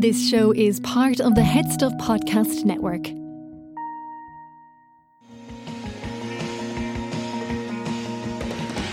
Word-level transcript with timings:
This 0.00 0.30
show 0.30 0.52
is 0.52 0.80
part 0.80 1.20
of 1.20 1.34
the 1.34 1.42
Head 1.42 1.70
Stuff 1.70 1.92
Podcast 2.00 2.64
Network. 2.64 3.08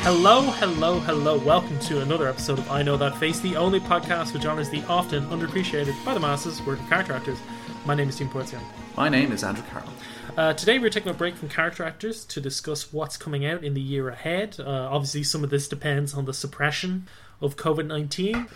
Hello, 0.03 0.41
hello, 0.41 0.99
hello. 0.99 1.37
Welcome 1.37 1.79
to 1.79 2.01
another 2.01 2.27
episode 2.27 2.59
of 2.59 2.69
I 2.69 2.81
Know 2.81 2.97
That 2.97 3.15
Face, 3.15 3.39
the 3.39 3.55
only 3.55 3.79
podcast 3.79 4.33
which 4.33 4.45
honors 4.45 4.69
the 4.69 4.83
often 4.89 5.25
underappreciated 5.27 5.95
by 6.03 6.13
the 6.13 6.19
masses 6.19 6.61
work 6.63 6.77
of 6.77 6.89
character 6.89 7.13
actors. 7.13 7.39
My 7.85 7.95
name 7.95 8.09
is 8.09 8.15
Stephen 8.15 8.33
Porzio. 8.33 8.59
My 8.97 9.07
name 9.07 9.31
is 9.31 9.45
Andrew 9.45 9.63
Carroll. 9.71 9.93
Uh, 10.35 10.51
today 10.55 10.77
we're 10.77 10.89
taking 10.89 11.09
a 11.09 11.15
break 11.15 11.37
from 11.37 11.47
character 11.47 11.85
actors 11.85 12.25
to 12.25 12.41
discuss 12.41 12.91
what's 12.91 13.15
coming 13.15 13.45
out 13.45 13.63
in 13.63 13.75
the 13.75 13.81
year 13.81 14.09
ahead. 14.09 14.57
Uh, 14.59 14.89
obviously, 14.91 15.23
some 15.23 15.45
of 15.45 15.51
this 15.51 15.69
depends 15.69 16.13
on 16.13 16.25
the 16.25 16.33
suppression 16.33 17.07
of 17.39 17.55
COVID 17.55 17.87
19. 17.87 18.49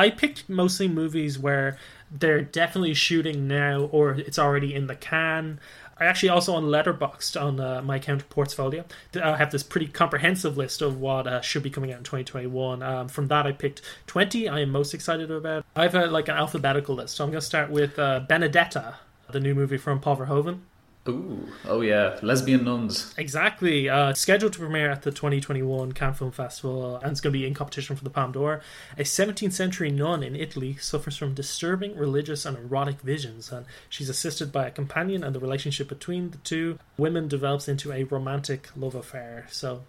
I 0.00 0.08
picked 0.08 0.48
mostly 0.48 0.88
movies 0.88 1.38
where 1.38 1.76
they're 2.10 2.40
definitely 2.40 2.94
shooting 2.94 3.46
now 3.46 3.82
or 3.92 4.12
it's 4.12 4.38
already 4.38 4.74
in 4.74 4.86
the 4.86 4.94
can. 4.94 5.60
I 5.98 6.06
actually 6.06 6.30
also 6.30 6.54
on 6.54 6.64
Letterboxd 6.64 7.38
on 7.38 7.60
uh, 7.60 7.82
my 7.82 7.96
account 7.96 8.26
portfolio. 8.30 8.86
I 9.22 9.36
have 9.36 9.50
this 9.50 9.62
pretty 9.62 9.88
comprehensive 9.88 10.56
list 10.56 10.80
of 10.80 10.98
what 10.98 11.26
uh, 11.26 11.42
should 11.42 11.62
be 11.62 11.68
coming 11.68 11.92
out 11.92 11.98
in 11.98 12.04
2021. 12.04 12.82
Um, 12.82 13.08
from 13.08 13.28
that, 13.28 13.46
I 13.46 13.52
picked 13.52 13.82
20 14.06 14.48
I 14.48 14.60
am 14.60 14.70
most 14.70 14.94
excited 14.94 15.30
about. 15.30 15.66
I 15.76 15.82
have 15.82 15.94
a, 15.94 16.06
like 16.06 16.28
an 16.28 16.36
alphabetical 16.36 16.94
list, 16.94 17.16
so 17.16 17.24
I'm 17.24 17.30
going 17.30 17.40
to 17.42 17.46
start 17.46 17.68
with 17.68 17.98
uh, 17.98 18.20
Benedetta, 18.20 18.94
the 19.30 19.38
new 19.38 19.54
movie 19.54 19.76
from 19.76 20.00
Paul 20.00 20.16
Verhoeven. 20.16 20.60
Ooh, 21.08 21.48
oh 21.64 21.80
yeah, 21.80 22.18
lesbian 22.20 22.64
nuns. 22.64 23.14
Exactly. 23.16 23.88
Uh, 23.88 24.12
scheduled 24.12 24.52
to 24.52 24.58
premiere 24.58 24.90
at 24.90 25.02
the 25.02 25.10
2021 25.10 25.92
Cannes 25.92 26.14
Film 26.14 26.30
Festival, 26.30 26.96
and 26.96 27.10
it's 27.10 27.22
going 27.22 27.32
to 27.32 27.38
be 27.38 27.46
in 27.46 27.54
competition 27.54 27.96
for 27.96 28.04
the 28.04 28.10
Palme 28.10 28.32
d'Or. 28.32 28.60
A 28.98 29.02
17th 29.02 29.52
century 29.52 29.90
nun 29.90 30.22
in 30.22 30.36
Italy 30.36 30.76
suffers 30.76 31.16
from 31.16 31.32
disturbing 31.32 31.96
religious 31.96 32.44
and 32.44 32.56
erotic 32.58 33.00
visions, 33.00 33.50
and 33.50 33.64
she's 33.88 34.10
assisted 34.10 34.52
by 34.52 34.66
a 34.66 34.70
companion, 34.70 35.24
and 35.24 35.34
the 35.34 35.40
relationship 35.40 35.88
between 35.88 36.32
the 36.32 36.38
two 36.38 36.78
women 36.98 37.28
develops 37.28 37.66
into 37.66 37.92
a 37.92 38.04
romantic 38.04 38.68
love 38.76 38.94
affair. 38.94 39.46
So, 39.50 39.82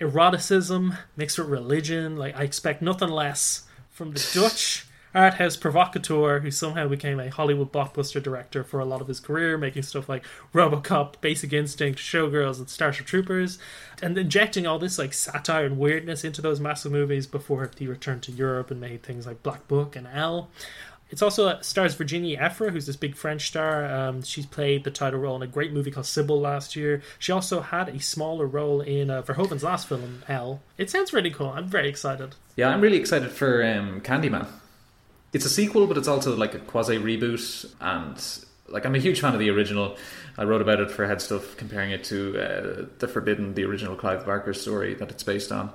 eroticism 0.00 0.98
mixed 1.16 1.38
with 1.38 1.48
religion, 1.48 2.16
like 2.16 2.36
I 2.36 2.42
expect 2.42 2.82
nothing 2.82 3.08
less 3.08 3.62
from 3.90 4.12
the 4.12 4.30
Dutch 4.34 4.86
art 5.18 5.34
house 5.34 5.56
provocateur 5.56 6.40
who 6.40 6.50
somehow 6.50 6.88
became 6.88 7.18
a 7.18 7.28
Hollywood 7.28 7.72
blockbuster 7.72 8.22
director 8.22 8.62
for 8.62 8.80
a 8.80 8.84
lot 8.84 9.00
of 9.00 9.08
his 9.08 9.20
career, 9.20 9.58
making 9.58 9.82
stuff 9.82 10.08
like 10.08 10.24
Robocop, 10.54 11.20
Basic 11.20 11.52
Instinct, 11.52 11.98
Showgirls, 11.98 12.58
and 12.58 12.70
Starship 12.70 13.06
Troopers, 13.06 13.58
and 14.00 14.16
injecting 14.16 14.66
all 14.66 14.78
this 14.78 14.98
like 14.98 15.12
satire 15.12 15.66
and 15.66 15.78
weirdness 15.78 16.24
into 16.24 16.40
those 16.40 16.60
massive 16.60 16.92
movies 16.92 17.26
before 17.26 17.70
he 17.76 17.86
returned 17.86 18.22
to 18.22 18.32
Europe 18.32 18.70
and 18.70 18.80
made 18.80 19.02
things 19.02 19.26
like 19.26 19.42
Black 19.42 19.66
Book 19.68 19.96
and 19.96 20.06
Elle. 20.06 20.48
It's 21.10 21.22
also 21.22 21.58
stars 21.62 21.94
Virginie 21.94 22.36
Efira, 22.36 22.70
who's 22.70 22.86
this 22.86 22.96
big 22.96 23.16
French 23.16 23.48
star. 23.48 23.86
Um, 23.86 24.22
she's 24.22 24.46
played 24.46 24.84
the 24.84 24.90
title 24.90 25.20
role 25.20 25.36
in 25.36 25.42
a 25.42 25.46
great 25.46 25.72
movie 25.72 25.90
called 25.90 26.06
Sybil 26.06 26.38
last 26.38 26.76
year. 26.76 27.02
She 27.18 27.32
also 27.32 27.60
had 27.60 27.88
a 27.88 27.98
smaller 27.98 28.46
role 28.46 28.82
in 28.82 29.10
uh, 29.10 29.22
Verhoeven's 29.22 29.62
last 29.62 29.88
film, 29.88 30.22
Elle. 30.28 30.60
It 30.76 30.90
sounds 30.90 31.12
really 31.12 31.30
cool. 31.30 31.48
I'm 31.48 31.66
very 31.66 31.88
excited. 31.88 32.34
Yeah, 32.56 32.68
I'm 32.68 32.82
really 32.82 32.98
excited 32.98 33.30
for 33.30 33.64
um, 33.64 34.02
Candyman 34.02 34.46
it's 35.32 35.44
a 35.44 35.50
sequel, 35.50 35.86
but 35.86 35.96
it's 35.96 36.08
also 36.08 36.36
like 36.36 36.54
a 36.54 36.58
quasi 36.58 36.98
reboot. 36.98 37.72
And 37.80 38.16
like, 38.68 38.86
I'm 38.86 38.94
a 38.94 38.98
huge 38.98 39.20
fan 39.20 39.34
of 39.34 39.40
the 39.40 39.50
original. 39.50 39.96
I 40.36 40.44
wrote 40.44 40.62
about 40.62 40.80
it 40.80 40.90
for 40.90 41.06
Head 41.06 41.20
Stuff, 41.20 41.56
comparing 41.56 41.90
it 41.90 42.04
to 42.04 42.38
uh, 42.38 42.86
The 42.98 43.08
Forbidden, 43.08 43.54
the 43.54 43.64
original 43.64 43.96
Clive 43.96 44.24
Barker 44.24 44.54
story 44.54 44.94
that 44.94 45.10
it's 45.10 45.22
based 45.22 45.52
on. 45.52 45.70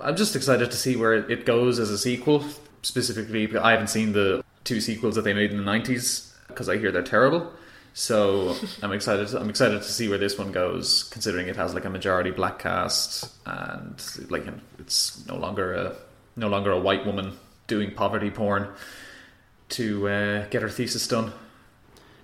I'm 0.00 0.16
just 0.16 0.36
excited 0.36 0.70
to 0.70 0.76
see 0.76 0.96
where 0.96 1.14
it 1.14 1.46
goes 1.46 1.78
as 1.78 1.90
a 1.90 1.98
sequel. 1.98 2.44
Specifically, 2.82 3.56
I 3.56 3.72
haven't 3.72 3.88
seen 3.88 4.12
the 4.12 4.44
two 4.64 4.80
sequels 4.80 5.14
that 5.14 5.22
they 5.22 5.32
made 5.32 5.50
in 5.50 5.56
the 5.56 5.70
90s 5.70 6.32
because 6.48 6.68
I 6.68 6.76
hear 6.76 6.92
they're 6.92 7.02
terrible. 7.02 7.50
So 7.94 8.54
I'm 8.82 8.92
excited. 8.92 9.34
I'm 9.34 9.48
excited 9.48 9.82
to 9.82 9.88
see 9.88 10.08
where 10.08 10.18
this 10.18 10.38
one 10.38 10.52
goes, 10.52 11.04
considering 11.04 11.48
it 11.48 11.56
has 11.56 11.74
like 11.74 11.86
a 11.86 11.90
majority 11.90 12.30
black 12.30 12.58
cast 12.58 13.32
and 13.46 14.30
like 14.30 14.44
it's 14.78 15.26
no 15.26 15.36
longer 15.36 15.74
a 15.74 15.96
no 16.36 16.48
longer 16.48 16.70
a 16.70 16.78
white 16.78 17.06
woman 17.06 17.32
doing 17.66 17.92
poverty 17.92 18.30
porn 18.30 18.68
to 19.70 20.08
uh, 20.08 20.46
get 20.48 20.62
her 20.62 20.68
thesis 20.68 21.06
done. 21.06 21.32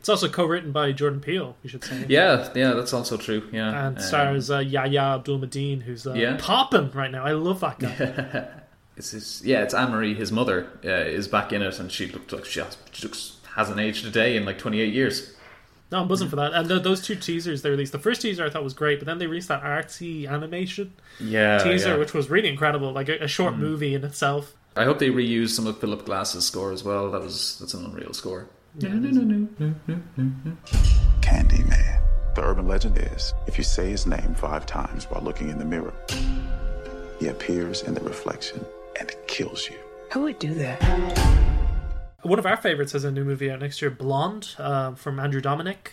It's 0.03 0.09
also 0.09 0.29
co-written 0.29 0.73
by 0.73 0.91
Jordan 0.91 1.21
Peele, 1.21 1.55
you 1.63 1.71
should 1.71 1.85
say. 1.85 2.05
Yeah, 2.09 2.51
yeah, 2.57 2.73
that's 2.73 2.93
also 2.93 3.17
true. 3.17 3.49
Yeah, 3.53 3.87
and 3.87 4.03
stars 4.03 4.51
uh, 4.51 4.59
Yahya 4.59 5.01
Abdul 5.01 5.39
Mateen, 5.39 5.83
who's 5.83 6.07
uh, 6.07 6.15
yeah. 6.15 6.37
popping 6.41 6.91
right 6.91 7.11
now. 7.11 7.25
I 7.25 7.33
love 7.33 7.61
that 7.61 7.79
guy. 7.79 8.49
it's 8.97 9.13
his, 9.13 9.43
yeah, 9.45 9.63
it's 9.63 9.75
Anne 9.75 9.93
Marie, 9.93 10.15
his 10.15 10.33
mother, 10.33 10.69
uh, 10.85 10.89
is 10.89 11.29
back 11.29 11.53
in 11.53 11.63
it, 11.63 11.79
and 11.79 11.93
she 11.93 12.09
looked 12.09 12.33
like 12.33 12.45
she, 12.45 12.59
has, 12.59 12.77
she 12.91 13.07
looks, 13.07 13.37
hasn't 13.55 13.79
aged 13.79 14.05
a 14.05 14.11
day 14.11 14.37
in 14.37 14.45
like 14.45 14.59
28 14.59 14.93
years. 14.93 15.37
No, 15.93 16.01
I'm 16.01 16.09
buzzing 16.09 16.29
for 16.29 16.37
that. 16.37 16.53
And 16.55 16.69
those 16.69 17.03
two 17.03 17.15
teasers 17.15 17.63
they 17.63 17.71
released, 17.71 17.93
the 17.93 17.99
first 17.99 18.23
teaser 18.23 18.45
I 18.45 18.51
thought 18.51 18.65
was 18.65 18.75
great, 18.75 18.99
but 18.99 19.07
then 19.07 19.19
they 19.19 19.29
released 19.29 19.49
that 19.49 19.63
artsy 19.63 20.27
animation 20.29 20.95
yeah, 21.21 21.59
teaser, 21.59 21.91
yeah. 21.91 21.97
which 21.97 22.13
was 22.15 22.29
really 22.29 22.49
incredible, 22.49 22.93
like 22.93 23.09
a, 23.09 23.19
a 23.19 23.29
short 23.29 23.55
mm. 23.55 23.59
movie 23.59 23.95
in 23.95 24.03
itself. 24.03 24.57
I 24.75 24.85
hope 24.85 24.99
they 24.99 25.11
reuse 25.11 25.51
some 25.51 25.67
of 25.67 25.79
Philip 25.79 26.07
Glass's 26.07 26.47
score 26.47 26.73
as 26.73 26.83
well. 26.83 27.11
That 27.11 27.21
was 27.21 27.59
that's 27.59 27.75
an 27.75 27.85
unreal 27.85 28.15
score. 28.15 28.49
Candyman. 31.21 32.01
The 32.35 32.43
urban 32.43 32.67
legend 32.67 32.97
is 32.97 33.35
if 33.47 33.59
you 33.59 33.65
say 33.65 33.91
his 33.91 34.07
name 34.07 34.35
five 34.35 34.65
times 34.65 35.05
while 35.05 35.23
looking 35.23 35.51
in 35.51 35.59
the 35.59 35.65
mirror, 35.67 35.93
he 37.21 37.27
appears 37.29 37.83
in 37.83 37.93
the 37.93 38.01
reflection 38.01 38.65
and 38.99 39.15
kills 39.27 39.69
you. 39.69 39.77
Who 40.13 40.23
would 40.23 40.39
do 40.39 40.55
that? 40.55 40.81
One 42.23 42.39
of 42.39 42.47
our 42.47 42.57
favorites 42.57 42.93
has 42.93 43.05
a 43.05 43.11
new 43.11 43.25
movie 43.25 43.51
out 43.51 43.61
next 43.61 43.83
year, 43.83 43.91
Blonde, 43.91 44.55
uh, 44.57 44.95
from 44.95 45.21
Andrew 45.21 45.43
Dominik, 45.43 45.93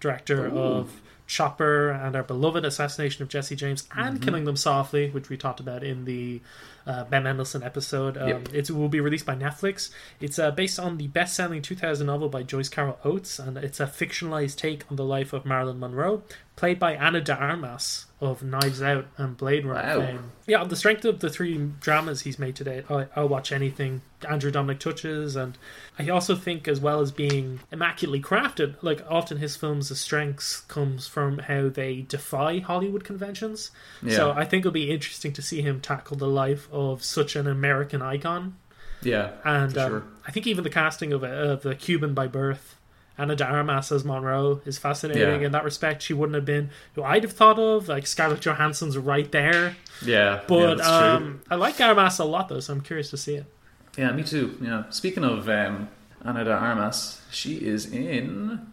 director 0.00 0.48
Ooh. 0.48 0.58
of 0.58 1.00
Chopper 1.28 1.90
and 1.90 2.16
our 2.16 2.24
beloved 2.24 2.64
Assassination 2.64 3.22
of 3.22 3.28
Jesse 3.28 3.54
James 3.54 3.86
and 3.94 4.16
mm-hmm. 4.16 4.24
Killing 4.24 4.44
Them 4.44 4.56
Softly, 4.56 5.10
which 5.10 5.28
we 5.28 5.36
talked 5.36 5.60
about 5.60 5.84
in 5.84 6.06
the 6.06 6.40
uh, 6.86 7.04
Ben 7.04 7.22
Mendelsohn 7.22 7.62
episode. 7.62 8.16
Um, 8.16 8.28
yep. 8.28 8.48
It 8.52 8.70
will 8.70 8.88
be 8.88 8.98
released 8.98 9.26
by 9.26 9.36
Netflix. 9.36 9.90
It's 10.20 10.38
uh, 10.38 10.50
based 10.50 10.80
on 10.80 10.96
the 10.96 11.06
best 11.06 11.36
selling 11.36 11.60
2000 11.62 12.06
novel 12.06 12.30
by 12.30 12.42
Joyce 12.42 12.70
Carol 12.70 12.98
Oates, 13.04 13.38
and 13.38 13.58
it's 13.58 13.78
a 13.78 13.86
fictionalized 13.86 14.56
take 14.56 14.90
on 14.90 14.96
the 14.96 15.04
life 15.04 15.32
of 15.34 15.44
Marilyn 15.44 15.78
Monroe, 15.78 16.22
played 16.56 16.78
by 16.78 16.96
Ana 16.96 17.20
de 17.20 17.36
Armas 17.36 18.06
of 18.20 18.42
Knives 18.42 18.82
Out 18.82 19.06
and 19.16 19.36
Blade 19.36 19.64
Runner 19.64 19.98
wow. 19.98 20.06
fame. 20.06 20.32
Yeah, 20.46 20.60
on 20.60 20.68
the 20.68 20.76
strength 20.76 21.04
of 21.04 21.20
the 21.20 21.30
three 21.30 21.56
dramas 21.80 22.22
he's 22.22 22.38
made 22.38 22.56
today, 22.56 22.82
I, 22.90 23.06
will 23.16 23.28
watch 23.28 23.52
anything 23.52 24.02
Andrew 24.28 24.50
Dominik 24.50 24.80
touches, 24.80 25.36
and 25.36 25.56
I 25.98 26.08
also 26.08 26.34
think, 26.34 26.66
as 26.66 26.80
well 26.80 27.00
as 27.00 27.12
being 27.12 27.60
immaculately 27.70 28.20
crafted, 28.20 28.74
like 28.82 29.04
often 29.08 29.38
his 29.38 29.56
films' 29.56 29.88
the 29.88 29.94
strengths 29.94 30.60
comes 30.62 31.06
from 31.06 31.38
how 31.38 31.68
they 31.68 32.02
defy 32.02 32.58
Hollywood 32.58 33.04
conventions. 33.04 33.70
Yeah. 34.02 34.16
So 34.16 34.30
I 34.32 34.44
think 34.44 34.62
it'll 34.62 34.72
be 34.72 34.90
interesting 34.90 35.32
to 35.34 35.42
see 35.42 35.62
him 35.62 35.80
tackle 35.80 36.16
the 36.16 36.28
life 36.28 36.68
of 36.72 37.04
such 37.04 37.36
an 37.36 37.46
American 37.46 38.02
icon. 38.02 38.56
Yeah, 39.00 39.32
and 39.44 39.78
um, 39.78 39.90
sure. 39.90 40.04
I 40.26 40.32
think 40.32 40.48
even 40.48 40.64
the 40.64 40.70
casting 40.70 41.12
of, 41.12 41.22
of 41.22 41.62
the 41.62 41.76
Cuban 41.76 42.14
by 42.14 42.26
birth 42.26 42.77
Ana 43.18 43.34
de 43.34 43.44
Armas 43.44 43.90
as 43.90 44.04
Monroe 44.04 44.60
is 44.64 44.78
fascinating 44.78 45.40
yeah. 45.40 45.46
in 45.46 45.52
that 45.52 45.64
respect. 45.64 46.02
She 46.02 46.14
wouldn't 46.14 46.36
have 46.36 46.44
been 46.44 46.70
who 46.94 47.02
I'd 47.02 47.24
have 47.24 47.32
thought 47.32 47.58
of. 47.58 47.88
Like 47.88 48.06
Scarlett 48.06 48.40
Johansson's 48.40 48.96
right 48.96 49.30
there. 49.32 49.76
Yeah, 50.04 50.42
but 50.46 50.78
yeah, 50.78 50.84
um, 50.84 51.42
I 51.50 51.56
like 51.56 51.80
Armas 51.80 52.20
a 52.20 52.24
lot 52.24 52.48
though, 52.48 52.60
so 52.60 52.72
I'm 52.72 52.80
curious 52.80 53.10
to 53.10 53.16
see 53.16 53.34
it. 53.34 53.46
Yeah, 53.96 54.12
me 54.12 54.22
too. 54.22 54.56
Yeah. 54.62 54.84
Speaking 54.90 55.24
of 55.24 55.48
um, 55.48 55.88
Ana 56.24 56.44
de 56.44 56.52
Armas, 56.52 57.20
she 57.32 57.56
is 57.56 57.92
in. 57.92 58.72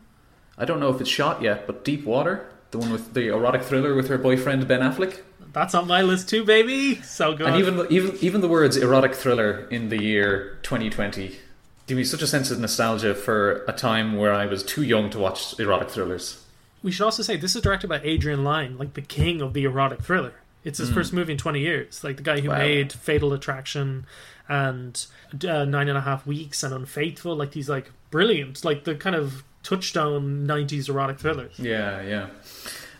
I 0.57 0.65
don't 0.65 0.79
know 0.79 0.89
if 0.89 1.01
it's 1.01 1.09
shot 1.09 1.41
yet, 1.41 1.65
but 1.65 1.83
Deep 1.83 2.05
Water, 2.05 2.47
the 2.69 2.77
one 2.77 2.91
with 2.91 3.13
the 3.13 3.29
erotic 3.29 3.63
thriller 3.63 3.95
with 3.95 4.07
her 4.09 4.19
boyfriend 4.19 4.67
Ben 4.67 4.81
Affleck. 4.81 5.21
That's 5.51 5.73
on 5.73 5.87
my 5.87 6.01
list 6.01 6.29
too, 6.29 6.43
baby. 6.43 7.01
So 7.01 7.33
good. 7.33 7.47
And 7.47 7.55
even 7.55 7.87
even 7.89 8.17
even 8.21 8.41
the 8.41 8.47
words 8.47 8.77
erotic 8.77 9.15
thriller 9.15 9.67
in 9.71 9.89
the 9.89 10.01
year 10.01 10.59
2020 10.61 11.39
give 11.87 11.97
me 11.97 12.03
such 12.03 12.21
a 12.21 12.27
sense 12.27 12.51
of 12.51 12.59
nostalgia 12.59 13.13
for 13.13 13.63
a 13.67 13.73
time 13.73 14.17
where 14.17 14.33
I 14.33 14.45
was 14.45 14.63
too 14.63 14.83
young 14.83 15.09
to 15.11 15.19
watch 15.19 15.59
erotic 15.59 15.89
thrillers. 15.89 16.43
We 16.81 16.91
should 16.91 17.05
also 17.05 17.23
say 17.23 17.37
this 17.37 17.55
is 17.55 17.61
directed 17.61 17.87
by 17.87 17.99
Adrian 18.03 18.43
Lyne, 18.43 18.77
like 18.77 18.93
the 18.93 19.01
king 19.01 19.41
of 19.41 19.53
the 19.53 19.63
erotic 19.63 20.01
thriller. 20.01 20.33
It's 20.63 20.79
his 20.79 20.89
mm. 20.89 20.95
first 20.95 21.13
movie 21.13 21.31
in 21.31 21.37
20 21.37 21.59
years. 21.59 22.03
Like 22.03 22.17
the 22.17 22.23
guy 22.23 22.41
who 22.41 22.49
wow. 22.49 22.57
made 22.57 22.91
Fatal 22.91 23.33
Attraction 23.33 24.05
and 24.47 25.05
uh, 25.47 25.65
Nine 25.65 25.87
and 25.87 25.97
a 25.97 26.01
Half 26.01 26.25
Weeks 26.25 26.63
and 26.63 26.73
Unfaithful. 26.73 27.35
Like 27.35 27.51
these 27.51 27.69
like 27.69 27.91
brilliant, 28.09 28.65
like 28.65 28.83
the 28.83 28.95
kind 28.95 29.15
of 29.15 29.43
touchstone 29.63 30.47
90s 30.47 30.89
erotic 30.89 31.19
thrillers. 31.19 31.57
Yeah, 31.59 32.01
yeah. 32.01 32.29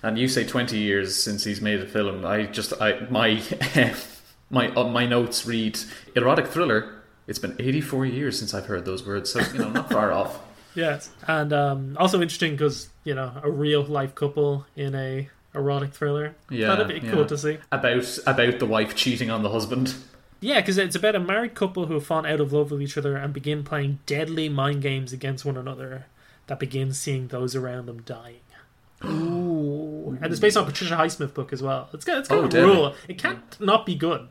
And 0.04 0.18
you 0.20 0.28
say 0.28 0.46
20 0.46 0.78
years 0.78 1.16
since 1.16 1.44
he's 1.44 1.62
made 1.62 1.80
a 1.80 1.88
film. 1.88 2.26
I 2.26 2.46
just, 2.46 2.74
I 2.80 3.00
my 3.10 3.42
my 4.52 4.70
uh, 4.70 4.88
my 4.88 5.08
notes 5.08 5.48
read 5.48 5.80
erotic 6.16 6.48
thriller 6.48 7.02
it's 7.28 7.40
been 7.40 7.56
84 7.60 8.06
years 8.06 8.38
since 8.40 8.54
I've 8.54 8.66
heard 8.66 8.86
those 8.86 9.06
words, 9.06 9.32
so 9.32 9.40
you 9.54 9.60
know, 9.60 9.70
not 9.70 9.90
far 9.90 10.12
off. 10.12 10.40
Yes, 10.76 11.10
and 11.26 11.54
um, 11.54 11.96
also 11.98 12.22
interesting 12.22 12.52
because 12.52 12.90
you 13.06 13.16
know 13.16 13.32
a 13.42 13.50
real 13.50 13.82
life 13.82 14.14
couple 14.14 14.66
in 14.76 14.94
a 14.94 15.30
erotic 15.54 15.94
thriller. 15.94 16.36
Yeah, 16.50 16.76
that'd 16.76 16.90
be 16.90 16.96
yeah. 17.08 17.14
cool 17.14 17.26
to 17.28 17.38
see 17.38 17.60
about 17.72 18.20
about 18.28 18.60
the 18.60 18.66
wife 18.66 18.94
cheating 18.94 19.32
on 19.32 19.42
the 19.42 19.50
husband. 19.52 19.96
Yeah, 20.42 20.60
because 20.60 20.78
it's 20.78 20.98
about 20.98 21.16
a 21.16 21.20
married 21.22 21.56
couple 21.56 21.86
who 21.86 21.94
have 21.94 22.06
fallen 22.06 22.26
out 22.26 22.42
of 22.42 22.52
love 22.52 22.72
with 22.72 22.82
each 22.82 22.98
other 22.98 23.16
and 23.16 23.34
begin 23.34 23.64
playing 23.64 24.00
deadly 24.06 24.50
mind 24.50 24.82
games 24.82 25.14
against 25.14 25.46
one 25.46 25.56
another 25.56 26.08
that 26.48 26.60
begin 26.60 26.92
seeing 26.92 27.30
those 27.30 27.56
around 27.56 27.86
them 27.86 28.02
dying. 28.02 28.42
Ooh. 29.06 30.18
And 30.22 30.26
it's 30.32 30.40
based 30.40 30.58
on 30.58 30.66
Patricia 30.66 30.96
Highsmith 30.96 31.34
book 31.34 31.52
as 31.54 31.62
well. 31.64 31.90
It's 31.94 32.04
got, 32.06 32.18
it's 32.18 32.28
got 32.28 32.54
Oh, 32.54 32.58
a 32.58 32.66
rule. 32.66 32.96
It 33.08 33.18
can't 33.18 33.42
not 33.60 33.86
be 33.86 33.96
good. 33.96 34.28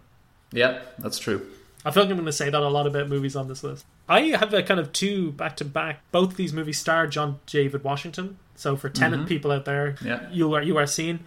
Yeah, 0.52 0.82
that's 0.98 1.18
true. 1.18 1.46
I 1.84 1.90
feel 1.90 2.04
like 2.04 2.10
I'm 2.10 2.16
going 2.16 2.26
to 2.26 2.32
say 2.32 2.48
that 2.50 2.62
a 2.62 2.68
lot 2.68 2.86
about 2.86 3.08
movies 3.08 3.36
on 3.36 3.46
this 3.48 3.62
list. 3.62 3.84
I 4.08 4.20
have 4.22 4.54
a 4.54 4.62
kind 4.62 4.80
of 4.80 4.92
two 4.92 5.32
back 5.32 5.56
to 5.58 5.64
back. 5.64 6.00
Both 6.12 6.36
these 6.36 6.52
movies 6.52 6.78
star 6.78 7.06
John 7.06 7.40
David 7.46 7.84
Washington. 7.84 8.38
So 8.56 8.76
for 8.76 8.88
Tenet 8.88 9.26
people 9.26 9.50
out 9.50 9.64
there, 9.64 9.96
Yeah. 10.04 10.28
you 10.30 10.54
are 10.54 10.62
you 10.62 10.76
are 10.78 10.86
seen. 10.86 11.20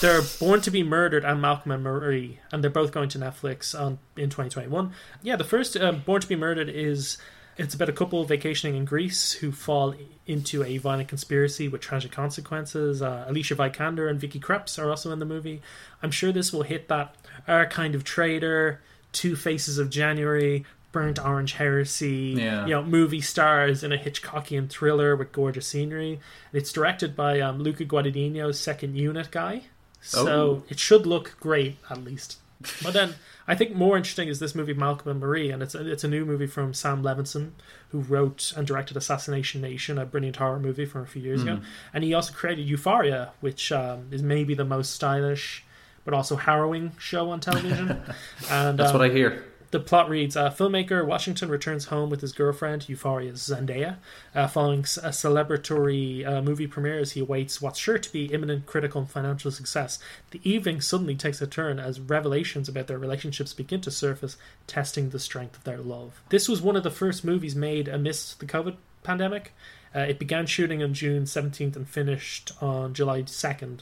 They're 0.00 0.22
Born 0.38 0.60
to 0.62 0.70
Be 0.70 0.82
Murdered 0.84 1.24
and 1.24 1.42
Malcolm 1.42 1.72
and 1.72 1.82
Marie, 1.82 2.38
and 2.52 2.62
they're 2.62 2.70
both 2.70 2.92
going 2.92 3.08
to 3.10 3.18
Netflix 3.18 3.78
on 3.78 3.98
in 4.16 4.30
2021. 4.30 4.92
Yeah, 5.22 5.34
the 5.36 5.44
first 5.44 5.76
uh, 5.76 5.90
Born 5.92 6.20
to 6.20 6.28
Be 6.28 6.36
Murdered 6.36 6.68
is 6.68 7.18
it's 7.56 7.74
about 7.74 7.88
a 7.88 7.92
couple 7.92 8.24
vacationing 8.24 8.76
in 8.76 8.84
Greece 8.84 9.32
who 9.32 9.50
fall 9.52 9.94
into 10.26 10.62
a 10.62 10.78
violent 10.78 11.08
conspiracy 11.08 11.66
with 11.68 11.80
tragic 11.80 12.12
consequences. 12.12 13.02
Uh, 13.02 13.24
Alicia 13.26 13.56
Vikander 13.56 14.08
and 14.08 14.20
Vicky 14.20 14.38
Krieps 14.38 14.78
are 14.78 14.88
also 14.90 15.10
in 15.10 15.18
the 15.18 15.26
movie. 15.26 15.60
I'm 16.02 16.12
sure 16.12 16.30
this 16.32 16.52
will 16.52 16.62
hit 16.62 16.86
that 16.88 17.16
our 17.48 17.66
kind 17.66 17.94
of 17.96 18.04
traitor, 18.04 18.80
Two 19.12 19.36
Faces 19.36 19.78
of 19.78 19.90
January, 19.90 20.64
Burnt 20.92 21.18
Orange 21.24 21.52
Heresy, 21.54 22.34
Yeah. 22.36 22.64
you 22.66 22.72
know, 22.72 22.82
movie 22.82 23.20
stars 23.20 23.82
in 23.84 23.92
a 23.92 23.96
Hitchcockian 23.96 24.68
thriller 24.68 25.14
with 25.16 25.32
gorgeous 25.32 25.66
scenery. 25.66 26.12
And 26.52 26.60
it's 26.60 26.72
directed 26.72 27.14
by 27.14 27.40
um, 27.40 27.60
Luca 27.60 27.84
Guadagnino's 27.84 28.58
second 28.58 28.96
unit 28.96 29.30
guy, 29.30 29.62
so 30.00 30.28
Oh. 30.28 30.62
it 30.68 30.78
should 30.78 31.06
look 31.06 31.36
great 31.40 31.76
at 31.88 32.02
least. 32.04 32.38
But 32.82 32.92
then 32.92 33.14
I 33.48 33.54
think 33.54 33.74
more 33.74 33.96
interesting 33.96 34.28
is 34.28 34.38
this 34.38 34.54
movie 34.54 34.74
Malcolm 34.74 35.10
and 35.10 35.18
Marie, 35.20 35.50
and 35.50 35.62
it's 35.62 35.74
a, 35.74 35.90
it's 35.90 36.04
a 36.04 36.08
new 36.08 36.26
movie 36.26 36.46
from 36.46 36.74
Sam 36.74 37.02
Levinson, 37.02 37.52
who 37.90 38.00
wrote 38.00 38.52
and 38.54 38.66
directed 38.66 38.96
Assassination 38.98 39.62
Nation, 39.62 39.96
a 39.96 40.04
brilliant 40.04 40.36
horror 40.36 40.58
movie 40.60 40.84
from 40.84 41.02
a 41.02 41.06
few 41.06 41.22
years 41.22 41.42
ago, 41.42 41.60
and 41.94 42.04
he 42.04 42.12
also 42.12 42.34
created 42.34 42.66
Euphoria, 42.68 43.30
which 43.40 43.72
um, 43.72 44.08
is 44.10 44.22
maybe 44.22 44.54
the 44.54 44.64
most 44.66 44.92
stylish 44.92 45.64
but 46.04 46.14
also 46.14 46.36
harrowing 46.36 46.92
show 46.98 47.30
on 47.30 47.40
television. 47.40 47.90
and 48.50 48.78
That's 48.78 48.90
um, 48.92 48.98
what 48.98 49.10
I 49.10 49.12
hear. 49.12 49.44
the 49.70 49.80
plot 49.80 50.08
reads: 50.08 50.36
uh, 50.36 50.50
Filmmaker 50.50 51.04
Washington 51.06 51.48
returns 51.48 51.86
home 51.86 52.10
with 52.10 52.20
his 52.20 52.32
girlfriend, 52.32 52.82
Euphoria's 52.82 53.40
Zendaya. 53.48 53.96
Uh, 54.34 54.46
following 54.46 54.80
a 54.80 55.10
celebratory 55.10 56.26
uh, 56.26 56.42
movie 56.42 56.66
premiere, 56.66 56.98
as 56.98 57.12
he 57.12 57.20
awaits 57.20 57.60
what's 57.62 57.78
sure 57.78 57.98
to 57.98 58.12
be 58.12 58.26
imminent 58.26 58.66
critical 58.66 59.00
and 59.00 59.10
financial 59.10 59.50
success, 59.50 59.98
the 60.30 60.40
evening 60.42 60.80
suddenly 60.80 61.14
takes 61.14 61.40
a 61.40 61.46
turn 61.46 61.78
as 61.78 62.00
revelations 62.00 62.68
about 62.68 62.86
their 62.86 62.98
relationships 62.98 63.52
begin 63.54 63.80
to 63.80 63.90
surface, 63.90 64.36
testing 64.66 65.10
the 65.10 65.18
strength 65.18 65.56
of 65.56 65.64
their 65.64 65.78
love. 65.78 66.22
This 66.30 66.48
was 66.48 66.62
one 66.62 66.76
of 66.76 66.82
the 66.82 66.90
first 66.90 67.24
movies 67.24 67.54
made 67.54 67.88
amidst 67.88 68.40
the 68.40 68.46
COVID 68.46 68.76
pandemic. 69.02 69.52
Uh, 69.94 70.00
it 70.00 70.18
began 70.18 70.46
shooting 70.46 70.82
on 70.82 70.94
June 70.94 71.24
17th 71.24 71.74
and 71.74 71.88
finished 71.88 72.52
on 72.60 72.94
July 72.94 73.22
2nd. 73.22 73.80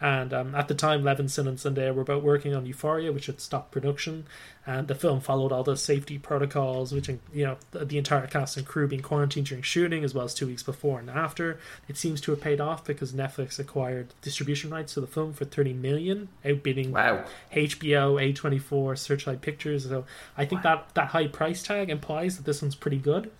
And 0.00 0.32
um, 0.32 0.54
at 0.54 0.68
the 0.68 0.74
time, 0.74 1.02
Levinson 1.02 1.46
and 1.46 1.58
Zendaya 1.58 1.94
were 1.94 2.04
both 2.04 2.22
working 2.22 2.54
on 2.54 2.64
Euphoria, 2.64 3.12
which 3.12 3.26
had 3.26 3.40
stopped 3.40 3.70
production. 3.70 4.26
And 4.66 4.88
the 4.88 4.94
film 4.94 5.20
followed 5.20 5.52
all 5.52 5.62
the 5.62 5.76
safety 5.76 6.18
protocols, 6.18 6.92
which, 6.92 7.08
you 7.08 7.44
know, 7.44 7.56
the, 7.72 7.84
the 7.84 7.98
entire 7.98 8.26
cast 8.26 8.56
and 8.56 8.66
crew 8.66 8.88
being 8.88 9.02
quarantined 9.02 9.46
during 9.46 9.62
shooting, 9.62 10.02
as 10.02 10.14
well 10.14 10.24
as 10.24 10.34
two 10.34 10.46
weeks 10.46 10.62
before 10.62 10.98
and 11.00 11.10
after. 11.10 11.58
It 11.88 11.98
seems 11.98 12.20
to 12.22 12.30
have 12.30 12.40
paid 12.40 12.60
off 12.60 12.84
because 12.84 13.12
Netflix 13.12 13.58
acquired 13.58 14.14
distribution 14.22 14.70
rights 14.70 14.94
to 14.94 15.00
the 15.00 15.06
film 15.06 15.32
for 15.32 15.44
30 15.44 15.74
million, 15.74 16.28
outbidding 16.44 16.92
Wow. 16.92 17.24
HBO, 17.52 18.34
A24, 18.34 18.96
Searchlight 18.96 19.42
Pictures. 19.42 19.88
So 19.88 20.04
I 20.36 20.46
think 20.46 20.62
that, 20.62 20.94
that 20.94 21.08
high 21.08 21.28
price 21.28 21.62
tag 21.62 21.90
implies 21.90 22.36
that 22.36 22.46
this 22.46 22.62
one's 22.62 22.74
pretty 22.74 22.98
good. 22.98 23.30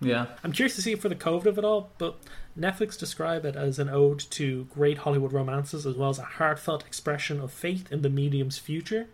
Yeah. 0.00 0.26
I'm 0.42 0.52
curious 0.52 0.76
to 0.76 0.82
see 0.82 0.92
it 0.92 1.00
for 1.00 1.08
the 1.08 1.14
COVID 1.14 1.46
of 1.46 1.58
it 1.58 1.64
all, 1.64 1.90
but 1.98 2.16
Netflix 2.58 2.98
describe 2.98 3.44
it 3.44 3.54
as 3.54 3.78
an 3.78 3.88
ode 3.88 4.20
to 4.30 4.64
great 4.74 4.98
Hollywood 4.98 5.32
romances 5.32 5.86
as 5.86 5.96
well 5.96 6.10
as 6.10 6.18
a 6.18 6.24
heartfelt 6.24 6.86
expression 6.86 7.40
of 7.40 7.52
faith 7.52 7.90
in 7.92 8.02
the 8.02 8.10
medium's 8.10 8.58
future, 8.58 9.08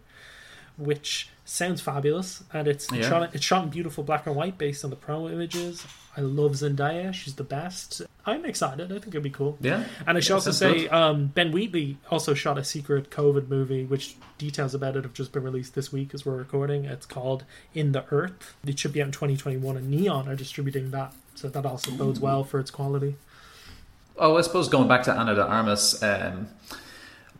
which 0.76 1.28
sounds 1.44 1.80
fabulous. 1.80 2.42
And 2.52 2.66
it's 2.68 2.90
Yeah. 2.92 3.08
shot 3.08 3.34
it's 3.34 3.44
shot 3.44 3.64
in 3.64 3.70
beautiful 3.70 4.04
black 4.04 4.26
and 4.26 4.34
white 4.36 4.58
based 4.58 4.84
on 4.84 4.90
the 4.90 4.96
promo 4.96 5.32
images. 5.32 5.84
I 6.16 6.22
love 6.22 6.52
Zendaya; 6.52 7.12
she's 7.12 7.34
the 7.34 7.44
best. 7.44 8.02
I'm 8.24 8.44
excited. 8.44 8.90
I 8.90 8.94
think 8.94 9.08
it'll 9.08 9.20
be 9.20 9.30
cool. 9.30 9.56
Yeah. 9.60 9.84
And 10.06 10.16
I 10.16 10.20
should 10.20 10.30
Yeah, 10.30 10.34
also 10.36 10.50
say, 10.50 10.88
um, 10.88 11.26
Ben 11.26 11.52
Wheatley 11.52 11.98
also 12.10 12.32
shot 12.34 12.56
a 12.58 12.64
secret 12.64 13.10
COVID 13.10 13.48
movie, 13.48 13.84
which 13.84 14.16
details 14.38 14.74
about 14.74 14.96
it 14.96 15.04
have 15.04 15.12
just 15.12 15.30
been 15.32 15.42
released 15.44 15.74
this 15.74 15.92
week 15.92 16.12
as 16.14 16.24
we're 16.26 16.36
recording. 16.36 16.84
It's 16.86 17.06
called 17.06 17.44
In 17.74 17.92
the 17.92 18.04
Earth. 18.10 18.54
It 18.66 18.78
should 18.78 18.92
be 18.92 19.00
out 19.02 19.06
in 19.06 19.12
2021, 19.12 19.76
and 19.76 19.88
Neon 19.90 20.26
are 20.28 20.34
distributing 20.34 20.90
that, 20.90 21.12
so 21.34 21.48
that 21.48 21.64
also 21.66 21.90
bodes 21.92 22.18
well 22.18 22.42
for 22.44 22.58
its 22.58 22.70
quality. 22.70 23.16
Oh, 24.18 24.36
I 24.38 24.40
suppose 24.40 24.68
going 24.70 24.88
back 24.88 25.02
to 25.04 25.12
Ana 25.12 25.34
de 25.34 25.46
Armas, 25.46 26.02
um, 26.02 26.48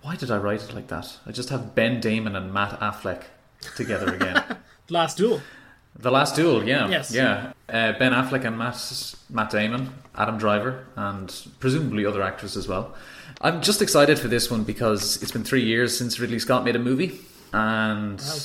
why 0.07 0.15
did 0.15 0.31
I 0.31 0.37
write 0.39 0.63
it 0.63 0.73
like 0.73 0.87
that? 0.89 1.17
I 1.27 1.33
just 1.33 1.49
have 1.49 1.75
Ben 1.75 2.01
Damon 2.01 2.37
and 2.37 2.53
Matt 2.55 2.79
Affleck 2.81 3.23
together 3.77 4.15
again. 4.15 4.43
Last 4.89 5.17
Duel. 5.17 5.41
the 5.99 6.13
Last 6.13 6.37
Duel, 6.37 6.63
yeah, 6.65 6.89
Yes. 6.89 7.13
yeah. 7.13 7.53
Uh, 7.69 7.93
ben 7.99 8.13
Affleck 8.13 8.45
and 8.45 8.57
Matt 8.57 8.79
Matt 9.29 9.51
Damon, 9.51 9.93
Adam 10.15 10.39
Driver, 10.39 10.87
and 10.95 11.35
presumably 11.59 12.07
other 12.07 12.23
actors 12.23 12.57
as 12.57 12.69
well. 12.69 12.95
I'm 13.41 13.61
just 13.63 13.83
excited 13.83 14.17
for 14.19 14.29
this 14.29 14.49
one 14.49 14.63
because 14.63 15.21
it's 15.23 15.33
been 15.33 15.43
three 15.45 15.65
years 15.65 15.97
since 15.99 16.21
Ridley 16.21 16.39
Scott 16.39 16.65
made 16.65 16.77
a 16.77 16.79
movie, 16.79 17.19
and 17.53 18.21
Wow. 18.21 18.37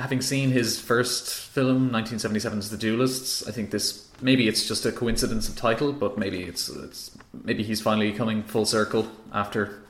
having 0.00 0.20
seen 0.20 0.50
his 0.50 0.80
first 0.80 1.32
film, 1.32 1.90
1977's 1.90 2.70
The 2.70 2.76
Duelists, 2.76 3.46
I 3.46 3.52
think 3.52 3.70
this 3.70 4.08
maybe 4.20 4.48
it's 4.48 4.66
just 4.66 4.84
a 4.84 4.90
coincidence 4.90 5.48
of 5.48 5.54
title, 5.54 5.92
but 5.92 6.18
maybe 6.18 6.42
it's 6.42 6.68
it's 6.68 7.12
maybe 7.44 7.62
he's 7.62 7.80
finally 7.80 8.10
coming 8.12 8.42
full 8.42 8.66
circle 8.66 9.06
after 9.32 9.80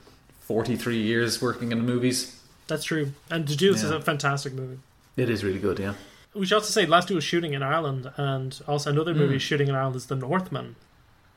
43 0.49 0.97
years 0.97 1.43
working 1.43 1.73
in 1.73 1.79
the 1.79 1.85
movies. 1.85 2.35
That's 2.69 2.85
true. 2.85 3.13
And 3.31 3.47
The 3.47 3.55
Duel 3.55 3.75
is 3.75 3.85
a 3.85 4.01
fantastic 4.01 4.55
movie. 4.55 4.79
It 5.17 5.29
is 5.29 5.45
really 5.45 5.59
good, 5.59 5.79
yeah. 5.79 5.93
We 6.35 6.47
should 6.47 6.55
also 6.57 6.71
say 6.71 6.87
Last 6.87 7.11
year 7.11 7.17
was 7.17 7.25
shooting 7.25 7.53
in 7.53 7.63
Ireland, 7.63 8.11
and 8.17 8.59
also 8.67 8.91
another 8.91 9.13
Hmm. 9.13 9.19
movie 9.21 9.39
shooting 9.39 9.69
in 9.69 9.75
Ireland 9.75 9.97
is 9.97 10.07
The 10.07 10.17
Northman. 10.17 10.77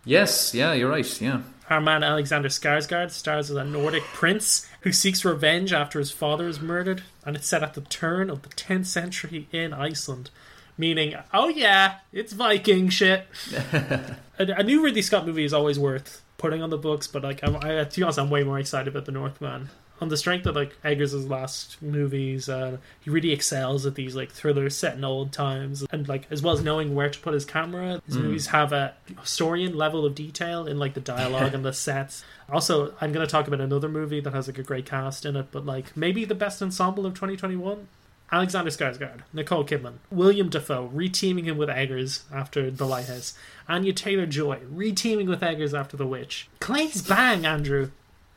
Yes, 0.06 0.54
yeah, 0.54 0.72
you're 0.74 0.90
right, 0.90 1.22
yeah. 1.22 1.42
Our 1.69 1.81
man 1.81 2.04
Alexander 2.04 2.48
Skarsgård 2.50 3.12
stars 3.12 3.52
as 3.52 3.58
a 3.58 3.63
Nordic 3.66 4.04
prince 4.13 4.68
who 4.81 4.92
seeks 4.94 5.24
revenge 5.25 5.72
after 5.74 6.00
his 6.00 6.12
father 6.12 6.48
is 6.48 6.60
murdered, 6.62 7.04
and 7.25 7.36
it's 7.36 7.48
set 7.48 7.63
at 7.63 7.74
the 7.74 7.81
turn 7.81 8.30
of 8.30 8.42
the 8.44 8.50
10th 8.50 8.88
century 8.88 9.48
in 9.52 9.74
Iceland. 9.74 10.30
Meaning, 10.78 11.16
oh 11.34 11.50
yeah, 11.50 11.96
it's 12.13 12.31
Viking 12.34 12.88
shit. 12.90 13.28
a, 13.74 14.15
a 14.39 14.63
new 14.63 14.82
Ridley 14.84 15.01
Scott 15.01 15.25
movie 15.27 15.44
is 15.44 15.53
always 15.53 15.77
worth 15.77 16.22
putting 16.41 16.63
on 16.63 16.71
the 16.71 16.77
books, 16.77 17.07
but 17.07 17.24
like, 17.24 17.39
I'm, 17.43 17.55
I, 17.57 17.83
to 17.83 18.00
be 18.00 18.03
honest, 18.03 18.19
I'm 18.19 18.29
way 18.31 18.43
more 18.43 18.60
excited 18.60 18.88
about 18.88 19.05
The 19.05 19.12
Northman. 19.12 19.69
On 20.01 20.10
the 20.10 20.17
strength 20.17 20.48
of 20.48 20.55
like 20.55 20.75
Eggers' 20.83 21.29
last 21.29 21.79
movies, 21.79 22.50
uh, 22.50 22.77
he 23.00 23.12
really 23.12 23.31
excels 23.31 23.86
at 23.86 23.93
these 23.93 24.15
like 24.15 24.31
thrillers 24.31 24.75
set 24.75 24.95
in 24.95 25.03
old 25.03 25.31
times, 25.31 25.86
and 25.91 26.10
like 26.10 26.25
as 26.31 26.41
well 26.41 26.55
as 26.55 26.63
knowing 26.63 26.95
where 26.95 27.12
to 27.12 27.19
put 27.19 27.36
his 27.36 27.45
camera. 27.45 28.01
His 28.07 28.17
movies 28.17 28.48
have 28.48 28.74
a 28.74 28.95
historian 29.19 29.77
level 29.77 30.03
of 30.03 30.15
detail 30.15 30.65
in 30.65 30.79
like 30.79 30.95
the 30.95 31.01
dialogue 31.01 31.53
and 31.53 31.63
the 31.63 31.71
sets. 31.71 32.24
Also, 32.50 32.95
I'm 33.00 33.13
going 33.13 33.24
to 33.25 33.31
talk 33.31 33.48
about 33.48 33.62
another 33.62 33.88
movie 33.88 34.19
that 34.21 34.33
has 34.33 34.48
like 34.48 34.57
a 34.57 34.63
great 34.63 34.88
cast 34.88 35.24
in 35.24 35.36
it, 35.36 35.50
but 35.51 35.67
like 35.67 35.95
maybe 35.95 36.25
the 36.25 36.33
best 36.33 36.63
ensemble 36.63 37.05
of 37.05 37.13
2021. 37.13 37.88
Alexander 38.32 38.72
Skarsgård, 38.72 39.22
Nicole 39.34 39.66
Kidman, 39.66 39.96
Willem 40.10 40.50
Dafoe, 40.50 40.90
reteaming 40.94 41.44
him 41.44 41.58
with 41.58 41.70
Eggers 41.70 42.24
after 42.34 42.72
The 42.72 42.86
Lighthouse, 42.86 43.38
Anya 43.68 43.92
Taylor 43.92 44.26
Joy, 44.26 44.60
reteaming 44.74 45.28
with 45.28 45.44
Eggers 45.44 45.74
after 45.74 45.98
The 45.98 46.08
Witch, 46.08 46.48
Claes 46.60 47.02
Bang, 47.02 47.46
Andrew, 47.46 47.92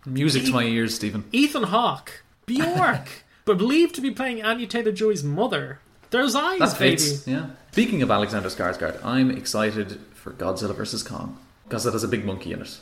Music 0.07 0.45
to 0.45 0.53
my 0.53 0.65
ears, 0.65 0.95
Stephen. 0.95 1.25
Ethan 1.33 1.63
Hawke, 1.65 2.25
Bjork, 2.47 3.25
but 3.45 3.57
believed 3.57 3.95
to 3.95 4.01
be 4.01 4.11
playing 4.11 4.43
Anya 4.43 4.67
Taylor 4.67 4.93
Joy's 4.93 5.23
mother. 5.25 5.81
Those 6.11 6.35
eyes, 6.35 6.59
That's 6.59 6.75
baby. 6.75 7.03
yeah. 7.27 7.47
Speaking 7.73 8.03
of 8.03 8.11
Alexander 8.11 8.49
Skarsgård, 8.49 9.03
I'm 9.05 9.31
excited 9.31 10.01
for 10.13 10.33
Godzilla 10.33 10.75
vs 10.75 11.03
Kong 11.03 11.39
because 11.65 11.87
it 11.87 11.93
has 11.93 12.05
a 12.05 12.09
big 12.09 12.25
monkey 12.25 12.53
in 12.53 12.61
it, 12.61 12.79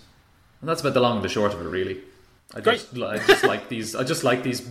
and 0.60 0.68
that's 0.68 0.80
about 0.80 0.94
the 0.94 1.00
long 1.00 1.16
and 1.16 1.24
the 1.24 1.28
short 1.28 1.52
of 1.54 1.60
it, 1.60 1.68
really. 1.68 2.00
I 2.54 2.60
just, 2.60 2.98
I 2.98 3.18
just 3.18 3.44
like 3.44 3.68
these. 3.68 3.94
I 3.94 4.02
just 4.04 4.24
like 4.24 4.42
these 4.42 4.68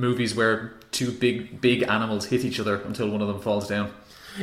movies 0.00 0.34
where 0.34 0.72
two 0.90 1.12
big, 1.12 1.60
big 1.60 1.82
animals 1.82 2.26
hit 2.26 2.44
each 2.44 2.58
other 2.58 2.76
until 2.82 3.08
one 3.08 3.20
of 3.22 3.28
them 3.28 3.40
falls 3.40 3.68
down. 3.68 3.92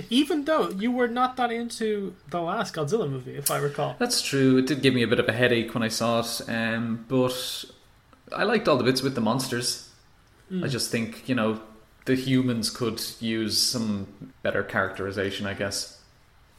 Even 0.09 0.45
though 0.45 0.69
you 0.69 0.91
were 0.91 1.07
not 1.07 1.37
that 1.37 1.51
into 1.51 2.15
the 2.29 2.41
last 2.41 2.73
Godzilla 2.73 3.09
movie, 3.09 3.35
if 3.35 3.49
I 3.49 3.57
recall. 3.57 3.95
That's 3.99 4.21
true. 4.21 4.57
It 4.57 4.67
did 4.67 4.81
give 4.81 4.93
me 4.93 5.01
a 5.01 5.07
bit 5.07 5.19
of 5.19 5.27
a 5.27 5.33
headache 5.33 5.73
when 5.73 5.81
I 5.83 5.87
saw 5.87 6.19
it, 6.19 6.41
um, 6.49 7.05
but 7.07 7.65
I 8.35 8.43
liked 8.43 8.67
all 8.67 8.77
the 8.77 8.83
bits 8.83 9.01
with 9.01 9.15
the 9.15 9.21
monsters. 9.21 9.89
I 10.63 10.67
just 10.67 10.91
think 10.91 11.27
you 11.27 11.35
know 11.35 11.59
the 12.05 12.15
humans 12.15 12.69
could 12.69 13.01
use 13.19 13.57
some 13.57 14.33
better 14.41 14.63
characterization. 14.63 15.45
I 15.45 15.53
guess. 15.53 16.01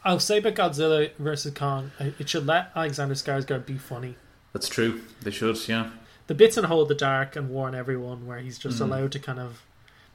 I'll 0.04 0.20
say 0.20 0.38
about 0.38 0.54
Godzilla 0.54 1.10
versus 1.18 1.52
Kong, 1.54 1.90
it 1.98 2.28
should 2.28 2.46
let 2.46 2.70
Alexander 2.76 3.14
Skarsgård 3.14 3.66
be 3.66 3.76
funny. 3.78 4.14
That's 4.52 4.68
true. 4.68 5.02
They 5.22 5.30
should, 5.30 5.68
yeah. 5.68 5.90
The 6.28 6.34
bits 6.34 6.56
in 6.56 6.64
Hold 6.64 6.88
the 6.88 6.94
Dark 6.94 7.34
and 7.36 7.48
War 7.50 7.66
on 7.68 7.74
Everyone, 7.74 8.26
where 8.26 8.38
he's 8.38 8.58
just 8.58 8.78
Mm. 8.78 8.82
allowed 8.82 9.12
to 9.12 9.18
kind 9.18 9.38
of 9.40 9.62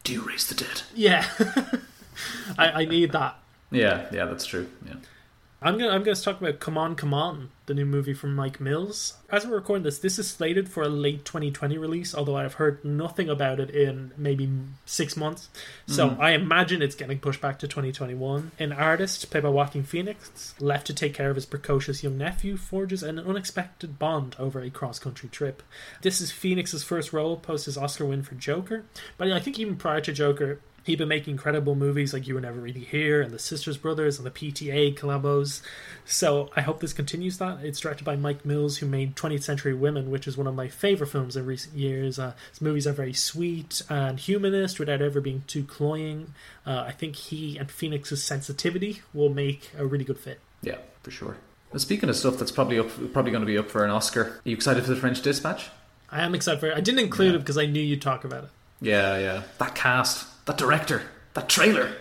Do 0.03 0.13
you 0.13 0.21
raise 0.21 0.47
the 0.47 0.55
dead? 0.55 0.81
Yeah, 0.95 1.25
I, 2.57 2.81
I 2.83 2.85
need 2.85 3.11
that. 3.11 3.35
Yeah, 3.71 4.05
yeah, 4.13 4.25
that's 4.25 4.45
true. 4.45 4.67
Yeah. 4.85 4.95
I'm 5.63 5.77
gonna 5.77 5.91
I'm 5.91 6.03
gonna 6.03 6.17
talk 6.17 6.41
about 6.41 6.59
Come 6.59 6.77
On, 6.77 6.93
Come 6.93 7.13
On, 7.13 7.49
the 7.67 7.73
new 7.73 7.85
movie 7.85 8.13
from 8.13 8.35
Mike 8.35 8.59
Mills. 8.59 9.13
As 9.29 9.47
we're 9.47 9.55
recording 9.55 9.83
this, 9.83 9.97
this 9.97 10.19
is 10.19 10.29
slated 10.29 10.67
for 10.67 10.83
a 10.83 10.89
late 10.89 11.23
2020 11.23 11.77
release. 11.77 12.13
Although 12.13 12.35
I've 12.35 12.55
heard 12.55 12.83
nothing 12.83 13.29
about 13.29 13.61
it 13.61 13.69
in 13.69 14.11
maybe 14.17 14.49
six 14.85 15.15
months, 15.15 15.49
so 15.87 16.09
mm. 16.09 16.19
I 16.19 16.31
imagine 16.31 16.81
it's 16.81 16.95
getting 16.95 17.17
pushed 17.17 17.39
back 17.39 17.59
to 17.59 17.67
2021. 17.69 18.51
An 18.59 18.73
artist 18.73 19.31
played 19.31 19.43
by 19.43 19.49
Joaquin 19.49 19.83
Phoenix, 19.83 20.53
left 20.59 20.85
to 20.87 20.93
take 20.93 21.13
care 21.13 21.29
of 21.29 21.35
his 21.35 21.45
precocious 21.45 22.03
young 22.03 22.17
nephew, 22.17 22.57
forges 22.57 23.01
an 23.01 23.17
unexpected 23.17 23.97
bond 23.97 24.35
over 24.37 24.61
a 24.61 24.69
cross-country 24.69 25.29
trip. 25.29 25.63
This 26.01 26.19
is 26.19 26.29
Phoenix's 26.29 26.83
first 26.83 27.13
role 27.13 27.37
post 27.37 27.67
his 27.67 27.77
Oscar 27.77 28.05
win 28.05 28.23
for 28.23 28.35
Joker, 28.35 28.83
but 29.17 29.31
I 29.31 29.39
think 29.39 29.57
even 29.57 29.77
prior 29.77 30.01
to 30.01 30.11
Joker, 30.11 30.59
He'd 30.85 30.97
been 30.97 31.07
making 31.07 31.31
incredible 31.31 31.75
movies 31.75 32.13
like 32.13 32.27
You 32.27 32.35
Were 32.35 32.41
Never 32.41 32.59
Really 32.59 32.81
Here 32.81 33.21
and 33.21 33.31
The 33.31 33.39
Sisters 33.39 33.77
Brothers 33.77 34.17
and 34.17 34.25
the 34.25 34.31
PTA 34.31 34.97
collabos. 34.97 35.61
So 36.05 36.49
I 36.57 36.61
hope 36.61 36.81
this 36.81 36.91
continues 36.91 37.37
that. 37.37 37.59
It's 37.63 37.79
directed 37.79 38.03
by 38.03 38.17
Mike 38.17 38.43
Mills, 38.43 38.77
who 38.77 38.85
made 38.85 39.15
20th 39.15 39.43
Century 39.43 39.73
Women, 39.73 40.11
which 40.11 40.27
is 40.27 40.35
one 40.37 40.45
of 40.47 40.55
my 40.55 40.67
favorite 40.67 41.07
films 41.07 41.37
in 41.37 41.45
recent 41.45 41.75
years. 41.75 42.19
Uh, 42.19 42.33
his 42.49 42.59
movies 42.59 42.85
are 42.85 42.91
very 42.91 43.13
sweet 43.13 43.81
and 43.89 44.19
humanist 44.19 44.77
without 44.77 45.01
ever 45.01 45.21
being 45.21 45.43
too 45.47 45.63
cloying. 45.63 46.33
Uh, 46.65 46.83
I 46.87 46.91
think 46.91 47.15
he 47.15 47.57
and 47.57 47.71
Phoenix's 47.71 48.21
sensitivity 48.23 49.01
will 49.13 49.29
make 49.29 49.71
a 49.77 49.85
really 49.85 50.03
good 50.03 50.19
fit. 50.19 50.39
Yeah, 50.61 50.77
for 51.01 51.11
sure. 51.11 51.37
Speaking 51.77 52.09
of 52.09 52.15
stuff 52.17 52.37
that's 52.37 52.51
probably 52.51 52.77
up, 52.77 52.89
probably 53.13 53.31
going 53.31 53.41
to 53.41 53.47
be 53.47 53.57
up 53.57 53.69
for 53.71 53.83
an 53.85 53.89
Oscar, 53.89 54.21
are 54.23 54.41
you 54.43 54.55
excited 54.55 54.83
for 54.83 54.89
the 54.89 54.95
French 54.97 55.21
Dispatch? 55.21 55.69
I 56.11 56.21
am 56.21 56.35
excited 56.35 56.59
for 56.59 56.67
it. 56.67 56.77
I 56.77 56.81
didn't 56.81 56.99
include 56.99 57.29
Yeah. 57.31 57.35
it 57.37 57.39
because 57.39 57.57
I 57.57 57.65
knew 57.65 57.81
you'd 57.81 58.01
talk 58.01 58.25
about 58.25 58.43
it. 58.43 58.49
Yeah, 58.81 59.17
yeah. 59.17 59.43
That 59.57 59.73
cast, 59.73 60.27
that 60.45 60.57
director, 60.57 61.03
that 61.33 61.49
trailer. 61.49 61.95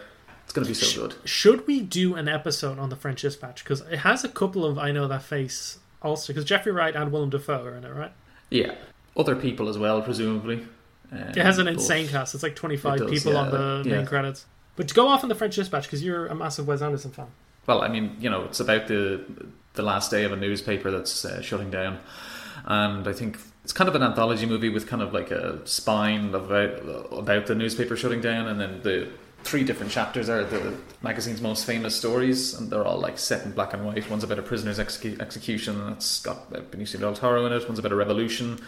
It's 0.45 0.53
going 0.53 0.65
to 0.65 0.71
be 0.71 0.75
so 0.75 1.03
good. 1.09 1.15
Should 1.25 1.67
we 1.67 1.81
do 1.81 2.15
an 2.15 2.29
episode 2.29 2.79
on 2.79 2.91
the 2.91 2.97
French 2.97 3.23
Dispatch? 3.23 3.65
Because 3.65 3.81
it 3.83 4.01
has 4.01 4.25
a 4.25 4.29
couple 4.29 4.65
of 4.65 4.77
I 4.79 4.91
Know 4.91 5.09
That 5.09 5.23
Face 5.23 5.79
also. 6.03 6.33
Because 6.33 6.45
Jeffrey 6.45 6.73
Wright 6.73 6.95
and 6.95 7.11
Willem 7.13 7.31
Dafoe 7.31 7.65
are 7.65 7.75
in 7.77 7.85
it, 7.85 7.95
right? 7.95 8.13
Yeah. 8.51 8.75
Other 9.17 9.37
people 9.37 9.69
as 9.69 9.79
well, 9.79 10.03
presumably. 10.03 10.67
Um, 11.11 11.19
It 11.19 11.37
has 11.37 11.59
an 11.59 11.69
insane 11.69 12.09
cast. 12.09 12.35
It's 12.35 12.43
like 12.43 12.57
25 12.57 12.95
It 12.95 12.99
does, 12.99 13.11
people 13.11 13.37
on 13.37 13.47
yeah, 13.47 13.83
the 13.83 13.97
main 13.97 14.07
credits. 14.07 14.47
But 14.77 14.89
to 14.89 14.95
go 14.95 15.09
off 15.09 15.23
on 15.23 15.29
the 15.29 15.35
French 15.35 15.57
Dispatch, 15.57 15.85
because 15.85 16.03
you're 16.03 16.27
a 16.27 16.35
massive 16.35 16.67
Wes 16.67 16.83
Anderson 16.83 17.13
fan. 17.13 17.29
Well, 17.67 17.83
I 17.83 17.89
mean, 17.89 18.17
you 18.19 18.29
know, 18.29 18.45
it's 18.45 18.61
about 18.61 18.89
the 18.89 19.25
the 19.75 19.83
last 19.83 20.11
day 20.11 20.25
of 20.25 20.33
a 20.33 20.37
newspaper 20.37 20.91
that's 20.91 21.25
uh, 21.25 21.41
shutting 21.41 21.71
down, 21.71 21.99
and 22.67 23.07
I 23.07 23.13
think 23.13 23.39
it's 23.65 23.73
kind 23.73 23.89
of 23.89 23.95
an 23.95 24.03
anthology 24.03 24.47
movie 24.47 24.69
with 24.69 24.87
kind 24.87 25.03
of 25.03 25.13
like 25.13 25.31
a 25.31 25.67
spine 25.67 26.35
about 26.35 27.09
about 27.13 27.47
the 27.47 27.55
newspaper 27.55 27.97
shutting 27.97 28.21
down, 28.21 28.49
and 28.49 28.61
then 28.61 28.83
the 28.83 29.09
three 29.45 29.65
different 29.65 29.91
chapters 29.91 30.29
are 30.29 30.45
the 30.45 30.77
magazine's 31.03 31.41
most 31.41 31.65
famous 31.65 31.97
stories, 31.97 32.55
and 32.55 32.71
they're 32.71 32.85
all 32.85 32.99
like 32.99 33.19
set 33.19 33.45
in 33.45 33.53
black 33.53 33.73
and 33.73 33.85
white. 33.85 34.09
One's 34.09 34.25
about 34.25 34.39
a 34.39 34.43
prisoner's 34.43 34.79
execu- 34.79 35.21
execution, 35.21 35.89
it's 35.89 36.21
got 36.23 36.47
uh, 36.53 36.61
Benicio 36.61 37.01
del 37.01 37.15
Toro 37.15 37.45
in 37.47 37.53
it. 37.53 37.67
One's 37.67 37.79
about 37.79 37.93
a 37.93 37.97
revolution, 37.97 38.59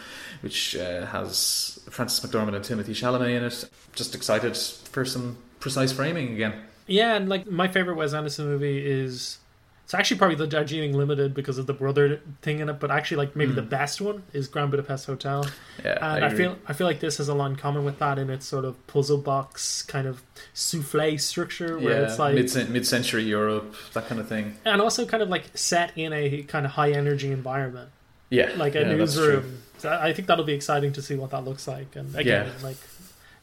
which 0.41 0.75
uh, 0.75 1.05
has 1.07 1.79
Frances 1.89 2.19
McDormand 2.19 2.55
and 2.55 2.65
Timothée 2.65 2.95
Chalamet 2.95 3.37
in 3.37 3.43
it. 3.43 3.69
Just 3.93 4.15
excited 4.15 4.57
for 4.57 5.05
some 5.05 5.37
precise 5.59 5.91
framing 5.91 6.33
again. 6.33 6.53
Yeah, 6.87 7.15
and 7.15 7.27
like 7.27 7.49
my 7.49 7.67
favorite 7.67 7.95
Wes 7.95 8.13
Anderson 8.13 8.45
movie 8.45 8.85
is. 8.85 9.39
It's 9.85 9.93
actually 9.93 10.17
probably 10.17 10.35
the 10.35 10.47
Darjeeling 10.47 10.93
Limited 10.97 11.35
because 11.35 11.59
of 11.59 11.67
the 11.67 11.73
brother 11.73 12.19
thing 12.41 12.57
in 12.57 12.69
it, 12.69 12.79
but 12.79 12.89
actually, 12.89 13.17
like 13.17 13.35
maybe 13.35 13.51
the 13.53 13.61
best 13.61 14.01
one 14.01 14.23
is 14.33 14.47
Grand 14.47 14.71
Budapest 14.71 15.05
Hotel. 15.05 15.43
Hmm. 15.43 15.49
Yeah, 15.85 16.15
and 16.15 16.25
I, 16.25 16.27
agree. 16.27 16.37
feel 16.39 16.57
I 16.67 16.73
feel 16.73 16.87
like 16.87 17.01
this 17.01 17.17
has 17.17 17.29
a 17.29 17.35
lot 17.35 17.51
in 17.51 17.55
common 17.55 17.85
with 17.85 17.99
that 17.99 18.17
in 18.17 18.31
its 18.31 18.47
sort 18.47 18.65
of 18.65 18.87
puzzle 18.87 19.19
box 19.19 19.83
kind 19.83 20.07
of 20.07 20.23
souffle 20.55 21.19
structure, 21.19 21.77
where 21.77 21.99
yeah, 22.01 22.07
it's 22.07 22.17
like 22.17 22.33
mid 22.33 22.69
mid 22.71 22.87
century 22.87 23.25
Europe, 23.25 23.75
that 23.93 24.07
kind 24.07 24.19
of 24.19 24.27
thing. 24.27 24.55
and 24.65 24.81
also 24.81 25.05
kind 25.05 25.21
of 25.21 25.29
like 25.29 25.55
set 25.55 25.91
in 25.95 26.13
a 26.13 26.41
kind 26.43 26.65
of 26.65 26.71
high 26.71 26.89
energy 26.91 27.31
environment, 27.31 27.89
Yeah, 28.31 28.53
like 28.57 28.73
a 28.73 28.81
yeah, 28.81 28.93
newsroom. 28.95 29.61
So 29.77 29.89
I 29.89 30.07
I 30.07 30.13
think 30.13 30.27
that'll 30.27 30.45
be 30.45 30.53
exciting 30.53 30.93
to 30.93 31.01
see 31.03 31.13
what 31.15 31.29
that 31.29 31.45
looks 31.45 31.67
like. 31.67 31.95
And 31.95 32.15
again, 32.15 32.47
Yeah. 32.47 32.63
like 32.63 32.77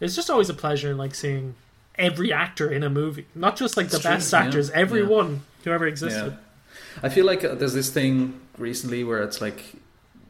it's 0.00 0.16
just 0.16 0.28
always 0.28 0.50
a 0.50 0.54
pleasure 0.54 0.90
in 0.90 0.98
like 0.98 1.14
seeing 1.14 1.54
every 1.96 2.32
actor 2.32 2.68
in 2.68 2.82
a 2.82 2.90
movie, 2.90 3.26
not 3.36 3.54
just 3.56 3.76
like 3.76 3.90
the 3.90 3.96
It's 3.98 4.04
best 4.04 4.34
actors, 4.34 4.70
everyone 4.70 5.42
who 5.64 5.70
ever 5.70 5.86
existed. 5.86 6.32
Yeah. 6.32 7.02
I 7.02 7.08
feel 7.08 7.26
like 7.26 7.44
uh, 7.44 7.54
there's 7.54 7.74
this 7.74 7.90
thing 7.90 8.40
recently 8.58 9.04
where 9.04 9.22
it's 9.22 9.40
like 9.40 9.62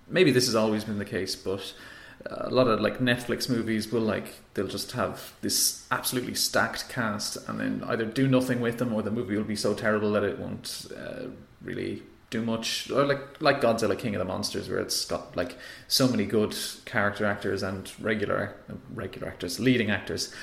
maybe 0.08 0.30
this 0.30 0.46
has 0.46 0.54
always 0.54 0.84
been 0.84 0.98
the 0.98 1.04
case, 1.04 1.34
but 1.34 1.74
a 2.26 2.50
lot 2.50 2.68
of 2.68 2.80
like 2.80 2.98
Netflix 2.98 3.48
movies 3.48 3.90
will 3.90 4.00
like 4.00 4.34
they'll 4.54 4.68
just 4.68 4.92
have 4.92 5.32
this 5.40 5.86
absolutely 5.90 6.34
stacked 6.34 6.88
cast 6.88 7.36
and 7.48 7.60
then 7.60 7.84
either 7.86 8.04
do 8.04 8.28
nothing 8.28 8.60
with 8.60 8.78
them 8.78 8.92
or 8.92 9.02
the 9.02 9.10
movie 9.10 9.36
will 9.36 9.44
be 9.44 9.56
so 9.56 9.74
terrible 9.74 10.12
that 10.12 10.22
it 10.22 10.38
won't 10.38 10.86
uh, 10.96 11.24
really 11.62 12.02
do 12.32 12.42
much 12.42 12.90
or 12.90 13.04
like 13.04 13.40
like 13.40 13.60
Godzilla 13.60 13.96
King 13.96 14.16
of 14.16 14.18
the 14.18 14.24
Monsters 14.24 14.68
where 14.68 14.80
it's 14.80 15.04
got 15.04 15.36
like 15.36 15.56
so 15.86 16.08
many 16.08 16.24
good 16.24 16.56
character 16.84 17.24
actors 17.24 17.62
and 17.62 17.92
regular 18.00 18.56
regular 18.92 19.28
actors 19.28 19.60
leading 19.60 19.90
actors 19.90 20.34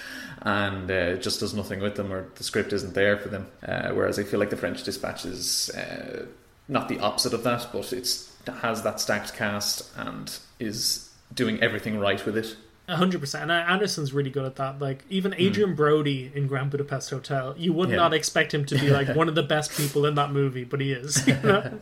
and 0.44 0.90
uh, 0.90 1.16
just 1.16 1.42
does 1.42 1.54
nothing 1.54 1.82
with 1.82 1.96
them 1.96 2.14
or 2.14 2.30
the 2.36 2.44
script 2.44 2.72
isn't 2.72 2.94
there 2.94 3.18
for 3.18 3.28
them. 3.28 3.48
Uh, 3.68 3.90
whereas 3.90 4.18
I 4.18 4.24
feel 4.24 4.40
like 4.40 4.52
the 4.52 4.58
French 4.58 4.84
Dispatch 4.84 5.26
is 5.26 5.70
uh, 5.72 6.26
not 6.68 6.88
the 6.88 7.00
opposite 7.00 7.34
of 7.34 7.44
that 7.44 7.68
but 7.74 7.92
it's 7.92 8.32
has 8.62 8.84
that 8.84 9.00
stacked 9.00 9.34
cast 9.34 9.92
and 9.98 10.40
is 10.60 11.10
doing 11.34 11.62
everything 11.62 12.00
right 12.00 12.26
with 12.26 12.38
it 12.38 12.56
hundred 12.90 13.20
percent. 13.22 13.44
And 13.44 13.52
Anderson's 13.52 14.14
really 14.14 14.30
good 14.30 14.46
at 14.46 14.56
that. 14.58 14.80
Like 14.80 15.04
even 15.10 15.34
Adrien 15.34 15.76
Brody 15.76 16.32
in 16.36 16.48
Grand 16.48 16.72
Budapest 16.72 17.10
Hotel, 17.10 17.54
you 17.58 17.74
would 17.74 17.90
Hmm. 17.90 17.94
Yeah. 17.94 17.98
not 18.02 18.14
expect 18.14 18.54
him 18.54 18.66
to 18.66 18.78
be 18.78 18.90
like 18.90 19.16
one 19.16 19.28
of 19.30 19.36
the 19.36 19.44
best 19.44 19.72
people 19.78 20.06
in 20.06 20.16
that 20.16 20.32
movie, 20.32 20.64
but 20.64 20.82
he 20.82 20.92
is. 20.92 21.26
you 21.28 21.34
know? 21.44 21.80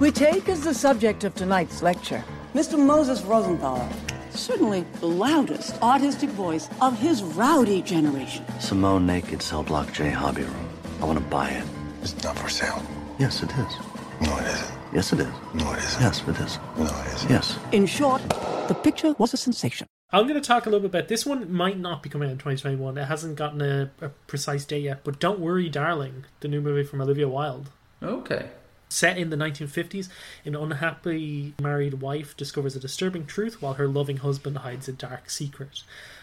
We 0.00 0.10
take 0.10 0.48
as 0.48 0.62
the 0.62 0.74
subject 0.74 1.24
of 1.24 1.34
tonight's 1.34 1.82
lecture 1.82 2.22
Mr. 2.54 2.78
Moses 2.78 3.20
Rosenthaler, 3.22 3.90
certainly 4.30 4.84
the 5.00 5.06
loudest 5.06 5.80
artistic 5.82 6.30
voice 6.30 6.68
of 6.80 6.98
his 6.98 7.22
rowdy 7.22 7.82
generation. 7.82 8.44
Simone 8.60 9.06
Naked 9.06 9.42
Cell 9.42 9.62
Block 9.62 9.92
J 9.92 10.10
Hobby 10.10 10.42
Room. 10.42 10.68
I 11.00 11.04
want 11.04 11.18
to 11.18 11.24
buy 11.26 11.50
it. 11.50 11.64
It's 12.02 12.22
not 12.24 12.38
for 12.38 12.48
sale. 12.48 12.82
Yes, 13.18 13.42
it 13.42 13.50
is. 13.50 13.72
No, 14.20 14.36
it 14.38 14.46
isn't. 14.46 14.74
Yes, 14.94 15.12
it 15.12 15.20
is. 15.20 15.26
No, 15.54 15.72
it 15.72 15.78
isn't. 15.78 16.00
Yes, 16.02 16.22
it 16.26 16.40
is. 16.40 16.58
No, 16.78 16.84
it 16.84 17.14
isn't. 17.14 17.30
Yes. 17.30 17.58
In 17.72 17.84
short, 17.86 18.22
the 18.68 18.74
picture 18.82 19.14
was 19.18 19.34
a 19.34 19.36
sensation. 19.36 19.86
I'm 20.12 20.28
going 20.28 20.40
to 20.40 20.46
talk 20.46 20.66
a 20.66 20.70
little 20.70 20.88
bit 20.88 20.94
about 20.96 21.08
this 21.08 21.26
one. 21.26 21.52
Might 21.52 21.78
not 21.78 22.02
be 22.02 22.08
coming 22.08 22.28
out 22.28 22.32
in 22.32 22.38
2021. 22.38 22.96
It 22.96 23.04
hasn't 23.06 23.36
gotten 23.36 23.60
a, 23.60 23.90
a 24.00 24.08
precise 24.28 24.64
date 24.64 24.82
yet. 24.84 25.02
But 25.02 25.18
don't 25.18 25.40
worry, 25.40 25.68
darling, 25.68 26.24
the 26.40 26.48
new 26.48 26.60
movie 26.60 26.84
from 26.84 27.00
Olivia 27.00 27.28
Wilde. 27.28 27.70
okay 28.02 28.50
Set 28.88 29.18
in 29.18 29.30
the 29.30 29.36
1950s, 29.36 30.08
an 30.44 30.54
unhappy 30.54 31.54
married 31.60 31.94
wife 31.94 32.36
discovers 32.36 32.76
a 32.76 32.80
disturbing 32.80 33.26
truth 33.26 33.60
while 33.60 33.74
her 33.74 33.88
loving 33.88 34.18
husband 34.18 34.58
hides 34.58 34.86
a 34.86 34.92
dark 34.92 35.28
secret. 35.28 35.82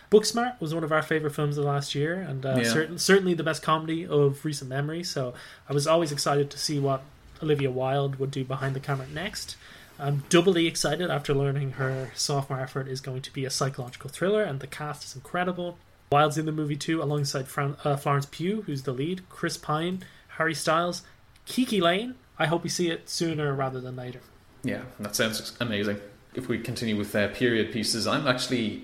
Booksmart 0.10 0.62
was 0.62 0.74
one 0.74 0.86
of 0.86 0.92
our 0.94 1.02
favorite 1.02 1.36
films 1.36 1.58
of 1.58 1.66
last 1.66 1.94
year, 1.94 2.22
and 2.22 2.46
uh, 2.46 2.56
Yeah. 2.60 2.64
certain, 2.64 2.98
certainly 2.98 3.34
the 3.34 3.44
best 3.44 3.62
comedy 3.64 4.08
of 4.08 4.46
recent 4.46 4.70
memory. 4.70 5.04
So 5.04 5.34
I 5.68 5.74
was 5.74 5.86
always 5.88 6.14
excited 6.14 6.50
to 6.52 6.58
see 6.58 6.80
what 6.80 7.04
Olivia 7.42 7.70
Wilde 7.70 8.16
would 8.16 8.32
do 8.32 8.46
behind 8.46 8.78
the 8.78 8.80
camera 8.80 9.08
next. 9.14 9.58
I'm 10.00 10.24
doubly 10.30 10.68
excited 10.68 11.10
after 11.10 11.34
learning 11.34 11.74
her 11.74 12.12
sophomore 12.16 12.60
effort 12.60 12.88
is 12.88 13.00
going 13.02 13.22
to 13.22 13.32
be 13.34 13.46
a 13.46 13.50
psychological 13.50 14.10
thriller, 14.10 14.44
and 14.44 14.60
the 14.60 14.68
cast 14.68 15.04
is 15.06 15.16
incredible. 15.16 15.78
Wilde's 16.12 16.38
in 16.38 16.46
the 16.46 16.52
movie 16.52 16.76
too, 16.76 17.02
alongside 17.02 17.48
Fran- 17.48 17.78
uh, 17.84 17.96
Florence 17.96 18.28
Pugh, 18.30 18.64
who's 18.64 18.84
the 18.84 18.92
lead, 18.92 19.28
Chris 19.30 19.58
Pine, 19.58 20.04
Harry 20.38 20.54
Styles, 20.56 21.04
KiKi 21.48 21.82
Layne. 21.82 22.16
I 22.38 22.48
hope 22.48 22.64
we 22.64 22.70
see 22.70 22.90
it 22.90 23.10
sooner 23.10 23.54
rather 23.54 23.80
than 23.80 23.96
later. 23.96 24.20
Yeah, 24.64 24.82
that 25.00 25.16
sounds 25.16 25.56
amazing. 25.60 26.00
If 26.34 26.48
we 26.48 26.58
continue 26.60 26.98
with 26.98 27.16
uh, 27.16 27.28
period 27.30 27.72
pieces, 27.72 28.08
I'm 28.08 28.28
actually 28.28 28.84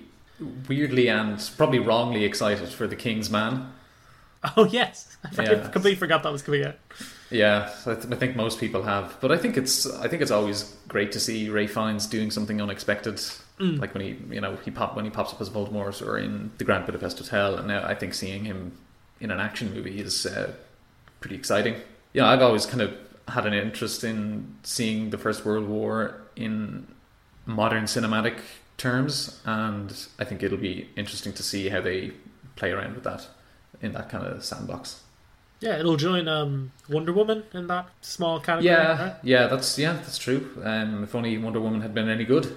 weirdly 0.68 1.08
and 1.08 1.38
probably 1.56 1.78
wrongly 1.80 2.24
excited 2.24 2.68
for 2.68 2.86
The 2.86 2.96
King's 2.96 3.28
Man. 3.30 3.72
Oh 4.56 4.64
yes, 4.64 5.16
I 5.38 5.42
Yeah. 5.42 5.68
completely 5.68 5.96
forgot 5.96 6.22
that 6.22 6.32
was 6.32 6.42
coming 6.42 6.64
out. 6.64 6.76
Yeah, 7.30 7.70
I, 7.86 7.94
th- 7.94 8.12
I 8.12 8.16
think 8.16 8.34
most 8.34 8.58
people 8.58 8.82
have, 8.82 9.16
but 9.20 9.30
I 9.30 9.36
think 9.36 9.56
it's 9.56 9.86
I 9.86 10.08
think 10.08 10.20
it's 10.20 10.32
always 10.32 10.76
great 10.88 11.12
to 11.12 11.20
see 11.20 11.48
Ralph 11.48 11.70
Fiennes 11.70 12.06
doing 12.06 12.30
something 12.30 12.60
unexpected, 12.60 13.20
like 13.78 13.94
when 13.94 14.02
he 14.02 14.34
you 14.34 14.40
know 14.40 14.56
he 14.64 14.70
pop 14.72 14.96
when 14.96 15.04
he 15.04 15.10
pops 15.10 15.32
up 15.32 15.40
as 15.40 15.48
Voldemort 15.48 16.04
or 16.04 16.18
in 16.18 16.50
the 16.58 16.64
Grand 16.64 16.86
Budapest 16.86 17.18
Hotel, 17.18 17.54
and 17.56 17.68
now 17.68 17.84
I 17.86 17.94
think 17.94 18.14
seeing 18.14 18.44
him 18.44 18.72
in 19.20 19.30
an 19.30 19.38
action 19.38 19.72
movie 19.72 20.00
is 20.00 20.26
uh, 20.26 20.52
pretty 21.20 21.36
exciting. 21.36 21.76
Yeah, 22.12 22.26
I've 22.28 22.42
always 22.42 22.66
kind 22.66 22.82
of 22.82 22.96
had 23.28 23.46
an 23.46 23.54
interest 23.54 24.02
in 24.02 24.56
seeing 24.64 25.10
the 25.10 25.18
First 25.18 25.44
World 25.44 25.68
War 25.68 26.20
in 26.34 26.88
modern 27.46 27.84
cinematic 27.84 28.38
terms, 28.76 29.40
and 29.44 29.94
I 30.18 30.24
think 30.24 30.42
it'll 30.42 30.58
be 30.58 30.88
interesting 30.96 31.32
to 31.34 31.42
see 31.44 31.68
how 31.68 31.80
they 31.80 32.12
play 32.56 32.72
around 32.72 32.94
with 32.94 33.04
that 33.04 33.28
in 33.80 33.92
that 33.92 34.08
kind 34.08 34.26
of 34.26 34.44
sandbox. 34.44 35.02
Yeah, 35.60 35.78
it'll 35.78 35.96
join 35.96 36.26
um, 36.26 36.72
Wonder 36.88 37.12
Woman 37.12 37.44
in 37.52 37.66
that 37.66 37.88
small 38.00 38.40
category. 38.40 38.74
Yeah, 38.74 39.02
right? 39.02 39.14
yeah, 39.22 39.46
that's 39.46 39.78
yeah, 39.78 39.92
that's 39.94 40.18
true. 40.18 40.50
Um, 40.62 41.04
if 41.04 41.14
only 41.14 41.36
Wonder 41.38 41.60
Woman 41.60 41.82
had 41.82 41.94
been 41.94 42.08
any 42.08 42.24
good. 42.24 42.50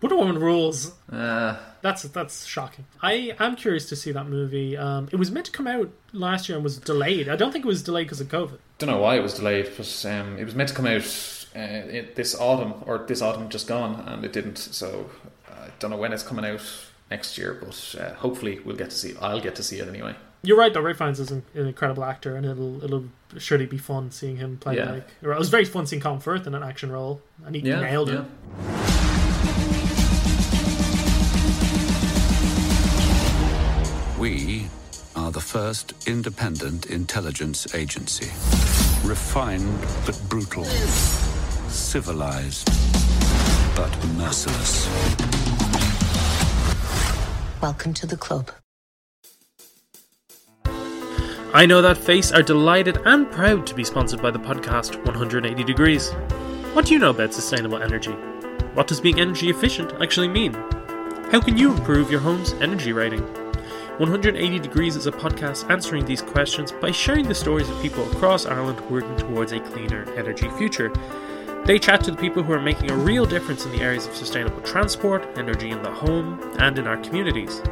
Wonder 0.00 0.16
Woman 0.16 0.38
rules. 0.38 0.92
Uh, 1.10 1.56
That's 1.82 2.02
that's 2.04 2.46
shocking. 2.46 2.84
I 3.02 3.34
am 3.40 3.56
curious 3.56 3.88
to 3.88 3.96
see 3.96 4.12
that 4.12 4.28
movie. 4.28 4.76
Um, 4.76 5.08
it 5.10 5.16
was 5.16 5.32
meant 5.32 5.46
to 5.46 5.52
come 5.52 5.66
out 5.66 5.90
last 6.12 6.48
year 6.48 6.56
and 6.56 6.62
was 6.62 6.78
delayed. 6.78 7.28
I 7.28 7.34
don't 7.34 7.50
think 7.50 7.64
it 7.64 7.68
was 7.68 7.82
delayed 7.82 8.06
because 8.06 8.20
of 8.20 8.28
COVID. 8.28 8.58
don't 8.78 8.90
know 8.90 9.00
why 9.00 9.16
it 9.16 9.22
was 9.22 9.34
delayed, 9.34 9.70
but 9.76 10.06
um, 10.08 10.38
it 10.38 10.44
was 10.44 10.54
meant 10.54 10.68
to 10.68 10.74
come 10.76 10.86
out 10.86 11.02
uh, 11.56 11.58
it, 11.58 12.14
this 12.14 12.38
autumn 12.38 12.74
or 12.86 12.98
this 13.08 13.20
autumn 13.22 13.48
just 13.48 13.66
gone, 13.66 14.00
and 14.06 14.24
it 14.24 14.32
didn't. 14.32 14.58
So 14.58 15.10
I 15.50 15.70
don't 15.80 15.90
know 15.90 15.96
when 15.96 16.12
it's 16.12 16.22
coming 16.22 16.44
out 16.44 16.62
next 17.10 17.36
year, 17.36 17.58
but 17.60 17.96
uh, 17.98 18.14
hopefully 18.14 18.60
we'll 18.64 18.76
get 18.76 18.90
to 18.90 18.96
see. 18.96 19.14
I'll 19.20 19.40
get 19.40 19.56
to 19.56 19.64
see 19.64 19.80
it 19.80 19.88
anyway. 19.88 20.14
You're 20.42 20.56
right 20.56 20.72
though. 20.72 20.80
Ralph 20.80 20.98
Fiennes 20.98 21.18
is 21.20 21.30
an, 21.30 21.42
an 21.54 21.66
incredible 21.66 22.04
actor, 22.04 22.36
and 22.36 22.46
it'll 22.46 22.82
it'll 22.84 23.04
surely 23.38 23.66
be 23.66 23.78
fun 23.78 24.10
seeing 24.10 24.36
him 24.36 24.56
play 24.58 24.76
Yeah. 24.76 24.92
like. 24.92 25.08
Or 25.22 25.32
it 25.32 25.38
was 25.38 25.48
very 25.48 25.64
fun 25.64 25.86
seeing 25.86 26.00
Colin 26.00 26.20
Firth 26.20 26.46
in 26.46 26.54
an 26.54 26.62
action 26.62 26.90
role, 26.92 27.20
and 27.44 27.54
he 27.56 27.62
Yeah, 27.62 27.80
nailed 27.80 28.10
it. 28.10 28.14
yeah. 28.14 28.88
We 34.18 34.66
are 35.14 35.30
the 35.30 35.40
first 35.40 35.92
independent 36.08 36.86
intelligence 36.86 37.72
agency. 37.74 38.26
Refined 39.06 39.78
but 40.06 40.20
brutal. 40.28 40.64
Civilized 41.68 42.66
but 43.76 43.92
merciless. 44.16 44.86
Welcome 47.62 47.94
to 47.94 48.06
the 48.06 48.16
club. 48.16 48.50
I 51.54 51.64
Know 51.64 51.80
That 51.80 51.96
Face 51.96 52.30
are 52.30 52.42
delighted 52.42 52.98
and 53.06 53.30
proud 53.30 53.66
to 53.66 53.74
be 53.74 53.82
sponsored 53.82 54.20
by 54.20 54.30
the 54.30 54.38
podcast 54.38 55.02
180 55.06 55.64
Degrees. 55.64 56.10
What 56.74 56.84
do 56.84 56.92
you 56.92 56.98
know 56.98 57.08
about 57.08 57.32
sustainable 57.32 57.82
energy? 57.82 58.12
What 58.74 58.86
does 58.86 59.00
being 59.00 59.18
energy 59.18 59.48
efficient 59.48 59.94
actually 60.02 60.28
mean? 60.28 60.52
How 61.32 61.40
can 61.40 61.56
you 61.56 61.72
improve 61.72 62.10
your 62.10 62.20
home's 62.20 62.52
energy 62.60 62.92
rating? 62.92 63.22
180 63.96 64.58
Degrees 64.58 64.94
is 64.94 65.06
a 65.06 65.10
podcast 65.10 65.70
answering 65.70 66.04
these 66.04 66.20
questions 66.20 66.70
by 66.70 66.90
sharing 66.90 67.26
the 67.26 67.34
stories 67.34 67.70
of 67.70 67.80
people 67.80 68.04
across 68.12 68.44
Ireland 68.44 68.80
working 68.90 69.16
towards 69.16 69.52
a 69.52 69.60
cleaner 69.60 70.04
energy 70.16 70.50
future. 70.58 70.92
They 71.64 71.78
chat 71.78 72.04
to 72.04 72.10
the 72.10 72.18
people 72.18 72.42
who 72.42 72.52
are 72.52 72.60
making 72.60 72.90
a 72.90 72.96
real 72.96 73.24
difference 73.24 73.64
in 73.64 73.72
the 73.72 73.80
areas 73.80 74.06
of 74.06 74.14
sustainable 74.14 74.60
transport, 74.60 75.26
energy 75.38 75.70
in 75.70 75.82
the 75.82 75.90
home, 75.90 76.38
and 76.58 76.78
in 76.78 76.86
our 76.86 76.98
communities. 76.98 77.62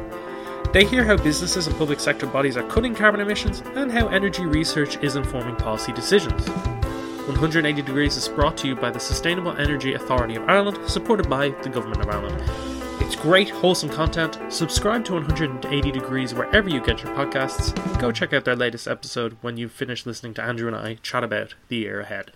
They 0.77 0.85
hear 0.85 1.03
how 1.03 1.17
businesses 1.17 1.65
and 1.65 1.75
public 1.75 1.99
sector 1.99 2.27
bodies 2.27 2.55
are 2.55 2.69
cutting 2.69 2.93
carbon 2.93 3.19
emissions 3.19 3.63
and 3.73 3.91
how 3.91 4.09
energy 4.09 4.45
research 4.45 4.95
is 5.01 5.15
informing 5.15 5.55
policy 5.55 5.91
decisions. 5.91 6.47
180 6.47 7.81
Degrees 7.81 8.15
is 8.15 8.29
brought 8.29 8.55
to 8.57 8.67
you 8.67 8.75
by 8.75 8.91
the 8.91 8.99
Sustainable 8.99 9.57
Energy 9.57 9.95
Authority 9.95 10.35
of 10.35 10.47
Ireland, 10.47 10.77
supported 10.87 11.27
by 11.27 11.49
the 11.63 11.69
Government 11.69 12.03
of 12.03 12.09
Ireland. 12.09 12.43
It's 13.01 13.15
great, 13.15 13.49
wholesome 13.49 13.89
content. 13.89 14.37
Subscribe 14.49 15.03
to 15.05 15.13
180 15.13 15.91
Degrees 15.91 16.35
wherever 16.35 16.69
you 16.69 16.79
get 16.79 17.01
your 17.01 17.11
podcasts. 17.15 17.73
Go 17.99 18.11
check 18.11 18.31
out 18.31 18.45
their 18.45 18.55
latest 18.55 18.87
episode 18.87 19.35
when 19.41 19.57
you've 19.57 19.71
finished 19.71 20.05
listening 20.05 20.35
to 20.35 20.43
Andrew 20.43 20.67
and 20.67 20.77
I 20.77 20.99
chat 21.01 21.23
about 21.23 21.55
the 21.69 21.77
year 21.77 22.01
ahead. 22.01 22.33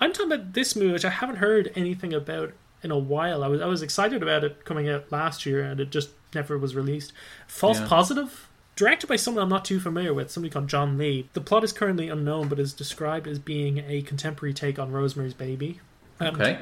I'm 0.00 0.12
talking 0.12 0.32
about 0.32 0.54
this 0.54 0.74
movie, 0.74 0.90
which 0.90 1.04
I 1.04 1.10
haven't 1.10 1.36
heard 1.36 1.70
anything 1.76 2.12
about 2.12 2.52
in 2.82 2.90
a 2.90 2.98
while. 2.98 3.42
I 3.44 3.48
was 3.48 3.60
I 3.60 3.66
was 3.66 3.82
excited 3.82 4.22
about 4.22 4.44
it 4.44 4.64
coming 4.64 4.88
out 4.88 5.10
last 5.10 5.44
year, 5.46 5.62
and 5.62 5.80
it 5.80 5.90
just 5.90 6.10
never 6.34 6.58
was 6.58 6.74
released. 6.74 7.12
False 7.46 7.80
Yeah. 7.80 7.86
Positive, 7.88 8.48
directed 8.76 9.06
by 9.06 9.16
someone 9.16 9.42
I'm 9.42 9.48
not 9.48 9.64
too 9.64 9.80
familiar 9.80 10.12
with, 10.14 10.30
somebody 10.30 10.52
called 10.52 10.68
John 10.68 10.98
Lee. 10.98 11.28
The 11.32 11.40
plot 11.40 11.64
is 11.64 11.72
currently 11.72 12.08
unknown, 12.08 12.48
but 12.48 12.58
is 12.58 12.72
described 12.72 13.26
as 13.26 13.38
being 13.38 13.82
a 13.88 14.02
contemporary 14.02 14.52
take 14.54 14.78
on 14.78 14.92
Rosemary's 14.92 15.34
Baby. 15.34 15.80
Um, 16.20 16.34
Okay. 16.34 16.58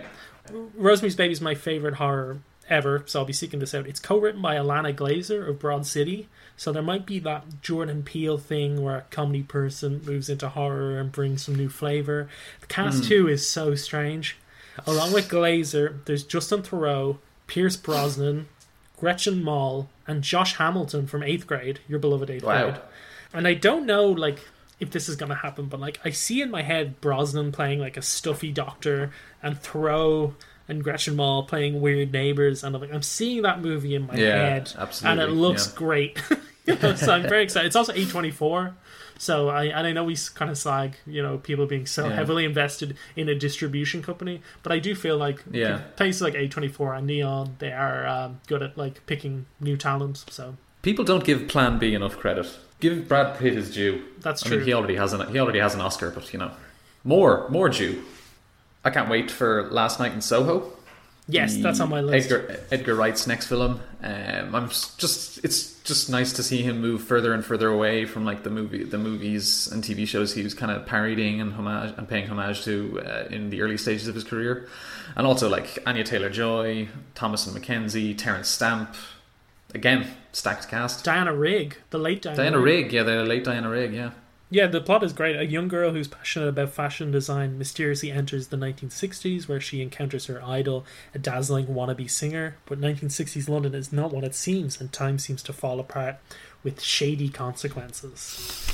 Rosemary's 0.77 1.17
Baby 1.17 1.33
is 1.33 1.41
my 1.41 1.55
favorite 1.55 1.95
horror 1.95 2.39
ever, 2.69 3.03
so 3.07 3.21
I'll 3.21 3.25
be 3.27 3.33
seeking 3.33 3.61
this 3.61 3.75
out. 3.75 3.87
It's 3.87 4.01
co-written 4.01 4.41
by 4.43 4.57
Ilana 4.57 4.95
Glazer 4.95 5.49
of 5.49 5.59
Broad 5.59 5.87
City, 5.87 6.29
so 6.57 6.73
there 6.73 6.83
might 6.83 7.07
be 7.07 7.19
that 7.21 7.63
Jordan 7.63 8.03
Peele 8.03 8.39
thing 8.39 8.83
where 8.83 8.99
a 8.99 9.05
comedy 9.11 9.43
person 9.43 10.03
moves 10.05 10.29
into 10.29 10.49
horror 10.49 10.99
and 10.99 11.13
brings 11.13 11.43
some 11.43 11.55
new 11.55 11.69
flavor. 11.69 12.29
The 12.61 12.67
cast 12.67 13.05
too 13.05 13.29
is 13.29 13.49
so 13.49 13.75
strange. 13.75 14.37
Along 14.87 15.13
with 15.13 15.29
Glazer, 15.29 16.05
there's 16.05 16.25
Justin 16.25 16.63
Theroux, 16.63 17.19
Pierce 17.47 17.77
Brosnan, 17.77 18.49
Gretchen 18.99 19.43
Mol, 19.43 19.89
and 20.07 20.23
Josh 20.23 20.57
Hamilton 20.57 21.07
from 21.07 21.23
Eighth 21.23 21.47
Grade, 21.47 21.81
your 21.89 21.99
beloved 21.99 22.31
Eighth 22.31 22.45
Wow. 22.45 22.71
Grade. 22.71 22.81
And 23.33 23.47
I 23.47 23.55
don't 23.55 23.87
know, 23.87 24.07
like, 24.07 24.41
if 24.81 24.91
this 24.91 25.09
is 25.09 25.17
going 25.17 25.31
to 25.31 25.35
happen, 25.37 25.67
but 25.67 25.81
like, 25.81 25.99
I 26.05 26.11
see 26.11 26.43
in 26.43 26.51
my 26.51 26.63
head 26.63 27.01
Brosnan 27.01 27.53
playing 27.53 27.79
like 27.81 27.97
a 27.97 28.03
stuffy 28.03 28.53
doctor, 28.53 29.11
and 29.43 29.57
Theroux 29.57 30.35
and 30.69 30.83
Gretchen 30.83 31.17
Mol 31.17 31.45
playing 31.45 31.81
weird 31.81 32.13
neighbors, 32.13 32.65
and 32.65 32.75
I'm 32.75 32.81
like, 32.83 32.93
I'm 32.93 33.03
seeing 33.03 33.43
that 33.43 33.61
movie 33.61 33.95
in 33.95 34.07
my 34.07 34.15
Yeah, 34.15 34.49
head, 34.49 34.73
absolutely, 34.77 35.23
and 35.23 35.31
it 35.31 35.35
looks 35.35 35.69
yeah. 35.69 35.79
great. 35.79 36.23
So 36.97 37.13
I'm 37.13 37.23
very 37.29 37.43
excited. 37.45 37.67
It's 37.69 37.77
also 37.77 37.93
A24. 37.93 38.73
So 39.19 39.49
I 39.49 39.65
and 39.67 39.87
I 39.87 39.93
know 39.93 40.05
we 40.05 40.17
kind 40.35 40.51
of 40.51 40.59
slag, 40.59 40.97
you 41.07 41.23
know, 41.23 41.39
people 41.39 41.67
being 41.67 41.87
so 41.87 42.09
Yeah. 42.09 42.15
heavily 42.17 42.45
invested 42.45 42.97
in 43.15 43.29
a 43.29 43.35
distribution 43.35 44.03
company, 44.03 44.43
but 44.63 44.73
I 44.73 44.79
do 44.79 44.95
feel 44.95 45.17
like 45.17 45.43
Yeah. 45.51 45.79
places 45.97 46.21
like 46.23 46.35
A24 46.35 46.99
and 46.99 47.07
Neon, 47.07 47.57
they 47.59 47.73
are 47.73 48.07
um, 48.07 48.41
good 48.47 48.63
at 48.63 48.77
like 48.77 49.05
picking 49.07 49.47
new 49.61 49.77
talent. 49.77 50.25
So 50.31 50.57
People 50.83 51.05
don't 51.05 51.25
give 51.25 51.49
Plan 51.49 51.79
B 51.79 51.95
enough 51.95 52.17
credit. 52.19 52.47
Give 52.79 53.09
Brad 53.09 53.39
Pitt 53.39 53.55
his 53.55 53.73
due. 53.73 54.03
That's 54.21 54.45
I 54.45 54.51
mean, 54.51 54.59
true. 54.59 54.67
he 54.67 54.73
already 54.75 54.97
has 54.97 55.13
an 55.15 55.27
he 55.33 55.39
already 55.39 55.59
has 55.61 55.75
an 55.75 55.81
Oscar, 55.81 56.11
but 56.11 56.33
you 56.33 56.39
know, 56.39 56.51
more 57.05 57.49
more 57.49 57.69
due. 57.71 58.03
I 58.85 58.91
can't 58.91 59.09
wait 59.09 59.31
for 59.31 59.69
Last 59.71 59.99
Night 59.99 60.13
in 60.13 60.21
Soho. 60.21 60.73
Yes, 61.29 61.57
that's 61.57 61.81
on 61.81 61.89
my 61.89 62.01
list. 62.01 62.31
Edgar 62.31 62.61
Edgar 62.71 62.95
Wright's 62.95 63.27
next 63.27 63.49
film. 63.49 63.81
Um, 64.01 64.55
I'm 64.55 64.69
just 64.69 65.45
it's 65.45 65.81
just 65.81 66.09
nice 66.09 66.33
to 66.35 66.43
see 66.43 66.63
him 66.63 66.81
move 66.81 67.03
further 67.03 67.33
and 67.33 67.45
further 67.45 67.69
away 67.69 68.05
from 68.05 68.25
like 68.25 68.45
the 68.45 68.51
movie 68.51 68.85
the 68.85 68.99
movies 68.99 69.67
and 69.73 69.83
TV 69.83 70.07
shows 70.07 70.35
he 70.35 70.45
was 70.45 70.55
kind 70.55 70.71
of 70.71 70.87
parodying 70.87 71.41
and 71.41 71.53
homage 71.55 71.95
and 71.97 72.09
paying 72.09 72.29
homage 72.29 72.63
to 72.65 73.01
uh, 73.05 73.25
in 73.29 73.51
the 73.51 73.61
early 73.61 73.77
stages 73.77 74.07
of 74.07 74.15
his 74.15 74.23
career, 74.23 74.69
and 75.17 75.27
also 75.27 75.49
like 75.49 75.79
Anya 75.85 76.05
Taylor 76.05 76.31
Joy, 76.31 76.89
Thomas 77.17 77.45
and 77.47 77.55
Mackenzie, 77.55 78.15
Terence 78.15 78.49
Stamp. 78.49 78.95
Again, 79.75 80.07
stacked 80.31 80.69
cast. 80.69 81.05
Diana 81.05 81.35
Rigg, 81.35 81.77
the 81.91 81.99
late 81.99 82.23
Diana, 82.23 82.37
Diana 82.37 82.61
Rigg, 82.61 82.93
yeah, 82.93 83.03
the 83.03 83.25
late 83.25 83.43
Diana 83.43 83.69
Rigg, 83.69 83.93
yeah. 83.93 84.13
Yeah, 84.49 84.69
the 84.69 84.81
plot 84.81 85.03
is 85.03 85.13
great. 85.13 85.37
A 85.37 85.45
young 85.45 85.67
girl 85.67 85.91
who's 85.91 86.07
passionate 86.07 86.49
about 86.49 86.71
fashion 86.71 87.11
design 87.11 87.59
mysteriously 87.59 88.13
enters 88.13 88.49
the 88.49 88.57
1960s, 88.57 89.49
where 89.49 89.61
she 89.61 89.83
encounters 89.83 90.27
her 90.27 90.41
idol, 90.43 90.87
a 91.13 91.19
dazzling 91.19 91.67
wannabe 91.67 92.09
singer. 92.09 92.57
But 92.65 92.81
1960s 92.81 93.49
London 93.49 93.75
is 93.75 93.93
not 93.93 94.13
what 94.13 94.23
it 94.23 94.37
seems, 94.37 94.81
and 94.81 94.93
time 94.93 95.19
seems 95.19 95.43
to 95.45 95.53
fall 95.53 95.81
apart 95.81 96.17
with 96.63 96.81
shady 96.81 97.29
consequences. 97.29 98.73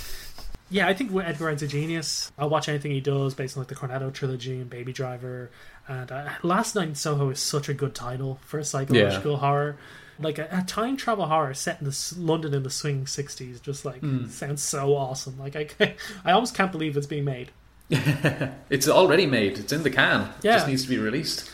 Yeah, 0.68 0.88
I 0.88 0.94
think 0.94 1.14
Edgar 1.14 1.46
Wright's 1.46 1.62
a 1.62 1.66
genius. 1.66 2.32
I'll 2.38 2.48
watch 2.48 2.68
anything 2.68 2.92
he 2.92 3.00
does 3.00 3.34
based 3.34 3.56
on 3.56 3.62
like 3.62 3.68
the 3.68 3.74
Cornetto 3.74 4.12
trilogy 4.12 4.58
and 4.58 4.68
Baby 4.68 4.92
Driver. 4.92 5.50
And 5.88 6.10
uh, 6.10 6.30
Last 6.42 6.74
Night 6.74 6.88
in 6.88 6.94
Soho 6.94 7.30
is 7.30 7.40
such 7.40 7.68
a 7.68 7.74
good 7.74 7.94
title 7.94 8.38
for 8.42 8.58
a 8.58 8.64
psychological 8.64 9.36
horror. 9.38 9.76
Like 10.22 10.38
a, 10.38 10.48
a 10.50 10.64
time 10.66 10.96
travel 10.96 11.26
horror 11.26 11.54
set 11.54 11.80
in 11.80 11.86
the 11.86 12.14
London 12.16 12.54
in 12.54 12.62
the 12.62 12.70
swing 12.70 13.04
60s, 13.04 13.60
just 13.62 13.84
like 13.84 14.00
hmm. 14.00 14.26
sounds 14.28 14.62
so 14.62 14.94
awesome. 14.96 15.38
Like 15.38 15.56
I, 15.56 15.94
I 16.24 16.32
almost 16.32 16.54
can't 16.54 16.72
believe 16.72 16.96
it's 16.96 17.06
being 17.06 17.24
made. 17.24 17.50
It's 18.70 18.88
already 18.88 19.26
made. 19.26 19.58
It's 19.58 19.72
in 19.72 19.82
the 19.82 19.90
can. 19.90 20.30
It 20.38 20.44
just 20.44 20.66
needs 20.66 20.84
to 20.84 20.88
be 20.88 20.98
released. 20.98 21.50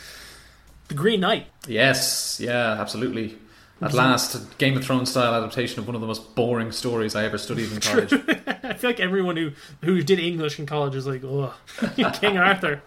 The 0.87 0.95
Green 0.95 1.21
Knight. 1.21 1.47
Yes, 1.67 2.41
yeah, 2.41 2.81
absolutely. 2.81 3.37
At 3.81 3.95
last, 3.95 4.59
Game 4.59 4.77
of 4.77 4.85
Thrones 4.85 5.11
style 5.11 5.35
adaptation 5.35 5.79
of 5.79 5.87
one 5.87 5.95
of 5.95 6.01
the 6.01 6.07
most 6.07 6.35
boring 6.35 6.73
stories 6.73 7.15
I 7.15 7.25
ever 7.25 7.39
studied 7.39 7.71
in 7.71 7.81
college. 7.81 8.13
I 8.65 8.75
feel 8.75 8.91
like 8.91 8.99
everyone 9.01 9.37
who 9.37 9.53
who 9.85 10.03
did 10.03 10.19
English 10.19 10.59
in 10.59 10.67
college 10.67 10.95
is 10.97 11.07
like, 11.07 11.23
oh, 11.25 11.55
King 12.15 12.39
Arthur. 12.39 12.83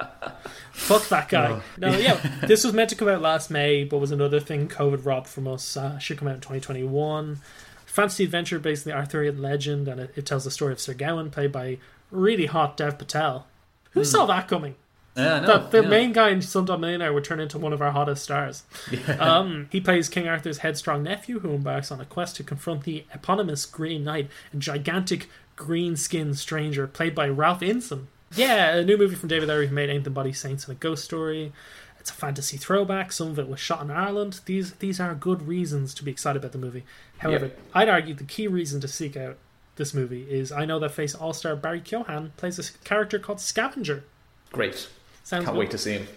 Fuck 0.74 1.08
that 1.08 1.30
guy. 1.30 1.62
no, 1.78 1.98
yeah, 1.98 2.16
this 2.46 2.64
was 2.66 2.74
meant 2.74 2.90
to 2.90 2.96
come 2.96 3.08
out 3.08 3.22
last 3.22 3.50
May, 3.50 3.84
but 3.86 4.00
was 4.00 4.12
another 4.12 4.40
thing 4.40 4.68
COVID 4.68 5.06
robbed 5.06 5.28
from 5.28 5.48
us. 5.48 5.78
Uh, 5.78 5.98
should 5.98 6.18
come 6.18 6.28
out 6.28 6.36
in 6.36 6.42
2021. 6.42 7.40
Fantasy 7.86 8.24
adventure 8.24 8.60
based 8.60 8.86
on 8.86 8.92
the 8.92 8.98
Arthurian 8.98 9.42
legend, 9.42 9.88
and 9.88 10.00
it, 10.00 10.14
it 10.16 10.26
tells 10.26 10.44
the 10.44 10.52
story 10.52 10.74
of 10.74 10.80
Sir 10.80 10.94
Gawain, 10.94 11.30
played 11.30 11.52
by 11.52 11.78
really 12.10 12.46
hot 12.46 12.76
Dev 12.78 12.98
Patel. 12.98 13.48
Who 13.92 14.04
saw 14.06 14.26
that 14.28 14.48
coming? 14.48 14.76
Yeah, 15.16 15.40
no, 15.42 15.68
the 15.68 15.82
yeah. 15.84 15.90
main 15.90 16.14
guy 16.14 16.30
in 16.30 16.40
Slumdog 16.40 16.80
Millionaire 16.80 17.12
would 17.12 17.26
turn 17.26 17.40
into 17.42 17.58
one 17.58 17.74
of 17.74 17.82
our 17.82 17.92
hottest 17.92 18.24
stars. 18.24 18.64
Um, 19.20 19.68
he 19.72 19.82
plays 19.82 20.08
King 20.10 20.28
Arthur's 20.28 20.60
headstrong 20.60 21.04
nephew, 21.04 21.40
who 21.40 21.52
embarks 21.52 21.92
on 21.92 22.00
a 22.00 22.06
quest 22.06 22.38
to 22.38 22.44
confront 22.44 22.84
the 22.84 23.04
eponymous 23.14 23.66
Green 23.66 24.04
Knight, 24.06 24.30
a 24.54 24.58
gigantic 24.58 25.28
green-skinned 25.58 26.38
stranger 26.38 26.88
played 26.88 27.14
by 27.14 27.28
Ralph 27.28 27.60
Ineson. 27.60 28.06
Yeah, 28.36 28.76
a 28.78 28.84
new 28.86 28.98
movie 28.98 29.16
from 29.16 29.28
David 29.30 29.50
Ayer 29.50 29.66
who 29.66 29.76
made 29.76 29.90
Ain't 29.90 30.06
Them 30.06 30.14
Bodies 30.14 30.40
Saints 30.40 30.66
and 30.68 30.76
a 30.76 30.80
Ghost 30.80 31.04
Story. 31.04 31.52
It's 32.00 32.10
a 32.10 32.14
fantasy 32.14 32.58
throwback. 32.58 33.12
Some 33.12 33.28
of 33.28 33.38
it 33.38 33.48
was 33.50 33.60
shot 33.60 33.82
in 33.84 33.92
Ireland. 33.92 34.40
These 34.46 34.74
these 34.76 35.00
are 35.00 35.14
good 35.14 35.48
reasons 35.48 35.94
to 35.96 36.04
be 36.04 36.10
excited 36.12 36.40
about 36.40 36.52
the 36.54 36.58
movie. 36.58 36.84
However, 37.20 37.48
Yep. 37.48 37.60
I'd 37.76 37.90
argue 37.90 38.14
the 38.16 38.24
key 38.24 38.48
reason 38.48 38.80
to 38.82 38.88
seek 38.88 39.16
out 39.18 39.38
this 39.76 39.94
movie 39.94 40.24
is 40.30 40.52
I 40.52 40.66
know 40.66 40.80
that 40.80 40.92
face 40.92 41.14
all-star 41.14 41.56
Barry 41.58 41.82
Keoghan 41.82 42.32
plays 42.38 42.58
a 42.58 42.64
character 42.86 43.20
called 43.20 43.40
Scavenger. 43.40 44.04
Great. 44.52 44.90
Sounds 45.32 45.46
Can't 45.46 45.56
good. 45.56 45.60
wait 45.62 45.72
to 45.72 45.78
see 45.78 45.94
him. 45.94 46.08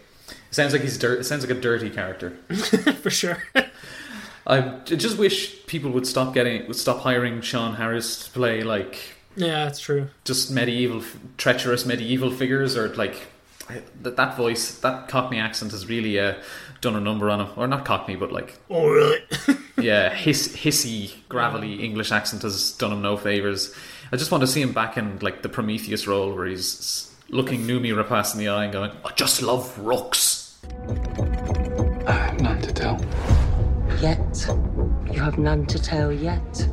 Sounds 0.50 0.72
like 0.72 0.82
he's 0.82 0.98
dirt. 0.98 1.20
It 1.20 1.24
sounds 1.24 1.46
like 1.46 1.56
a 1.56 1.60
dirty 1.60 1.88
character. 1.88 2.30
for 3.00 3.10
sure. 3.10 3.38
I 4.46 4.60
just 4.86 5.18
wish 5.18 5.64
people 5.66 5.92
would 5.92 6.04
stop 6.04 6.34
getting 6.34 6.66
would 6.66 6.74
stop 6.74 6.98
hiring 7.02 7.40
Sean 7.40 7.76
Harris 7.76 8.24
to 8.24 8.30
play 8.32 8.64
like 8.64 8.98
yeah, 9.36 9.66
that's 9.66 9.78
true. 9.78 10.08
just 10.24 10.50
medieval, 10.50 11.00
treacherous 11.36 11.86
medieval 11.86 12.32
figures, 12.32 12.76
or 12.76 12.88
like 12.96 13.28
that, 14.02 14.16
that 14.16 14.36
voice, 14.36 14.74
that 14.80 15.06
Cockney 15.06 15.38
accent 15.38 15.70
has 15.70 15.88
really 15.88 16.18
uh, 16.18 16.34
done 16.80 16.96
a 16.96 17.00
number 17.00 17.30
on 17.30 17.40
him. 17.40 17.48
Or 17.56 17.68
not 17.68 17.84
Cockney, 17.84 18.16
but 18.16 18.32
like 18.32 18.58
Oh, 18.68 18.88
really? 18.88 19.20
yeah, 19.78 20.12
hiss, 20.12 20.56
hissy, 20.56 21.14
gravelly 21.28 21.84
English 21.84 22.10
accent 22.10 22.42
has 22.42 22.72
done 22.72 22.90
him 22.92 23.00
no 23.00 23.16
favors. 23.16 23.72
I 24.10 24.16
just 24.16 24.32
want 24.32 24.42
to 24.42 24.48
see 24.48 24.60
him 24.60 24.72
back 24.72 24.96
in 24.98 25.20
like 25.20 25.42
the 25.42 25.48
Prometheus 25.48 26.08
role 26.08 26.34
where 26.34 26.46
he's 26.46 27.13
looking 27.30 27.62
Noomi 27.66 27.92
Rapace 27.94 28.32
in 28.34 28.38
the 28.38 28.48
eye 28.48 28.64
and 28.64 28.72
going, 28.72 28.90
"I 29.04 29.10
just 29.16 29.42
love 29.42 29.76
rocks. 29.78 30.56
I 32.06 32.12
have 32.12 32.40
none 32.40 32.60
to 32.62 32.72
tell. 32.72 33.00
Yet. 34.00 34.46
You 35.10 35.20
have 35.20 35.38
none 35.38 35.66
to 35.66 35.78
tell 35.78 36.12
yet. 36.12 36.68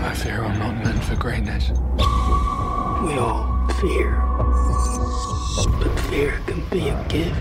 I 0.00 0.14
fear 0.14 0.44
I'm 0.44 0.58
not 0.58 0.84
meant 0.84 1.02
for 1.02 1.16
greatness. 1.16 1.70
We 1.70 3.18
all 3.18 3.66
fear. 3.80 4.22
But 5.80 6.00
fear 6.08 6.40
can 6.46 6.64
be 6.70 6.88
a 6.88 7.04
gift. 7.08 7.36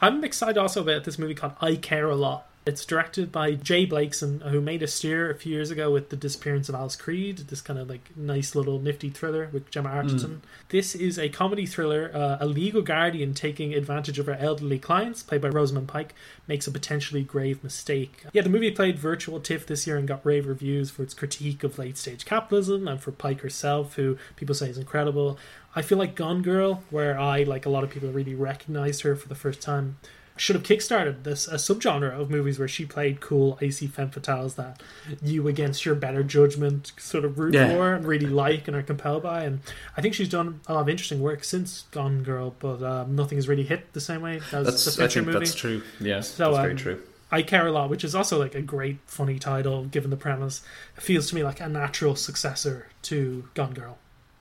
I'm 0.00 0.24
excited 0.24 0.58
also 0.58 0.80
about 0.80 1.04
this 1.04 1.18
movie 1.18 1.34
called 1.34 1.52
I 1.60 1.76
Care 1.76 2.08
a 2.08 2.16
Lot. 2.16 2.46
It's 2.64 2.86
directed 2.86 3.32
by 3.32 3.54
J 3.54 3.86
Blakeson, 3.88 4.42
who 4.48 4.60
made 4.60 4.84
a 4.84 4.86
steer 4.86 5.28
a 5.28 5.34
few 5.34 5.52
years 5.52 5.72
ago 5.72 5.90
with 5.90 6.10
The 6.10 6.16
Disappearance 6.16 6.68
of 6.68 6.76
Alice 6.76 6.94
Creed, 6.94 7.38
this 7.38 7.60
kind 7.60 7.76
of 7.76 7.88
like 7.88 8.16
nice 8.16 8.54
little 8.54 8.78
nifty 8.78 9.10
thriller 9.10 9.48
with 9.52 9.68
Gemma 9.70 9.88
Arterton. 9.88 10.40
This 10.68 10.94
is 10.94 11.18
a 11.18 11.28
comedy 11.28 11.66
thriller. 11.66 12.12
Uh, 12.14 12.36
a 12.38 12.46
legal 12.46 12.80
guardian 12.80 13.34
taking 13.34 13.74
advantage 13.74 14.20
of 14.20 14.26
her 14.26 14.36
elderly 14.36 14.78
clients, 14.78 15.24
played 15.24 15.40
by 15.40 15.48
Rosamund 15.48 15.88
Pike, 15.88 16.14
makes 16.46 16.68
a 16.68 16.70
potentially 16.70 17.24
grave 17.24 17.64
mistake. 17.64 18.24
Yeah, 18.32 18.42
the 18.42 18.48
movie 18.48 18.70
played 18.70 18.96
virtual 18.96 19.40
TIFF 19.40 19.66
this 19.66 19.84
year 19.84 19.96
and 19.96 20.06
got 20.06 20.24
rave 20.24 20.46
reviews 20.46 20.88
for 20.88 21.02
its 21.02 21.14
critique 21.14 21.64
of 21.64 21.80
late 21.80 21.98
stage 21.98 22.24
capitalism 22.24 22.86
and 22.86 23.00
for 23.00 23.10
Pike 23.10 23.40
herself, 23.40 23.96
who 23.96 24.16
people 24.36 24.54
say 24.54 24.70
is 24.70 24.78
incredible. 24.78 25.36
I 25.74 25.82
feel 25.82 25.98
like 25.98 26.14
Gone 26.14 26.42
Girl, 26.42 26.84
where 26.90 27.18
I, 27.18 27.42
like 27.42 27.66
a 27.66 27.70
lot 27.70 27.82
of 27.82 27.90
people, 27.90 28.10
really 28.12 28.36
recognized 28.36 29.02
her 29.02 29.16
for 29.16 29.28
the 29.28 29.34
first 29.34 29.60
time, 29.60 29.96
should 30.36 30.56
have 30.56 30.64
kickstarted 30.64 31.22
this 31.24 31.46
a 31.46 31.54
subgenre 31.54 32.18
of 32.18 32.30
movies 32.30 32.58
where 32.58 32.66
she 32.68 32.84
played 32.86 33.20
cool 33.20 33.58
icy 33.60 33.86
femme 33.86 34.10
fatales 34.10 34.54
that 34.56 34.82
you 35.22 35.46
against 35.46 35.84
your 35.84 35.94
better 35.94 36.22
judgment 36.22 36.92
sort 36.98 37.24
of 37.24 37.38
root 37.38 37.54
Yeah. 37.54 37.68
for 37.68 37.92
and 37.94 38.06
really 38.06 38.26
like 38.26 38.66
and 38.66 38.76
are 38.76 38.82
compelled 38.82 39.22
by 39.22 39.44
and 39.44 39.60
I 39.96 40.00
think 40.00 40.14
she's 40.14 40.28
done 40.30 40.60
a 40.66 40.74
lot 40.74 40.80
of 40.80 40.88
interesting 40.88 41.20
work 41.20 41.44
since 41.44 41.82
Gone 41.90 42.22
Girl 42.22 42.54
but 42.58 42.82
um, 42.82 43.14
nothing 43.14 43.36
has 43.38 43.46
really 43.48 43.62
hit 43.64 43.92
the 43.92 44.00
same 44.00 44.22
way 44.22 44.36
as 44.52 44.66
That's 44.66 44.84
the 44.96 45.08
think 45.08 45.26
movie 45.26 45.38
that's 45.38 45.54
true. 45.54 45.82
Yeah, 46.00 46.20
So, 46.20 46.44
that's 46.44 46.56
very 46.58 46.70
um, 46.72 46.76
true. 46.78 47.02
I 47.30 47.42
Care 47.42 47.66
a 47.66 47.72
Lot 47.72 47.90
which 47.90 48.02
is 48.04 48.14
also 48.14 48.38
like 48.38 48.54
a 48.54 48.62
great 48.62 48.98
funny 49.06 49.38
title 49.38 49.84
given 49.84 50.10
the 50.10 50.16
premise 50.16 50.62
it 50.96 51.02
feels 51.02 51.28
to 51.28 51.34
me 51.34 51.42
like 51.44 51.60
a 51.60 51.68
natural 51.68 52.16
successor 52.16 52.88
to 53.02 53.48
Gone 53.54 53.74
Girl 53.74 53.98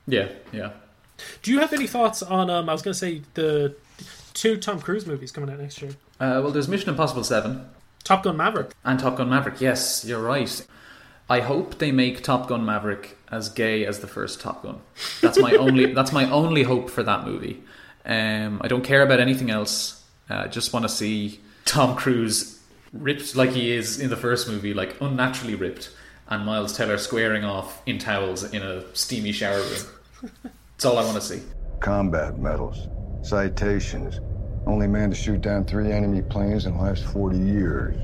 Yeah, 0.07 0.29
yeah. 0.53 0.71
do 1.43 1.51
you 1.51 1.59
have 1.59 1.73
any 1.73 1.87
thoughts 1.87 2.23
on 2.23 2.49
um, 2.49 2.69
I 2.69 2.73
was 2.73 2.81
going 2.81 2.93
to 2.93 2.99
say 2.99 3.21
the 3.33 3.75
two 4.33 4.57
Tom 4.57 4.79
Cruise 4.79 5.05
movies 5.05 5.31
coming 5.31 5.49
out 5.49 5.59
next 5.59 5.81
year 5.81 5.91
Uh, 6.19 6.39
well, 6.43 6.51
there's 6.51 6.67
Mission 6.67 6.89
Impossible 6.89 7.23
Seven 7.23 7.69
Top 8.03 8.23
Gun 8.23 8.35
Maverick 8.37 8.71
and 8.83 8.99
Top 8.99 9.17
Gun 9.17 9.29
Maverick. 9.29 9.61
Yes, 9.61 10.03
you're 10.05 10.21
right. 10.21 10.65
I 11.29 11.39
hope 11.41 11.77
they 11.77 11.91
make 11.91 12.23
Top 12.23 12.47
Gun 12.47 12.65
Maverick 12.65 13.17
as 13.31 13.47
gay 13.49 13.85
as 13.85 13.99
the 13.99 14.07
first 14.07 14.41
Top 14.41 14.63
Gun. 14.63 14.81
That's 15.21 15.39
my 15.39 15.51
only. 15.53 15.93
That's 15.93 16.11
my 16.11 16.29
only 16.29 16.63
hope 16.63 16.89
for 16.89 17.03
that 17.03 17.25
movie. 17.25 17.61
Um, 18.05 18.59
I 18.63 18.67
don't 18.67 18.83
care 18.83 19.03
about 19.03 19.19
anything 19.19 19.49
else. 19.51 20.03
I 20.29 20.47
just 20.47 20.73
want 20.73 20.83
to 20.83 20.89
see 20.89 21.39
Tom 21.65 21.95
Cruise 21.95 22.59
ripped 22.91 23.35
like 23.35 23.51
he 23.51 23.71
is 23.71 23.99
in 23.99 24.09
the 24.09 24.17
first 24.17 24.47
movie, 24.49 24.73
like 24.73 24.99
unnaturally 24.99 25.55
ripped, 25.55 25.91
and 26.27 26.43
Miles 26.45 26.75
Teller 26.75 26.97
squaring 26.97 27.43
off 27.45 27.81
in 27.85 27.99
towels 27.99 28.43
in 28.51 28.61
a 28.63 28.83
steamy 28.95 29.31
shower 29.31 29.61
room. 29.61 30.31
That's 30.43 30.85
all 30.85 30.97
I 30.97 31.03
want 31.03 31.15
to 31.15 31.21
see. 31.21 31.41
Combat 31.81 32.39
medals, 32.39 32.87
citations. 33.23 34.19
Only 34.65 34.87
man 34.87 35.09
to 35.09 35.15
shoot 35.15 35.41
down 35.41 35.65
three 35.65 35.91
enemy 35.91 36.21
planes 36.21 36.65
in 36.65 36.77
the 36.77 36.83
last 36.83 37.03
40 37.05 37.37
years. 37.37 37.97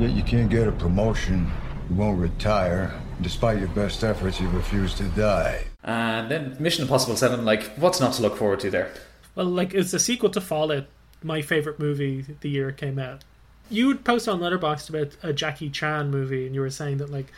Yet 0.00 0.10
you 0.10 0.22
can't 0.22 0.48
get 0.48 0.68
a 0.68 0.72
promotion, 0.72 1.50
you 1.90 1.96
won't 1.96 2.18
retire. 2.20 2.94
Despite 3.20 3.58
your 3.58 3.68
best 3.68 4.04
efforts, 4.04 4.40
you 4.40 4.48
refuse 4.50 4.94
to 4.94 5.02
die. 5.04 5.64
And 5.82 6.30
then 6.30 6.56
Mission 6.60 6.82
Impossible 6.82 7.16
Seven. 7.16 7.44
Like, 7.44 7.64
what's 7.76 7.98
not 7.98 8.12
to 8.14 8.22
look 8.22 8.36
forward 8.36 8.60
to 8.60 8.70
there? 8.70 8.92
Well, 9.34 9.46
like 9.46 9.74
it's 9.74 9.92
a 9.92 9.98
sequel 9.98 10.30
to 10.30 10.40
Fallout, 10.40 10.86
my 11.22 11.42
favorite 11.42 11.80
movie 11.80 12.24
the 12.40 12.48
year 12.48 12.68
it 12.68 12.76
came 12.76 12.98
out. 12.98 13.24
You 13.70 13.88
would 13.88 14.04
post 14.04 14.28
on 14.28 14.40
Letterboxd 14.40 14.88
about 14.88 15.16
a 15.22 15.32
Jackie 15.32 15.68
Chan 15.68 16.10
movie, 16.10 16.46
and 16.46 16.54
you 16.54 16.60
were 16.60 16.70
saying 16.70 16.98
that 16.98 17.10
like 17.10 17.32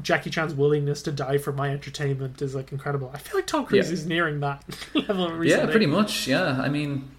Jackie 0.00 0.30
Chan's 0.30 0.54
willingness 0.54 1.02
to 1.02 1.12
die 1.12 1.36
for 1.38 1.52
my 1.52 1.70
entertainment 1.70 2.40
is 2.40 2.54
like 2.54 2.72
incredible. 2.72 3.10
I 3.12 3.18
feel 3.18 3.36
like 3.36 3.46
Tom 3.46 3.66
Cruise 3.66 3.88
Yeah. 3.88 3.92
is 3.94 4.06
nearing 4.06 4.40
that 4.40 4.64
level 4.94 5.28
recently. 5.30 5.48
Yeah, 5.50 5.70
pretty 5.70 5.86
much. 5.86 6.26
Yeah, 6.26 6.60
I 6.60 6.68
mean, 6.68 7.10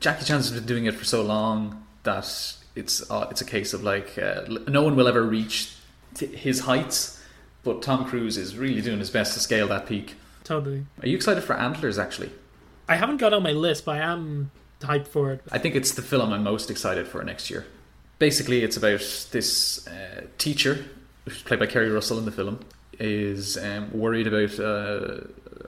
Jackie 0.00 0.24
Chan's 0.24 0.50
been 0.50 0.66
doing 0.66 0.84
it 0.86 0.94
for 0.94 1.04
so 1.04 1.22
long 1.22 1.84
that 2.02 2.56
it's 2.76 3.10
uh, 3.10 3.26
it's 3.30 3.40
a 3.40 3.44
case 3.44 3.72
of 3.72 3.82
like 3.82 4.18
uh, 4.18 4.42
no 4.68 4.82
one 4.82 4.96
will 4.96 5.08
ever 5.08 5.22
reach 5.22 5.74
t- 6.14 6.26
his 6.26 6.60
heights, 6.60 7.22
but 7.64 7.80
Tom 7.82 8.04
Cruise 8.04 8.36
is 8.36 8.56
really 8.56 8.82
doing 8.82 8.98
his 8.98 9.10
best 9.10 9.32
to 9.34 9.40
scale 9.40 9.68
that 9.68 9.86
peak. 9.86 10.14
Totally. 10.44 10.84
Are 11.02 11.08
you 11.08 11.16
excited 11.16 11.42
for 11.44 11.54
Antlers? 11.56 11.98
Actually, 11.98 12.30
I 12.88 12.96
haven't 12.96 13.16
got 13.18 13.32
on 13.32 13.42
my 13.42 13.52
list, 13.52 13.84
but 13.86 13.96
I 13.96 14.00
am 14.00 14.50
hyped 14.80 15.08
for 15.08 15.32
it. 15.32 15.42
I 15.52 15.58
think 15.58 15.74
it's 15.74 15.92
the 15.92 16.02
film 16.02 16.32
I'm 16.32 16.42
most 16.42 16.70
excited 16.70 17.06
for 17.08 17.22
next 17.24 17.50
year. 17.50 17.66
Basically, 18.18 18.62
it's 18.62 18.76
about 18.76 19.00
this 19.30 19.86
uh, 19.86 20.22
teacher, 20.38 20.84
who's 21.24 21.42
played 21.42 21.60
by 21.60 21.66
Keri 21.66 21.90
Russell 21.90 22.18
in 22.18 22.24
the 22.24 22.32
film, 22.32 22.60
is 22.98 23.56
um, 23.56 23.90
worried 23.92 24.26
about 24.26 24.58
a 24.58 25.26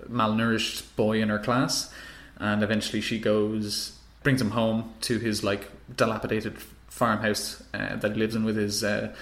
malnourished 0.09 0.85
boy 0.97 1.21
in 1.21 1.29
her 1.29 1.39
class, 1.39 1.93
and 2.39 2.63
eventually 2.63 3.01
she 3.01 3.19
goes, 3.19 3.99
brings 4.23 4.41
him 4.41 4.51
home 4.51 4.93
to 5.03 5.19
his 5.19 5.43
like 5.43 5.71
dilapidated 5.97 6.59
farmhouse 6.89 7.63
uh, 7.75 7.97
that 7.97 8.13
he 8.13 8.19
lives 8.19 8.35
in 8.35 8.45
with 8.45 8.57
his 8.57 8.85
uh, 8.85 9.15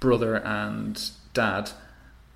brother 0.00 0.36
and 0.36 1.10
dad. 1.34 1.70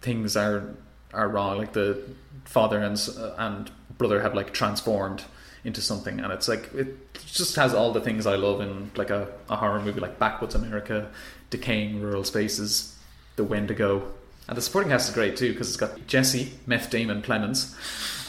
Things 0.01 0.37
are 0.37 0.75
are 1.13 1.29
wrong. 1.29 1.59
Like 1.59 1.75
the 1.75 2.03
father 2.45 2.81
and 2.81 2.99
and 3.39 3.71
brother 3.99 4.23
have 4.23 4.35
like 4.35 4.53
transformed 4.53 5.25
into 5.65 5.81
something, 5.81 6.21
and 6.21 6.33
it's 6.33 6.49
like 6.49 6.73
it 6.75 7.15
just 7.15 7.55
has 7.57 7.75
all 7.75 7.93
the 7.93 8.01
things 8.01 8.27
I 8.27 8.37
love 8.37 8.61
in 8.61 8.91
like 8.97 9.11
a, 9.11 9.29
a 9.49 9.57
horror 9.57 9.81
movie, 9.81 10.01
like 10.01 10.19
backwoods 10.19 10.55
America, 10.55 11.11
decaying 11.51 12.01
rural 12.01 12.25
spaces, 12.25 12.97
the 13.37 13.45
Wendigo, 13.45 14.13
and 14.49 14.57
the 14.57 14.63
supporting 14.63 14.91
cast 14.91 15.09
is 15.09 15.15
great 15.15 15.37
too 15.37 15.53
because 15.53 15.69
it's 15.69 15.77
got 15.77 16.07
Jesse, 16.07 16.53
Meth 16.67 16.91
Damon 16.91 17.23
Plemons, 17.23 17.75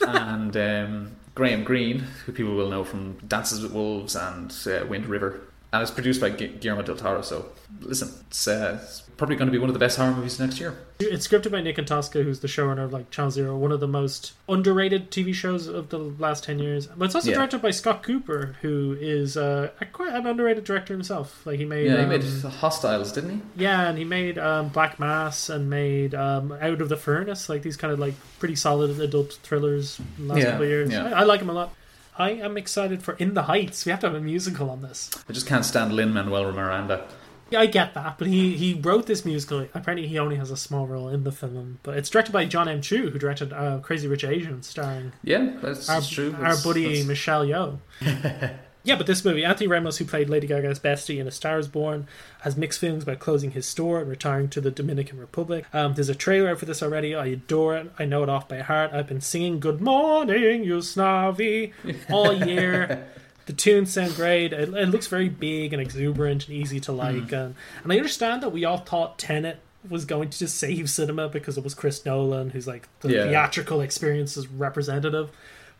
and 0.07 0.55
um, 0.57 1.11
Graham 1.35 1.63
Greene, 1.63 1.99
who 2.25 2.31
people 2.31 2.55
will 2.55 2.69
know 2.69 2.83
from 2.83 3.17
Dances 3.27 3.61
with 3.61 3.71
Wolves 3.71 4.15
and 4.15 4.53
uh, 4.67 4.85
Wind 4.85 5.07
River. 5.07 5.41
And 5.73 5.81
it's 5.81 5.89
produced 5.91 6.21
by 6.21 6.29
Guillermo 6.29 6.83
del 6.83 6.95
Toro. 6.95 7.23
So 7.23 7.47
listen, 7.81 8.11
it's, 8.27 8.47
uh, 8.47 8.79
it's 8.79 9.01
probably 9.17 9.35
going 9.35 9.47
to 9.47 9.51
be 9.51 9.57
one 9.57 9.69
of 9.69 9.73
the 9.73 9.79
best 9.79 9.97
horror 9.97 10.11
movies 10.13 10.39
next 10.39 10.59
year. 10.59 10.77
It's 10.99 11.27
scripted 11.27 11.51
by 11.51 11.61
Nick 11.61 11.77
Antosca, 11.77 12.23
who's 12.23 12.41
the 12.41 12.47
showrunner 12.47 12.83
of 12.85 12.93
like 12.93 13.09
Channel 13.09 13.31
Zero, 13.31 13.57
one 13.57 13.71
of 13.71 13.79
the 13.79 13.87
most 13.87 14.33
underrated 14.47 15.09
TV 15.09 15.33
shows 15.33 15.65
of 15.67 15.89
the 15.89 15.97
last 15.97 16.43
ten 16.43 16.59
years. 16.59 16.85
But 16.85 17.05
it's 17.05 17.15
also 17.15 17.31
Yeah. 17.31 17.37
directed 17.37 17.63
by 17.63 17.71
Scott 17.71 18.03
Cooper, 18.03 18.55
who 18.61 18.95
is 19.01 19.35
uh, 19.35 19.71
a, 19.81 19.85
quite 19.87 20.13
an 20.13 20.27
underrated 20.27 20.63
director 20.63 20.93
himself. 20.93 21.43
Like 21.43 21.57
he 21.57 21.65
made, 21.65 21.87
Yeah, 21.87 21.97
he 21.97 22.03
um, 22.03 22.09
made 22.09 22.23
Hostiles, 22.23 23.11
didn't 23.11 23.31
he? 23.31 23.63
yeah, 23.63 23.89
and 23.89 23.97
he 23.97 24.03
made 24.05 24.37
um, 24.37 24.69
Black 24.69 24.99
Mass 24.99 25.49
and 25.49 25.71
made 25.71 26.13
um, 26.13 26.51
Out 26.61 26.81
of 26.81 26.89
the 26.89 26.97
Furnace, 26.97 27.49
like 27.49 27.63
these 27.63 27.77
kind 27.77 27.91
of 27.91 27.97
like 27.97 28.13
pretty 28.37 28.55
solid 28.55 28.99
adult 28.99 29.33
thrillers 29.41 29.99
in 30.19 30.27
the 30.27 30.33
last 30.35 30.43
Yeah, 30.43 30.51
couple 30.51 30.65
of 30.65 30.69
years. 30.69 30.91
yeah. 30.91 31.05
I, 31.07 31.21
I 31.21 31.23
like 31.23 31.41
him 31.41 31.49
a 31.49 31.53
lot. 31.53 31.73
I 32.17 32.31
am 32.31 32.57
excited 32.57 33.01
for 33.03 33.13
In 33.15 33.33
the 33.33 33.43
Heights. 33.43 33.85
We 33.85 33.89
have 33.91 33.99
to 34.01 34.07
have 34.07 34.15
a 34.15 34.21
musical 34.21 34.69
on 34.69 34.81
this. 34.81 35.09
I 35.27 35.33
just 35.33 35.47
can't 35.47 35.65
stand 35.65 35.93
Lin 35.93 36.13
Manuel 36.13 36.51
Miranda. 36.51 37.07
Yeah, 37.49 37.59
I 37.59 37.65
get 37.67 37.93
that, 37.93 38.17
but 38.17 38.27
he, 38.27 38.55
he 38.57 38.73
wrote 38.73 39.05
this 39.05 39.25
musical. 39.25 39.67
Apparently, 39.75 40.07
he 40.07 40.17
only 40.17 40.37
has 40.37 40.49
a 40.49 40.57
small 40.57 40.87
role 40.87 41.09
in 41.09 41.23
the 41.23 41.31
film, 41.31 41.79
but 41.83 41.95
it's 41.97 42.09
directed 42.09 42.31
by 42.31 42.45
John 42.45 42.67
M. 42.67 42.81
Chu, 42.81 43.09
who 43.11 43.19
directed 43.19 43.53
uh, 43.53 43.79
Crazy 43.79 44.07
Rich 44.07 44.23
Asians, 44.23 44.65
starring 44.67 45.11
Yeah, 45.23 45.57
that's, 45.61 45.87
our, 45.89 45.97
that's 45.97 46.09
true. 46.09 46.35
our 46.39 46.55
buddy 46.63 46.85
that's- 46.85 47.05
Michelle 47.05 47.45
Yeoh. 47.45 47.77
yeah, 48.83 48.95
but 48.97 49.07
this 49.07 49.23
movie, 49.23 49.45
Anthony 49.45 49.67
Ramos, 49.67 49.97
who 49.97 50.05
played 50.05 50.29
Lady 50.29 50.45
Gaga's 50.47 50.79
bestie 50.79 51.19
in 51.19 51.27
A 51.27 51.31
Star 51.31 51.57
Is 51.57 51.67
Born, 51.67 52.07
has 52.41 52.57
mixed 52.57 52.79
feelings 52.79 53.03
about 53.03 53.19
closing 53.19 53.51
his 53.51 53.65
store 53.65 53.99
and 54.01 54.09
retiring 54.09 54.49
to 54.49 54.59
the 54.61 54.71
Dominican 54.71 55.19
Republic. 55.19 55.65
Um, 55.73 55.93
there's 55.93 56.09
a 56.09 56.15
trailer 56.15 56.49
out 56.49 56.59
for 56.59 56.65
this 56.65 56.83
already. 56.83 57.15
I 57.15 57.27
adore 57.27 57.77
it. 57.77 57.91
I 57.97 58.05
know 58.05 58.23
it 58.23 58.29
off 58.29 58.49
by 58.49 58.59
heart. 58.59 58.91
I've 58.93 59.07
been 59.07 59.21
singing 59.21 59.59
"Good 59.59 59.79
Morning, 59.81 60.65
Usnavi" 60.65 61.71
all 62.11 62.33
year. 62.33 63.07
The 63.45 63.53
tunes 63.53 63.91
sound 63.91 64.15
great. 64.15 64.53
It, 64.53 64.69
it 64.73 64.89
looks 64.89 65.07
very 65.07 65.27
big 65.29 65.73
and 65.73 65.81
exuberant 65.81 66.47
and 66.47 66.55
easy 66.57 66.79
to 66.81 66.91
like. 66.93 67.31
And, 67.33 67.55
and 67.83 67.91
I 67.91 67.97
understand 67.97 68.41
that 68.43 68.49
we 68.53 68.63
all 68.63 68.77
thought 68.77 69.19
Tenet 69.19 69.59
was 69.89 70.05
going 70.05 70.29
to 70.29 70.39
just 70.39 70.55
save 70.57 70.89
cinema 70.89 71.27
because 71.27 71.57
it 71.57 71.63
was 71.63 71.73
Chris 71.73 72.05
Nolan, 72.05 72.51
who's 72.51 72.67
like 72.67 72.87
the 73.01 73.09
Yeah. 73.09 73.23
theatrical 73.27 73.81
experience's 73.81 74.47
representative. 74.47 75.29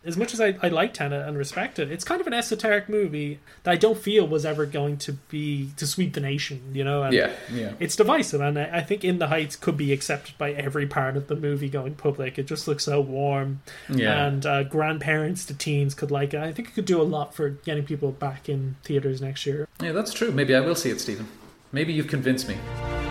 As 0.06 0.18
much 0.18 0.34
as 0.34 0.42
I, 0.42 0.56
I 0.62 0.68
like 0.68 0.94
Tenet 0.94 1.26
and 1.26 1.38
respect 1.38 1.80
it, 1.80 1.89
it's 1.89 2.04
kind 2.04 2.20
of 2.20 2.28
an 2.28 2.34
esoteric 2.34 2.89
movie 2.89 3.39
that 3.63 3.72
I 3.72 3.76
don't 3.78 3.98
feel 3.98 4.28
was 4.28 4.46
ever 4.46 4.66
going 4.66 4.98
to 4.98 5.13
be 5.13 5.70
to 5.78 5.88
sweep 5.88 6.13
the 6.13 6.20
nation, 6.20 6.60
you 6.74 6.84
know. 6.84 7.04
And 7.04 7.13
Yeah, 7.13 7.32
yeah. 7.54 7.72
It's 7.80 7.96
divisive, 7.96 8.42
and 8.42 8.60
I, 8.60 8.80
I 8.80 8.82
think 8.82 9.06
In 9.06 9.20
the 9.20 9.28
Heights 9.28 9.56
could 9.56 9.78
be 9.78 9.94
accepted 9.94 10.38
by 10.38 10.52
every 10.52 10.88
part 10.88 11.16
of 11.16 11.28
the 11.28 11.36
movie 11.38 11.70
going 11.70 11.96
public. 11.96 12.38
It 12.38 12.48
just 12.48 12.68
looks 12.68 12.84
so 12.84 13.00
warm, 13.00 13.62
Yeah. 13.89 14.26
and 14.26 14.46
uh, 14.46 14.63
grandparents 14.63 15.46
to 15.46 15.54
teens 15.54 15.94
could 15.94 16.12
like 16.12 16.34
it. 16.34 16.42
I 16.42 16.52
think 16.52 16.68
it 16.68 16.74
could 16.76 16.86
do 16.86 17.02
a 17.02 17.04
lot 17.04 17.34
for 17.34 17.50
getting 17.52 17.86
people 17.86 18.12
back 18.12 18.50
in 18.50 18.76
theaters 18.84 19.22
next 19.22 19.46
year. 19.46 19.70
Yeah, 19.82 19.94
that's 19.94 20.13
true. 20.13 20.32
Maybe 20.34 20.54
I 20.54 20.60
will 20.60 20.76
see 20.76 20.89
it, 20.89 21.00
Stephen. 21.00 21.28
Maybe 21.72 21.94
you've 21.94 22.08
convinced 22.10 22.50
me. 22.50 22.58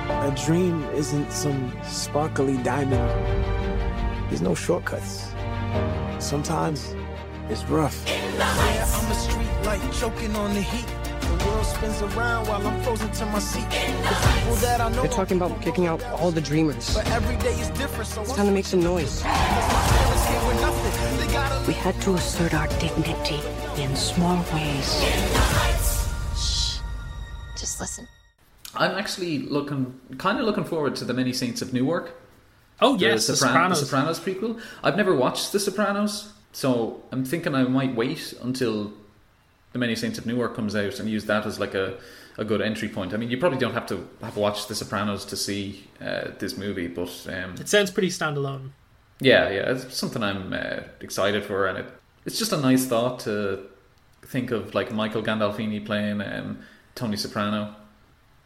A 0.08 0.32
dream 0.44 0.84
isn't 0.94 1.32
some 1.32 1.72
sparkly 1.84 2.58
diamond. 2.58 3.08
There's 4.28 4.42
no 4.42 4.54
shortcuts. 4.54 5.30
Sometimes 6.22 6.94
it's 7.48 7.64
rough. 7.64 8.00
Yeah, 8.06 8.86
I'm 8.88 9.10
a 9.10 9.14
street 9.14 9.48
light 9.64 9.92
choking 9.92 10.34
on 10.36 10.54
the 10.54 10.62
heat. 10.62 10.86
The 11.20 11.44
world 11.46 11.66
spins 11.66 12.00
around 12.02 12.46
while 12.46 12.64
I'm 12.66 12.80
frozen 12.82 13.10
to 13.10 13.26
my 13.26 13.38
seat. 13.40 13.68
The 13.68 14.30
people 14.38 14.54
that 14.56 14.80
I 14.80 14.88
know 14.90 15.02
They're 15.02 15.10
talking 15.10 15.36
about 15.36 15.60
kicking 15.60 15.86
out 15.86 16.02
all 16.04 16.30
the 16.30 16.40
dreamers. 16.40 16.94
but 16.94 17.10
every 17.10 17.36
day 17.38 17.52
is 17.60 17.70
different, 17.70 18.06
so 18.06 18.22
It's 18.22 18.34
time 18.34 18.46
to 18.46 18.52
make 18.52 18.66
some 18.66 18.80
noise. 18.80 19.22
We 21.66 21.74
had 21.74 22.00
to 22.02 22.14
assert 22.14 22.54
our 22.54 22.68
dignity 22.78 23.40
in 23.82 23.94
small 23.96 24.36
ways. 24.54 25.02
Shh. 26.36 26.78
Just 27.56 27.80
listen. 27.80 28.06
I'm 28.74 28.92
actually 28.92 29.40
looking, 29.40 29.98
kind 30.18 30.38
of 30.38 30.46
looking 30.46 30.64
forward 30.64 30.94
to 30.96 31.04
the 31.04 31.14
Many 31.14 31.32
Saints 31.32 31.62
of 31.62 31.72
Newark. 31.72 32.14
Oh 32.82 32.96
yes, 32.98 33.26
The 33.28 33.32
Sopran- 33.34 33.38
Sopranos. 33.48 33.80
the 33.80 33.86
Sopranos 33.86 34.20
prequel. 34.20 34.60
I've 34.82 34.96
never 34.96 35.14
watched 35.14 35.52
The 35.52 35.60
Sopranos, 35.60 36.32
so 36.52 37.02
I'm 37.12 37.24
thinking 37.24 37.54
I 37.54 37.62
might 37.64 37.94
wait 37.94 38.34
until 38.42 38.92
the 39.72 39.78
Many 39.78 39.94
Saints 39.96 40.18
of 40.18 40.26
Newark 40.26 40.54
comes 40.54 40.74
out 40.76 40.98
and 41.00 41.08
use 41.08 41.24
that 41.26 41.46
as 41.46 41.58
like 41.58 41.74
a, 41.74 41.96
a 42.36 42.44
good 42.44 42.60
entry 42.60 42.88
point. 42.88 43.14
I 43.14 43.16
mean, 43.16 43.30
you 43.30 43.38
probably 43.38 43.58
don't 43.58 43.72
have 43.72 43.86
to 43.86 44.06
have 44.20 44.36
watched 44.36 44.68
The 44.68 44.74
Sopranos 44.74 45.24
to 45.26 45.36
see 45.36 45.84
uh, 46.00 46.32
this 46.38 46.58
movie, 46.58 46.88
but 46.88 47.08
um, 47.28 47.54
It 47.58 47.68
sounds 47.68 47.90
pretty 47.90 48.08
standalone. 48.10 48.70
yeah, 49.20 49.48
yeah, 49.48 49.70
it's 49.72 49.96
something 49.96 50.22
I'm 50.22 50.52
uh, 50.52 50.80
excited 51.00 51.44
for, 51.44 51.66
and 51.68 51.78
it, 51.78 51.86
it's 52.26 52.38
just 52.38 52.52
a 52.52 52.60
nice 52.60 52.84
thought 52.86 53.20
to 53.20 53.60
think 54.26 54.50
of 54.50 54.74
like 54.74 54.92
Michael 54.92 55.22
Gandolfini 55.22 55.84
playing 55.86 56.20
um, 56.20 56.58
Tony 56.94 57.16
Soprano. 57.16 57.74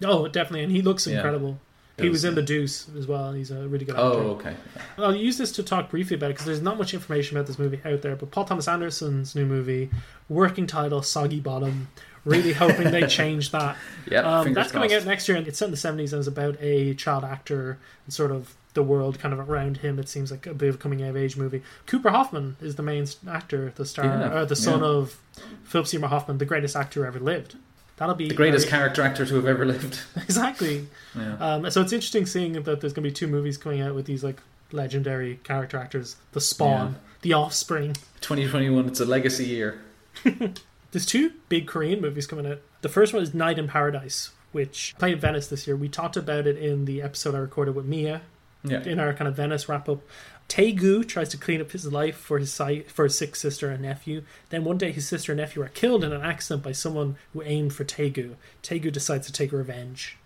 Oh, 0.04 0.28
definitely, 0.28 0.62
and 0.64 0.72
he 0.72 0.82
looks 0.82 1.06
incredible. 1.06 1.58
He 1.98 2.08
was 2.10 2.24
in. 2.24 2.34
The 2.34 2.42
Deuce 2.42 2.88
as 2.96 3.06
well. 3.06 3.32
He's 3.32 3.50
a 3.50 3.66
really 3.68 3.84
good 3.84 3.94
actor. 3.94 4.02
Oh, 4.04 4.30
okay. 4.32 4.54
I'll 4.98 5.14
use 5.16 5.38
this 5.38 5.52
to 5.52 5.62
talk 5.62 5.88
briefly 5.90 6.16
about 6.16 6.30
it 6.30 6.34
because 6.34 6.46
there's 6.46 6.60
not 6.60 6.76
much 6.78 6.92
information 6.92 7.36
about 7.36 7.46
this 7.46 7.58
movie 7.58 7.80
out 7.84 8.02
there. 8.02 8.16
But 8.16 8.30
Paul 8.30 8.44
Thomas 8.44 8.68
Anderson's 8.68 9.34
new 9.34 9.46
movie, 9.46 9.90
working 10.28 10.66
title 10.66 11.00
"Soggy 11.02 11.40
Bottom," 11.40 11.88
really 12.24 12.52
hoping 12.52 12.90
they 12.90 13.06
change 13.06 13.50
that. 13.52 13.76
Yeah, 14.10 14.20
um, 14.40 14.52
that's 14.52 14.72
coming 14.72 14.90
crossed. 14.90 15.06
out 15.06 15.08
next 15.08 15.28
year, 15.28 15.38
and 15.38 15.48
it's 15.48 15.58
set 15.58 15.66
in 15.66 15.70
the 15.70 15.76
'70s 15.78 16.12
and 16.12 16.18
it's 16.20 16.28
about 16.28 16.56
a 16.60 16.94
child 16.94 17.24
actor 17.24 17.78
and 18.04 18.12
sort 18.12 18.30
of 18.30 18.54
the 18.74 18.82
world 18.82 19.18
kind 19.18 19.32
of 19.32 19.40
around 19.48 19.78
him. 19.78 19.98
It 19.98 20.06
seems 20.06 20.30
like 20.30 20.46
a 20.46 20.52
bit 20.52 20.68
of 20.68 20.74
a 20.74 20.78
coming 20.78 21.00
of 21.00 21.16
age 21.16 21.38
movie. 21.38 21.62
Cooper 21.86 22.10
Hoffman 22.10 22.56
is 22.60 22.74
the 22.74 22.82
main 22.82 23.06
actor, 23.26 23.72
the 23.74 23.86
star, 23.86 24.04
Yeah, 24.04 24.20
uh, 24.34 24.44
the 24.44 24.54
son 24.54 24.80
yeah. 24.80 24.86
of 24.86 25.18
Philip 25.64 25.86
Seymour 25.86 26.10
Hoffman, 26.10 26.36
the 26.36 26.44
greatest 26.44 26.76
actor 26.76 27.00
who 27.00 27.06
ever 27.06 27.18
lived. 27.18 27.56
That'll 27.96 28.14
be 28.14 28.28
The 28.28 28.34
greatest 28.34 28.66
very- 28.68 28.78
character 28.78 29.02
actor 29.02 29.24
to 29.26 29.34
have 29.36 29.46
ever 29.46 29.64
lived. 29.64 30.00
exactly. 30.16 30.86
Yeah. 31.16 31.36
Um, 31.38 31.70
so 31.70 31.80
it's 31.80 31.92
interesting 31.92 32.26
seeing 32.26 32.52
that 32.52 32.64
there's 32.80 32.92
going 32.92 33.02
to 33.04 33.08
be 33.08 33.12
two 33.12 33.26
movies 33.26 33.56
coming 33.56 33.80
out 33.80 33.94
with 33.94 34.06
these 34.06 34.22
like 34.22 34.40
legendary 34.72 35.36
character 35.44 35.78
actors: 35.78 36.16
The 36.32 36.40
Spawn, 36.40 36.92
Yeah. 36.92 36.98
The 37.22 37.32
Offspring. 37.32 37.94
2021, 38.20 38.86
it's 38.88 39.00
a 39.00 39.04
legacy 39.06 39.44
year. 39.46 39.80
There's 40.92 41.06
two 41.06 41.32
big 41.48 41.66
Korean 41.66 42.00
movies 42.00 42.26
coming 42.26 42.46
out. 42.46 42.60
The 42.80 42.88
first 42.88 43.12
one 43.12 43.22
is 43.22 43.34
Night 43.34 43.58
in 43.58 43.68
Paradise, 43.68 44.30
which 44.52 44.94
played 44.98 45.14
in 45.14 45.20
Venice 45.20 45.48
this 45.48 45.66
year. 45.66 45.76
We 45.76 45.88
talked 45.88 46.16
about 46.16 46.46
it 46.46 46.56
in 46.56 46.84
the 46.86 47.02
episode 47.02 47.34
I 47.34 47.38
recorded 47.38 47.74
with 47.74 47.84
Mia. 47.86 48.22
Yeah. 48.64 48.82
In 48.82 48.98
our 48.98 49.12
kind 49.12 49.28
of 49.28 49.36
Venice 49.36 49.68
wrap 49.68 49.88
up. 49.88 50.00
Taegu 50.48 51.06
tries 51.06 51.28
to 51.30 51.36
clean 51.36 51.60
up 51.60 51.72
his 51.72 51.90
life 51.92 52.16
for 52.16 52.38
his 52.38 52.52
si- 52.52 52.84
for 52.88 53.04
his 53.04 53.18
sick 53.18 53.34
sister 53.34 53.70
and 53.70 53.82
nephew. 53.82 54.22
Then 54.50 54.64
one 54.64 54.78
day 54.78 54.92
his 54.92 55.06
sister 55.08 55.32
and 55.32 55.40
nephew 55.40 55.62
are 55.62 55.68
killed 55.68 56.04
in 56.04 56.12
an 56.12 56.22
accident 56.22 56.62
by 56.62 56.72
someone 56.72 57.16
who 57.32 57.42
aimed 57.42 57.72
for 57.74 57.84
Taegu. 57.84 58.36
Taegu 58.62 58.92
decides 58.92 59.26
to 59.26 59.32
take 59.32 59.52
revenge. 59.52 60.16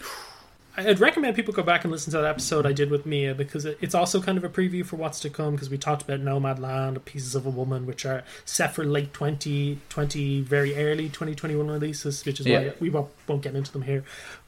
I'd 0.76 0.98
recommend 0.98 1.36
people 1.36 1.54
go 1.54 1.62
back 1.62 1.84
and 1.84 1.92
listen 1.92 2.10
to 2.10 2.16
that 2.18 2.26
episode 2.28 2.66
I 2.66 2.72
did 2.72 2.90
with 2.90 3.06
Mia 3.06 3.32
because 3.32 3.64
it's 3.64 3.94
also 3.94 4.20
kind 4.20 4.36
of 4.36 4.42
a 4.42 4.48
preview 4.48 4.84
for 4.84 4.96
what's 4.96 5.20
to 5.20 5.30
come 5.30 5.52
because 5.52 5.70
we 5.70 5.78
talked 5.78 6.02
about 6.02 6.18
Nomadland, 6.20 7.04
Pieces 7.04 7.36
of 7.36 7.46
a 7.46 7.50
Woman, 7.50 7.86
which 7.86 8.04
are 8.04 8.24
set 8.44 8.74
for 8.74 8.84
late 8.84 9.14
2020, 9.14 10.40
very 10.40 10.74
early 10.76 11.04
2021 11.08 11.68
releases, 11.68 12.24
which 12.24 12.40
is 12.40 12.46
Yeah. 12.46 12.58
why 12.60 12.72
we 12.80 12.90
won't, 12.90 13.08
won't 13.28 13.42
get 13.42 13.54
into 13.54 13.70
them 13.70 13.82
here. 13.82 14.02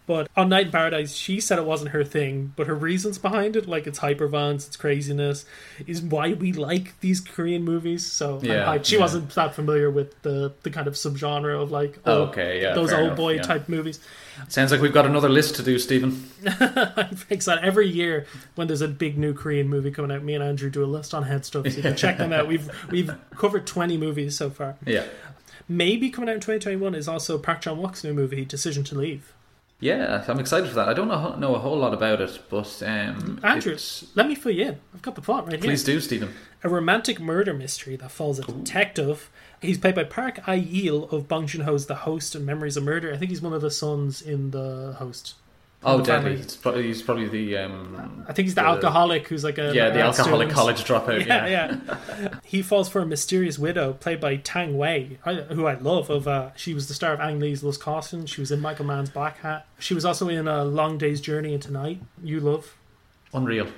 But 0.06 0.28
on 0.36 0.48
Night 0.48 0.66
in 0.66 0.72
Paradise, 0.72 1.16
she 1.16 1.40
said 1.40 1.58
it 1.58 1.64
wasn't 1.66 1.90
her 1.90 2.04
thing, 2.04 2.52
but 2.54 2.68
her 2.68 2.76
reasons 2.76 3.18
behind 3.18 3.56
it, 3.56 3.66
like 3.66 3.88
its 3.88 3.98
hyperviolence, 3.98 4.68
its 4.68 4.76
craziness, 4.76 5.44
is 5.86 6.00
why 6.00 6.32
we 6.32 6.52
like 6.52 6.98
these 7.00 7.20
Korean 7.20 7.64
movies. 7.64 8.06
So 8.06 8.38
Yeah, 8.40 8.64
hyped. 8.66 8.84
she 8.84 8.94
yeah. 8.94 9.00
wasn't 9.00 9.30
that 9.34 9.54
familiar 9.54 9.90
with 9.90 10.22
the 10.22 10.54
the 10.62 10.70
kind 10.70 10.86
of 10.86 10.94
subgenre 10.94 11.60
of 11.60 11.72
like 11.72 11.98
Oh, 12.06 12.12
oh 12.12 12.22
okay, 12.28 12.62
yeah, 12.62 12.72
those 12.74 12.92
old 12.92 13.04
enough, 13.06 13.16
boy 13.16 13.34
yeah. 13.34 13.42
type 13.42 13.68
movies. 13.68 13.98
Sounds 14.48 14.70
like 14.70 14.80
we've 14.80 14.92
got 14.92 15.06
another 15.06 15.28
list 15.28 15.56
to 15.56 15.62
do, 15.62 15.78
Stephen. 15.78 16.28
I'm 16.60 17.18
excited. 17.30 17.64
Every 17.64 17.88
year 17.88 18.26
when 18.54 18.68
there's 18.68 18.82
a 18.82 18.88
big 18.88 19.18
new 19.18 19.34
Korean 19.34 19.68
movie 19.68 19.90
coming 19.90 20.12
out, 20.14 20.22
me 20.22 20.34
and 20.34 20.44
Andrew 20.44 20.70
do 20.70 20.84
a 20.84 20.86
list 20.86 21.14
on 21.14 21.22
head 21.24 21.44
stuff. 21.44 21.66
So 21.68 21.76
you 21.76 21.82
can 21.82 21.96
check 22.04 22.18
them 22.18 22.32
out. 22.32 22.46
We've 22.46 22.70
we've 22.90 23.12
covered 23.34 23.66
20 23.66 23.96
movies 23.96 24.36
so 24.36 24.50
far. 24.50 24.76
Yeah. 24.86 25.04
Maybe 25.68 26.10
coming 26.10 26.28
out 26.28 26.34
in 26.36 26.40
2021 26.40 26.94
is 26.94 27.08
also 27.08 27.38
Park 27.38 27.62
Chan 27.62 27.76
Wook's 27.76 28.04
new 28.04 28.14
movie, 28.14 28.44
Decision 28.44 28.84
to 28.84 28.94
Leave. 28.94 29.32
Yeah, 29.78 30.24
I'm 30.26 30.40
excited 30.40 30.68
for 30.70 30.74
that. 30.76 30.88
I 30.88 30.94
don't 30.94 31.08
know, 31.08 31.34
know 31.36 31.54
a 31.54 31.58
whole 31.58 31.76
lot 31.76 31.92
about 31.92 32.20
it, 32.22 32.40
but 32.48 32.82
um, 32.84 33.38
Andrew, 33.42 33.72
it's- 33.72 34.06
let 34.14 34.26
me 34.26 34.34
fill 34.34 34.52
you 34.52 34.66
in. 34.68 34.80
I've 34.94 35.02
got 35.02 35.14
the 35.16 35.20
plot 35.20 35.44
right 35.44 35.52
here. 35.52 35.60
please 35.62 35.84
do, 35.84 36.00
Stephen. 36.00 36.32
A 36.64 36.68
romantic 36.70 37.20
murder 37.20 37.52
mystery 37.52 37.94
that 37.96 38.10
follows 38.10 38.38
a 38.38 38.42
detective. 38.44 39.30
He's 39.60 39.76
played 39.78 39.94
by 39.94 40.04
Park 40.04 40.38
Hae-il 40.46 41.04
of 41.10 41.28
Bong 41.28 41.46
Joon-ho's 41.46 41.86
The 41.86 41.94
Host 41.96 42.34
and 42.34 42.46
Memories 42.46 42.76
of 42.78 42.84
Murder. 42.84 43.12
I 43.12 43.16
think 43.18 43.30
he's 43.30 43.42
one 43.42 43.52
of 43.52 43.60
the 43.60 43.70
sons 43.70 44.22
in 44.22 44.50
The 44.50 44.94
Host. 44.98 45.34
Oh, 45.84 45.98
The 45.98 46.02
deadly! 46.04 46.32
It's 46.32 46.56
probably, 46.56 46.82
he's 46.84 47.02
probably 47.02 47.28
the. 47.28 47.58
Um, 47.58 48.24
I 48.28 48.32
think 48.32 48.46
he's 48.46 48.54
the, 48.56 48.62
alcoholic 48.62 49.28
who's 49.28 49.44
like 49.44 49.58
a 49.58 49.72
Yeah, 49.74 49.90
the 49.90 50.00
alcoholic 50.00 50.50
student. 50.50 50.52
college 50.52 50.84
dropout. 50.84 51.26
Yeah, 51.26 51.46
Yeah, 51.46 51.78
yeah. 52.18 52.38
he 52.44 52.62
falls 52.62 52.88
for 52.88 53.00
a 53.02 53.06
mysterious 53.06 53.58
widow 53.58 53.92
played 53.92 54.20
by 54.20 54.36
Tang 54.36 54.76
Wei, 54.76 55.18
who 55.24 55.66
I 55.66 55.74
love. 55.74 56.10
Of 56.10 56.26
uh, 56.26 56.50
she 56.56 56.74
was 56.74 56.88
the 56.88 56.94
star 56.94 57.12
of 57.12 57.20
Ang 57.20 57.38
Lee's 57.38 57.62
Lust, 57.62 57.80
Caution. 57.80 58.26
She 58.26 58.40
was 58.40 58.50
in 58.50 58.58
Michael 58.60 58.84
Mann's 58.86 59.10
Black 59.10 59.38
Hat. 59.40 59.66
She 59.78 59.94
was 59.94 60.04
also 60.04 60.28
in 60.28 60.48
a 60.48 60.64
Long 60.64 60.98
Day's 60.98 61.20
Journey 61.20 61.54
into 61.54 61.70
Night. 61.70 62.00
You 62.22 62.40
love. 62.40 62.74
Unreal. 63.32 63.68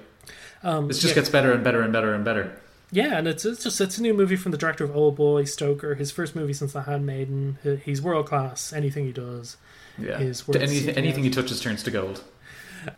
Um, 0.62 0.86
It 0.86 0.94
just 0.94 1.08
yeah. 1.08 1.14
gets 1.14 1.28
better 1.28 1.52
and 1.52 1.62
better 1.62 1.82
and 1.82 1.92
better 1.92 2.14
and 2.14 2.24
better. 2.24 2.58
Yeah, 2.90 3.18
and 3.18 3.28
it's, 3.28 3.44
it's 3.44 3.64
just 3.64 3.80
it's 3.82 3.98
a 3.98 4.02
new 4.02 4.14
movie 4.14 4.36
from 4.36 4.52
the 4.52 4.56
director 4.58 4.82
of 4.84 4.96
Old 4.96 5.14
Boy 5.16 5.44
Stoker. 5.44 5.96
His 5.96 6.10
first 6.10 6.34
movie 6.34 6.54
since 6.54 6.72
The 6.72 6.82
Handmaiden. 6.82 7.58
He's 7.84 8.00
world 8.00 8.26
class. 8.26 8.72
Anything 8.72 9.04
he 9.04 9.12
does 9.12 9.58
Yeah. 10.00 10.20
is 10.20 10.46
worth 10.46 10.56
Any, 10.56 10.68
seeking 10.78 10.94
anything 10.96 11.24
he 11.24 11.30
touches 11.30 11.60
turns 11.60 11.82
to 11.84 11.90
gold. 11.90 12.22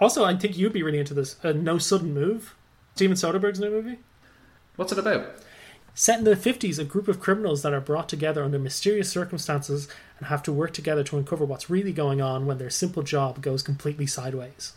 Also, 0.01 0.25
I 0.25 0.37
think 0.37 0.57
you'd 0.57 0.73
be 0.73 0.83
really 0.83 0.99
into 0.99 1.15
this. 1.15 1.37
Uh, 1.43 1.53
no 1.53 1.79
Sudden 1.79 2.13
Move. 2.15 2.55
Steven 2.95 3.17
Soderbergh's 3.17 3.61
new 3.61 3.71
movie. 3.71 3.99
What's 4.77 4.93
it 4.93 4.99
about? 4.99 5.27
Set 5.95 6.19
in 6.19 6.25
the 6.25 6.37
50s, 6.37 6.79
a 6.79 6.85
group 6.85 7.09
of 7.09 7.21
criminals 7.21 7.63
that 7.63 7.73
are 7.73 7.81
brought 7.81 8.09
together 8.09 8.45
under 8.45 8.59
mysterious 8.59 9.11
circumstances 9.11 9.89
and 10.19 10.29
have 10.29 10.43
to 10.45 10.53
work 10.53 10.73
together 10.73 11.03
to 11.05 11.17
uncover 11.19 11.45
what's 11.45 11.69
really 11.69 11.93
going 11.93 12.21
on 12.21 12.47
when 12.47 12.59
their 12.59 12.71
simple 12.71 13.03
job 13.03 13.43
goes 13.43 13.63
completely 13.63 14.07
sideways. 14.07 14.75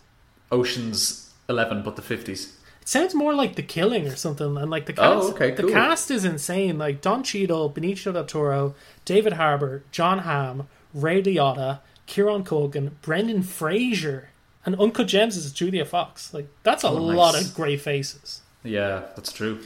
Ocean's 0.52 1.34
Eleven, 1.50 1.84
but 1.84 1.96
the 1.98 2.02
fifties. 2.02 2.58
It 2.82 2.88
sounds 2.90 3.14
more 3.14 3.34
like 3.34 3.56
The 3.56 3.64
Killing 3.64 4.08
or 4.08 4.16
something, 4.16 4.58
and 4.58 4.70
like 4.72 4.86
the 4.86 4.94
cast, 4.94 5.26
Oh, 5.26 5.32
okay, 5.32 5.52
the 5.52 5.70
cast 5.70 6.10
is 6.12 6.26
insane. 6.26 6.78
Like 6.78 7.02
Don 7.02 7.24
Cheadle, 7.24 7.70
Benicio 7.70 8.14
del 8.14 8.26
Toro, 8.26 8.76
David 9.06 9.34
Harbour, 9.34 9.84
Jon 9.92 10.20
Hamm, 10.20 10.68
Ray 10.94 11.22
Liotta, 11.22 11.80
Kieran 12.06 12.44
Culkin, 12.44 12.92
Brendan 13.02 13.44
Fraser, 13.44 14.30
and 14.66 14.76
Uncut 14.80 15.08
Gems 15.08 15.36
is 15.38 15.52
Julia 15.52 15.86
Fox. 15.86 16.34
Like 16.34 16.48
that's 16.64 16.84
a 16.84 16.88
Oh, 16.90 17.08
nice. 17.08 17.18
lot 17.18 17.40
of 17.42 17.54
great 17.54 17.82
faces. 17.82 18.42
Yeah, 18.64 19.04
that's 19.16 19.32
true. 19.32 19.60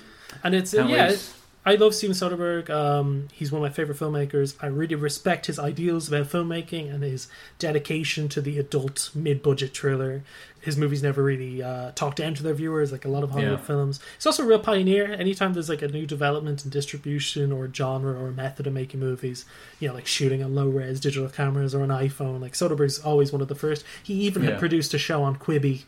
And 0.43 0.55
it's 0.55 0.71
Can't 0.73 0.89
yeah, 0.89 1.09
it- 1.09 1.33
I 1.65 1.75
love 1.75 1.93
Steven 1.93 2.15
Soderbergh. 2.15 2.69
Um, 2.69 3.27
he's 3.33 3.51
one 3.51 3.61
of 3.61 3.69
my 3.69 3.73
favorite 3.73 3.97
filmmakers. 3.99 4.55
I 4.61 4.67
really 4.67 4.95
respect 4.95 5.47
his 5.47 5.59
ideals 5.59 6.07
about 6.07 6.27
filmmaking 6.27 6.93
and 6.93 7.03
his 7.03 7.27
dedication 7.59 8.29
to 8.29 8.41
the 8.41 8.57
adult 8.57 9.09
mid-budget 9.13 9.75
thriller. 9.75 10.23
His 10.61 10.77
movies 10.77 11.01
never 11.03 11.23
really 11.23 11.61
uh, 11.63 11.91
talk 11.95 12.15
down 12.15 12.33
to 12.35 12.43
their 12.43 12.53
viewers, 12.53 12.91
like 12.91 13.05
a 13.05 13.07
lot 13.09 13.23
of 13.23 13.31
Hollywood 13.31 13.59
Yeah. 13.59 13.65
films. 13.65 13.99
He's 14.17 14.25
also 14.25 14.43
a 14.43 14.45
real 14.45 14.59
pioneer. 14.59 15.05
Anytime 15.13 15.53
there's 15.53 15.69
like 15.69 15.81
a 15.81 15.87
new 15.87 16.05
development 16.05 16.63
in 16.65 16.71
distribution 16.71 17.51
or 17.51 17.69
genre 17.73 18.13
or 18.13 18.31
method 18.31 18.67
of 18.67 18.73
making 18.73 18.99
movies, 18.99 19.45
you 19.79 19.87
know, 19.87 19.93
like 19.93 20.07
shooting 20.07 20.43
on 20.43 20.55
low-res 20.55 20.99
digital 20.99 21.29
cameras 21.29 21.73
or 21.73 21.83
an 21.83 21.89
iPhone, 21.89 22.41
like 22.41 22.53
Soderbergh's 22.53 22.99
always 22.99 23.31
one 23.31 23.41
of 23.41 23.47
the 23.47 23.55
first. 23.55 23.85
He 24.03 24.13
even 24.25 24.43
Yeah. 24.43 24.51
had 24.51 24.59
produced 24.59 24.93
a 24.93 24.97
show 24.97 25.23
on 25.23 25.37
Quibi, 25.37 25.83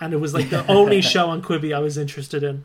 and 0.00 0.12
it 0.12 0.18
was 0.18 0.34
like 0.34 0.50
the 0.50 0.66
only 0.70 1.00
show 1.00 1.28
on 1.28 1.42
Quibi 1.42 1.74
I 1.74 1.78
was 1.80 1.96
interested 1.98 2.42
in. 2.42 2.64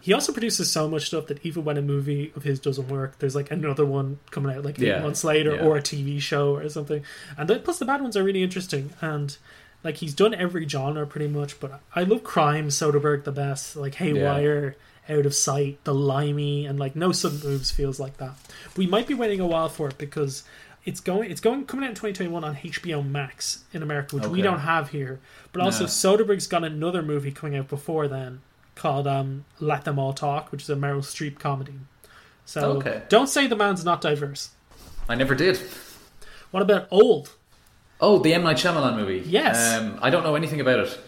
He 0.00 0.12
also 0.12 0.32
produces 0.32 0.70
so 0.70 0.88
much 0.88 1.06
stuff 1.06 1.26
that 1.26 1.44
even 1.44 1.64
when 1.64 1.76
a 1.78 1.82
movie 1.82 2.32
of 2.36 2.42
his 2.42 2.60
doesn't 2.60 2.88
work, 2.88 3.18
there's 3.18 3.34
like 3.34 3.50
another 3.50 3.84
one 3.84 4.18
coming 4.30 4.54
out 4.56 4.64
like 4.64 4.78
eight 4.78 4.86
Yeah. 4.88 5.00
months 5.02 5.24
later 5.24 5.58
or 5.58 5.76
a 5.76 5.82
TV 5.82 6.20
show 6.20 6.54
or 6.56 6.68
something. 6.68 7.02
And 7.36 7.48
then, 7.48 7.60
plus 7.62 7.78
the 7.78 7.84
bad 7.84 8.00
ones 8.02 8.16
are 8.16 8.22
really 8.24 8.42
interesting. 8.42 8.90
And 9.00 9.36
like 9.84 9.96
he's 9.96 10.14
done 10.14 10.34
every 10.34 10.66
genre 10.68 11.06
pretty 11.06 11.28
much, 11.28 11.58
but 11.60 11.80
I 11.94 12.02
love 12.04 12.22
crime 12.24 12.68
Soderbergh 12.68 13.24
the 13.24 13.32
best. 13.32 13.76
Like 13.76 13.96
Haywire, 13.96 14.76
Out 15.08 15.26
of 15.26 15.34
Sight, 15.34 15.82
The 15.84 15.94
Limey, 15.94 16.66
and 16.66 16.78
like 16.78 16.94
No 16.96 17.12
Sudden 17.12 17.40
Moves 17.40 17.70
feels 17.70 17.98
like 17.98 18.18
that. 18.18 18.34
We 18.76 18.86
might 18.86 19.06
be 19.06 19.14
waiting 19.14 19.40
a 19.40 19.46
while 19.46 19.68
for 19.68 19.88
it 19.88 19.98
because 19.98 20.44
it's 20.84 21.00
going 21.00 21.30
it's 21.30 21.40
going 21.40 21.64
coming 21.64 21.84
out 21.84 21.90
in 21.90 21.94
2021 21.96 22.42
on 22.44 22.56
HBO 22.56 23.08
Max 23.08 23.64
in 23.72 23.82
America, 23.82 24.16
which 24.16 24.26
we 24.26 24.42
don't 24.42 24.60
have 24.60 24.90
here. 24.90 25.20
But 25.52 25.62
also. 25.62 25.84
Soderbergh's 25.86 26.46
got 26.46 26.64
another 26.64 27.02
movie 27.02 27.30
coming 27.32 27.56
out 27.58 27.68
before 27.68 28.08
then 28.08 28.40
called 28.74 29.06
um, 29.06 29.44
Let 29.60 29.84
Them 29.84 29.98
All 29.98 30.12
Talk, 30.14 30.50
which 30.50 30.62
is 30.62 30.70
a 30.70 30.74
Meryl 30.76 31.00
Streep 31.02 31.38
comedy. 31.38 31.74
So 32.44 32.72
Okay. 32.78 33.02
don't 33.08 33.28
say 33.28 33.46
the 33.46 33.54
man's 33.56 33.84
not 33.84 34.00
diverse. 34.00 34.50
I 35.08 35.14
never 35.14 35.34
did. 35.34 35.58
What 36.50 36.62
about 36.62 36.88
Old? 36.90 37.34
Oh, 38.02 38.18
the 38.18 38.34
M 38.34 38.42
Night 38.42 38.56
Shyamalan 38.56 38.96
movie. 38.96 39.22
Yes. 39.26 39.80
Um, 39.80 39.98
I 40.02 40.10
don't 40.10 40.24
know 40.24 40.34
anything 40.34 40.60
about 40.60 40.80
it. 40.80 40.98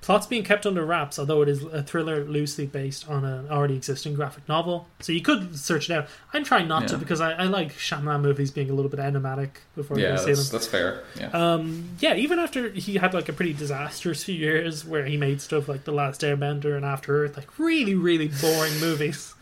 Plot's 0.00 0.26
being 0.26 0.44
kept 0.44 0.64
under 0.64 0.84
wraps, 0.84 1.18
although 1.18 1.42
it 1.42 1.48
is 1.48 1.62
a 1.62 1.82
thriller 1.82 2.24
loosely 2.24 2.64
based 2.64 3.06
on 3.08 3.22
an 3.22 3.48
already 3.50 3.76
existing 3.76 4.14
graphic 4.14 4.48
novel. 4.48 4.88
So 5.00 5.12
you 5.12 5.20
could 5.20 5.58
search 5.58 5.90
it 5.90 5.94
out. 5.94 6.08
I'm 6.32 6.42
trying 6.42 6.68
not 6.68 6.88
to 6.88 6.96
because 6.96 7.20
I, 7.20 7.32
I 7.32 7.44
like 7.44 7.74
Shyamalan 7.74 8.22
movies 8.22 8.50
being 8.50 8.70
a 8.70 8.72
little 8.72 8.90
bit 8.90 8.98
enigmatic 8.98 9.60
before 9.76 9.98
yeah, 9.98 10.14
I 10.14 10.16
see 10.16 10.32
them. 10.32 10.44
that's 10.50 10.66
fair. 10.66 11.02
Yeah. 11.18 11.28
Um, 11.32 11.90
yeah, 12.00 12.14
even 12.14 12.38
after 12.38 12.70
he 12.70 12.94
had 12.94 13.12
like 13.12 13.28
a 13.28 13.34
pretty 13.34 13.52
disastrous 13.52 14.24
few 14.24 14.34
years 14.34 14.86
where 14.86 15.04
he 15.04 15.18
made 15.18 15.42
stuff 15.42 15.68
like 15.68 15.84
The 15.84 15.92
Last 15.92 16.22
Airbender 16.22 16.76
and 16.76 16.84
After 16.84 17.24
Earth, 17.24 17.36
like 17.36 17.58
really, 17.58 17.94
really 17.94 18.28
boring 18.40 18.76
movies. 18.80 19.34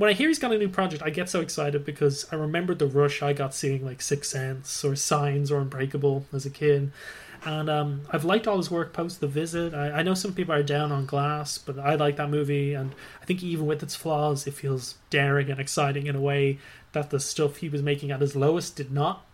When 0.00 0.08
I 0.08 0.14
hear 0.14 0.28
he's 0.28 0.38
got 0.38 0.50
a 0.50 0.56
new 0.56 0.70
project, 0.70 1.02
I 1.02 1.10
get 1.10 1.28
so 1.28 1.42
excited 1.42 1.84
because 1.84 2.26
I 2.32 2.36
remember 2.36 2.74
the 2.74 2.86
rush 2.86 3.20
I 3.20 3.34
got 3.34 3.54
seeing 3.54 3.84
like 3.84 4.00
Sixth 4.00 4.30
Sense 4.30 4.82
or 4.82 4.96
Signs 4.96 5.50
or 5.50 5.60
Unbreakable 5.60 6.24
as 6.32 6.46
a 6.46 6.50
kid. 6.50 6.90
And 7.44 7.68
um, 7.68 8.00
I've 8.10 8.24
liked 8.24 8.48
all 8.48 8.56
his 8.56 8.70
work 8.70 8.94
post 8.94 9.20
The 9.20 9.26
Visit. 9.26 9.74
I, 9.74 9.90
I 9.90 10.02
know 10.02 10.14
some 10.14 10.32
people 10.32 10.54
are 10.54 10.62
down 10.62 10.90
on 10.90 11.04
Glass, 11.04 11.58
but 11.58 11.78
I 11.78 11.96
like 11.96 12.16
that 12.16 12.30
movie. 12.30 12.72
And 12.72 12.94
I 13.20 13.26
think 13.26 13.42
even 13.42 13.66
with 13.66 13.82
its 13.82 13.94
flaws, 13.94 14.46
it 14.46 14.54
feels 14.54 14.94
daring 15.10 15.50
and 15.50 15.60
exciting 15.60 16.06
in 16.06 16.16
a 16.16 16.20
way 16.22 16.60
that 16.92 17.10
the 17.10 17.20
stuff 17.20 17.58
he 17.58 17.68
was 17.68 17.82
making 17.82 18.10
at 18.10 18.22
his 18.22 18.34
lowest 18.34 18.76
did 18.76 18.90
not. 18.90 19.26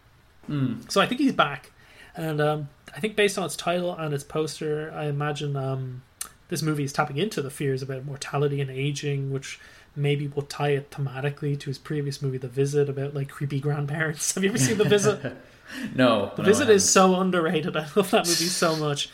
Mm. 0.50 0.90
So 0.90 1.00
I 1.00 1.06
think 1.06 1.20
he's 1.20 1.32
back, 1.32 1.70
and 2.16 2.40
um, 2.40 2.70
I 2.92 2.98
think 2.98 3.14
based 3.14 3.38
on 3.38 3.44
its 3.44 3.54
title 3.54 3.94
and 3.94 4.12
its 4.12 4.24
poster, 4.24 4.92
I 4.92 5.04
imagine 5.04 5.54
um, 5.54 6.02
this 6.48 6.62
movie 6.62 6.84
is 6.84 6.92
tapping 6.92 7.18
into 7.18 7.40
the 7.40 7.50
fears 7.50 7.82
about 7.82 8.04
mortality 8.04 8.60
and 8.60 8.70
aging, 8.70 9.32
which 9.32 9.60
maybe 9.96 10.28
we'll 10.28 10.46
tie 10.46 10.70
it 10.70 10.90
thematically 10.90 11.58
to 11.58 11.66
his 11.66 11.78
previous 11.78 12.20
movie, 12.22 12.38
The 12.38 12.48
Visit, 12.48 12.88
about 12.88 13.14
like 13.14 13.28
creepy 13.28 13.60
grandparents. 13.60 14.32
Have 14.34 14.44
you 14.44 14.50
ever 14.50 14.58
seen 14.58 14.78
The 14.78 14.84
Visit? 14.84 15.22
no. 15.94 16.32
The 16.36 16.42
no, 16.42 16.46
Visit 16.46 16.68
is 16.68 16.88
so 16.88 17.18
underrated. 17.18 17.76
I 17.76 17.86
love 17.96 18.10
that 18.10 18.26
movie 18.26 18.46
so 18.46 18.76
much. 18.76 19.10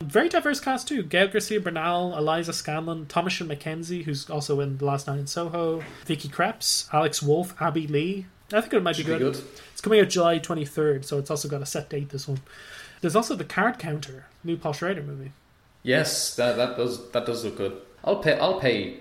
Very 0.00 0.28
diverse 0.28 0.60
cast 0.60 0.88
too. 0.88 1.02
Gael 1.02 1.28
Garcia 1.28 1.60
Bernal, 1.60 2.16
Eliza 2.16 2.52
Scanlen, 2.52 3.06
Thomasin 3.06 3.48
McKenzie, 3.48 4.04
who's 4.04 4.28
also 4.30 4.60
in 4.60 4.78
The 4.78 4.84
Last 4.84 5.06
Night 5.06 5.18
in 5.18 5.26
Soho, 5.26 5.82
Vicky 6.04 6.28
Krieps, 6.28 6.92
Alex 6.92 7.22
Wolff, 7.22 7.54
Abby 7.60 7.86
Lee. 7.86 8.26
I 8.52 8.60
think 8.60 8.74
it 8.74 8.82
might 8.82 8.96
be 8.96 9.02
be 9.02 9.08
good. 9.08 9.20
good. 9.20 9.44
It's 9.72 9.80
coming 9.80 10.00
out 10.00 10.08
July 10.08 10.38
23rd, 10.38 11.04
so 11.04 11.18
it's 11.18 11.30
also 11.30 11.48
got 11.48 11.62
a 11.62 11.66
set 11.66 11.90
date, 11.90 12.10
this 12.10 12.28
one. 12.28 12.40
There's 13.00 13.16
also 13.16 13.34
The 13.34 13.44
Card 13.44 13.78
Counter, 13.78 14.26
new 14.44 14.56
Paul 14.56 14.72
Schrader 14.72 15.02
movie. 15.02 15.32
Yes, 15.82 16.34
that 16.36 16.56
that 16.56 16.76
does 16.76 17.10
that 17.10 17.26
does 17.26 17.44
look 17.44 17.56
good. 17.56 17.80
I'll 18.04 18.16
pay 18.16 18.38
I'll 18.38 18.58
pay 18.60 18.98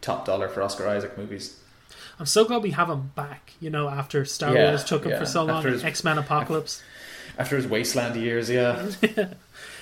top 0.00 0.24
dollar 0.24 0.48
for 0.48 0.62
Oscar 0.62 0.88
Isaac 0.88 1.16
movies. 1.16 1.58
I'm 2.18 2.26
so 2.26 2.44
glad 2.44 2.62
we 2.62 2.72
have 2.72 2.90
him 2.90 3.12
back, 3.14 3.54
you 3.60 3.70
know, 3.70 3.88
after 3.88 4.24
Star 4.24 4.54
Yeah, 4.54 4.68
Wars 4.68 4.84
took 4.84 5.04
him 5.04 5.12
yeah. 5.12 5.18
for 5.18 5.26
so 5.26 5.44
long, 5.44 5.66
X 5.66 6.04
Men 6.04 6.18
Apocalypse. 6.18 6.82
After 7.38 7.56
his 7.56 7.66
wasteland 7.66 8.16
years, 8.16 8.50
yeah. 8.50 8.90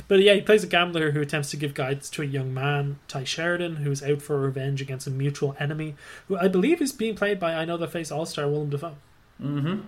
But 0.06 0.20
yeah, 0.20 0.34
he 0.34 0.40
plays 0.40 0.64
a 0.64 0.66
gambler 0.66 1.10
who 1.10 1.20
attempts 1.20 1.50
to 1.50 1.56
give 1.56 1.74
guidance 1.74 2.08
to 2.10 2.22
a 2.22 2.26
young 2.26 2.54
man, 2.54 2.98
Tye 3.08 3.24
Sheridan, 3.24 3.76
who's 3.76 4.02
out 4.02 4.22
for 4.22 4.40
revenge 4.40 4.80
against 4.80 5.06
a 5.06 5.10
mutual 5.10 5.54
enemy, 5.60 5.96
who 6.28 6.36
I 6.36 6.48
believe 6.48 6.80
is 6.80 6.92
being 6.92 7.14
played 7.14 7.38
by 7.38 7.54
I 7.54 7.66
Know 7.66 7.76
the 7.76 7.86
Face 7.86 8.10
All 8.10 8.24
Star 8.24 8.48
Willem 8.48 8.70
Dafoe. 8.70 8.96
Mm-hmm. 9.42 9.80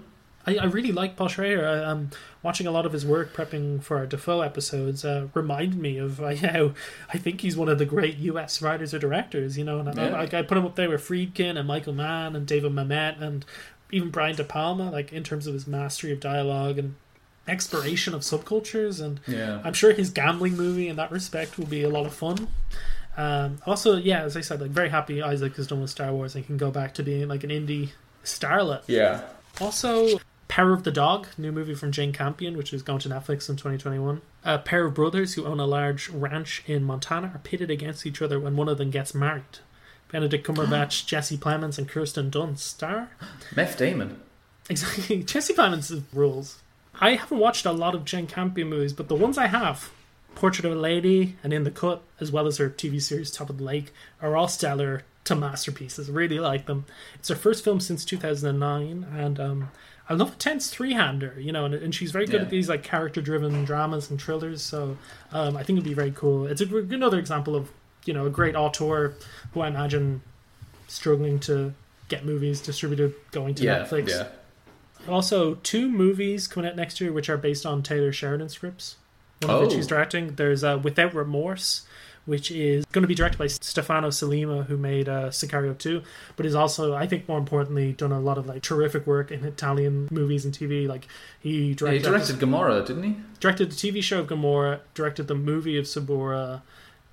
I, 0.46 0.56
I 0.56 0.64
really 0.64 0.92
like 0.92 1.16
Paul 1.16 1.28
Schrader. 1.28 1.66
I, 1.68 1.84
um, 1.84 2.10
watching 2.42 2.66
a 2.66 2.70
lot 2.70 2.86
of 2.86 2.92
his 2.92 3.04
work, 3.04 3.34
prepping 3.34 3.82
for 3.82 3.98
our 3.98 4.06
Dafoe 4.06 4.40
episodes, 4.40 5.04
uh, 5.04 5.28
reminded 5.34 5.78
me 5.78 5.98
of 5.98 6.20
uh, 6.20 6.34
how 6.36 6.72
I 7.12 7.18
think 7.18 7.42
he's 7.42 7.56
one 7.56 7.68
of 7.68 7.78
the 7.78 7.84
great 7.84 8.16
U.S. 8.18 8.62
writers 8.62 8.94
or 8.94 8.98
directors. 8.98 9.58
You 9.58 9.64
know, 9.64 9.80
and 9.80 9.94
Yeah. 9.96 10.14
I, 10.16 10.22
I, 10.22 10.38
I 10.40 10.42
put 10.42 10.56
him 10.56 10.64
up 10.64 10.76
there 10.76 10.88
with 10.88 11.02
Friedkin 11.06 11.58
and 11.58 11.68
Michael 11.68 11.92
Mann 11.92 12.34
and 12.34 12.46
David 12.46 12.72
Mamet 12.72 13.20
and 13.20 13.44
even 13.92 14.10
Brian 14.10 14.36
De 14.36 14.44
Palma, 14.44 14.90
like 14.90 15.12
in 15.12 15.22
terms 15.24 15.46
of 15.46 15.52
his 15.54 15.66
mastery 15.66 16.12
of 16.12 16.20
dialogue 16.20 16.78
and 16.78 16.94
exploration 17.48 18.14
of 18.14 18.20
subcultures. 18.22 19.02
And 19.04 19.20
Yeah. 19.26 19.60
I'm 19.64 19.72
sure 19.74 19.92
his 19.92 20.10
gambling 20.10 20.56
movie 20.56 20.88
in 20.88 20.96
that 20.96 21.10
respect 21.10 21.58
will 21.58 21.66
be 21.66 21.82
a 21.82 21.88
lot 21.88 22.06
of 22.06 22.14
fun. 22.14 22.48
Um, 23.16 23.58
also, 23.66 23.96
yeah, 23.96 24.22
as 24.22 24.36
I 24.36 24.40
said, 24.40 24.60
like 24.60 24.70
very 24.70 24.88
happy 24.88 25.20
Isaac 25.20 25.58
is 25.58 25.66
done 25.66 25.80
with 25.80 25.90
Star 25.90 26.12
Wars 26.12 26.34
and 26.36 26.46
can 26.46 26.56
go 26.56 26.70
back 26.70 26.94
to 26.94 27.02
being 27.02 27.28
like 27.28 27.42
an 27.44 27.50
indie 27.50 27.90
starlet. 28.24 28.82
Yeah. 28.86 29.22
Also, 29.60 30.20
Power 30.50 30.72
of 30.72 30.82
the 30.82 30.90
Dog, 30.90 31.28
new 31.38 31.52
movie 31.52 31.76
from 31.76 31.92
Jane 31.92 32.12
Campion, 32.12 32.56
which 32.56 32.72
is 32.72 32.82
going 32.82 32.98
to 32.98 33.08
Netflix 33.08 33.48
in 33.48 33.54
2021. 33.54 34.20
A 34.42 34.58
pair 34.58 34.84
of 34.84 34.94
brothers 34.94 35.34
who 35.34 35.46
own 35.46 35.60
a 35.60 35.64
large 35.64 36.08
ranch 36.08 36.64
in 36.66 36.82
Montana 36.82 37.30
are 37.32 37.38
pitted 37.38 37.70
against 37.70 38.04
each 38.04 38.20
other 38.20 38.40
when 38.40 38.56
one 38.56 38.68
of 38.68 38.76
them 38.76 38.90
gets 38.90 39.14
married. 39.14 39.60
Benedict 40.10 40.44
Cumberbatch, 40.44 41.06
Jesse 41.06 41.36
Plemons, 41.36 41.78
and 41.78 41.88
Kirsten 41.88 42.32
Dunst 42.32 42.58
star. 42.58 43.10
Meth 43.54 43.78
Damon. 43.78 44.20
Exactly. 44.68 45.22
Jesse 45.22 45.54
Plemons 45.54 46.02
rules. 46.12 46.58
I 47.00 47.14
haven't 47.14 47.38
watched 47.38 47.64
a 47.64 47.70
lot 47.70 47.94
of 47.94 48.04
Jane 48.04 48.26
Campion 48.26 48.68
movies, 48.68 48.92
but 48.92 49.06
the 49.06 49.14
ones 49.14 49.38
I 49.38 49.46
have, 49.46 49.92
Portrait 50.34 50.64
of 50.64 50.72
a 50.72 50.80
Lady 50.80 51.36
and 51.44 51.52
In 51.52 51.62
the 51.62 51.70
Cut, 51.70 52.02
as 52.18 52.32
well 52.32 52.48
as 52.48 52.56
her 52.56 52.68
TV 52.68 53.00
series 53.00 53.30
Top 53.30 53.50
of 53.50 53.58
the 53.58 53.64
Lake, 53.64 53.92
are 54.20 54.36
all 54.36 54.48
stellar 54.48 55.04
to 55.24 55.36
masterpieces. 55.36 56.10
Really 56.10 56.40
like 56.40 56.66
them. 56.66 56.86
It's 57.14 57.28
her 57.28 57.36
first 57.36 57.62
film 57.62 57.78
since 57.78 58.04
2009, 58.04 59.06
and 59.16 59.38
um, 59.38 59.70
I 60.10 60.14
love 60.14 60.32
a 60.32 60.36
tense 60.36 60.68
three-hander, 60.70 61.36
you 61.38 61.52
know, 61.52 61.64
and, 61.64 61.72
and 61.74 61.94
she's 61.94 62.10
very 62.10 62.26
good 62.26 62.34
Yeah. 62.40 62.42
at 62.42 62.50
these 62.50 62.68
like 62.68 62.82
character-driven 62.82 63.64
dramas 63.64 64.10
and 64.10 64.20
thrillers. 64.20 64.60
So 64.60 64.98
um, 65.32 65.56
I 65.56 65.62
think 65.62 65.78
it'd 65.78 65.88
be 65.88 65.94
very 65.94 66.10
cool. 66.10 66.46
It's 66.46 66.60
a, 66.60 66.76
another 66.76 67.18
example 67.18 67.54
of 67.56 67.70
you 68.04 68.12
know 68.14 68.26
a 68.26 68.30
great 68.30 68.56
auteur 68.56 69.14
who 69.52 69.60
I 69.60 69.68
imagine 69.68 70.20
struggling 70.88 71.38
to 71.40 71.72
get 72.08 72.24
movies 72.24 72.60
distributed 72.60 73.14
going 73.30 73.54
to 73.54 73.62
Yeah, 73.62 73.84
Netflix. 73.84 74.08
yeah. 74.08 74.26
Also, 75.08 75.54
two 75.62 75.88
movies 75.88 76.46
coming 76.48 76.68
out 76.68 76.76
next 76.76 77.00
year, 77.00 77.12
which 77.12 77.30
are 77.30 77.38
based 77.38 77.64
on 77.64 77.82
Taylor 77.82 78.12
Sheridan 78.12 78.48
scripts. 78.48 78.96
One 79.42 79.54
of 79.54 79.60
which 79.62 79.72
Oh. 79.72 79.76
he's 79.76 79.86
directing. 79.86 80.34
There's 80.34 80.62
uh, 80.64 80.78
Without 80.82 81.14
Remorse, 81.14 81.86
which 82.26 82.50
is 82.50 82.84
going 82.92 83.02
to 83.02 83.08
be 83.08 83.14
directed 83.14 83.38
by 83.38 83.46
Stefano 83.46 84.08
Sollima, 84.08 84.66
who 84.66 84.76
made 84.76 85.08
uh, 85.08 85.30
Sicario 85.30 85.76
2, 85.76 86.02
but 86.36 86.46
is 86.46 86.54
also, 86.54 86.94
I 86.94 87.06
think, 87.06 87.26
more 87.28 87.38
importantly, 87.38 87.92
done 87.92 88.12
a 88.12 88.20
lot 88.20 88.38
of 88.38 88.46
like 88.46 88.62
terrific 88.62 89.06
work 89.06 89.30
in 89.30 89.44
Italian 89.44 90.08
movies 90.10 90.44
and 90.44 90.54
TV. 90.54 90.86
Like 90.86 91.08
he 91.40 91.50
Yeah, 91.50 91.64
he 91.68 91.74
directed, 91.74 92.02
directed 92.04 92.38
Gomorrah, 92.40 92.84
didn't 92.84 93.02
he? 93.02 93.16
directed 93.40 93.70
the 93.72 93.74
TV 93.76 94.02
show 94.02 94.20
of 94.20 94.26
Gomorrah, 94.26 94.80
directed 94.94 95.26
the 95.28 95.34
movie 95.34 95.78
of 95.78 95.86
Suburra, 95.88 96.62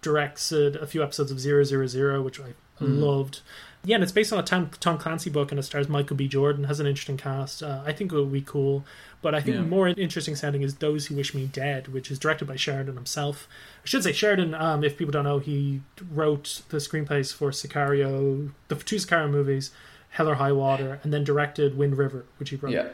directed 0.01 0.75
a 0.75 0.85
few 0.85 1.01
episodes 1.03 1.31
of 1.31 1.39
Zero 1.39 1.63
Zero 1.63 1.87
Zero, 1.87 2.21
which 2.21 2.39
I 2.39 2.53
Mm. 2.81 2.99
loved. 2.99 3.41
Yeah, 3.87 3.95
and 3.95 4.03
it's 4.03 4.11
based 4.11 4.33
on 4.33 4.39
a 4.39 4.43
Tom, 4.43 4.69
Tom 4.81 4.97
Clancy 4.97 5.29
book, 5.29 5.49
and 5.49 5.57
it 5.57 5.63
stars 5.63 5.87
Michael 5.87 6.17
B. 6.17 6.27
Jordan. 6.27 6.65
Has 6.65 6.81
an 6.81 6.87
interesting 6.87 7.15
cast. 7.15 7.63
Uh, 7.63 7.81
I 7.85 7.93
think 7.93 8.11
it 8.11 8.15
will 8.15 8.25
be 8.25 8.41
cool. 8.41 8.83
But 9.21 9.33
I 9.33 9.39
think 9.39 9.55
Yeah. 9.55 9.61
more 9.63 9.87
interesting 9.87 10.35
sounding 10.35 10.61
is 10.61 10.75
Those 10.75 11.05
Who 11.07 11.15
Wish 11.15 11.33
Me 11.33 11.45
Dead, 11.45 11.87
which 11.87 12.11
is 12.11 12.19
directed 12.19 12.49
by 12.49 12.57
Sheridan 12.57 12.95
himself. 12.95 13.47
I 13.85 13.87
should 13.87 14.03
say 14.03 14.11
Sheridan. 14.11 14.53
Um, 14.53 14.83
if 14.83 14.97
people 14.97 15.13
don't 15.13 15.23
know, 15.23 15.39
he 15.39 15.81
wrote 16.11 16.63
the 16.67 16.77
screenplays 16.77 17.33
for 17.33 17.51
Sicario, 17.51 18.51
the 18.67 18.75
two 18.75 18.97
Sicario 18.97 19.29
movies, 19.31 19.71
Hell 20.09 20.27
or 20.29 20.35
High 20.35 20.51
Water, 20.51 20.99
and 21.03 21.13
then 21.13 21.23
directed 21.23 21.77
Wind 21.77 21.97
River, 21.97 22.25
which 22.39 22.49
he 22.49 22.57
wrote. 22.57 22.73
Yeah. 22.73 22.87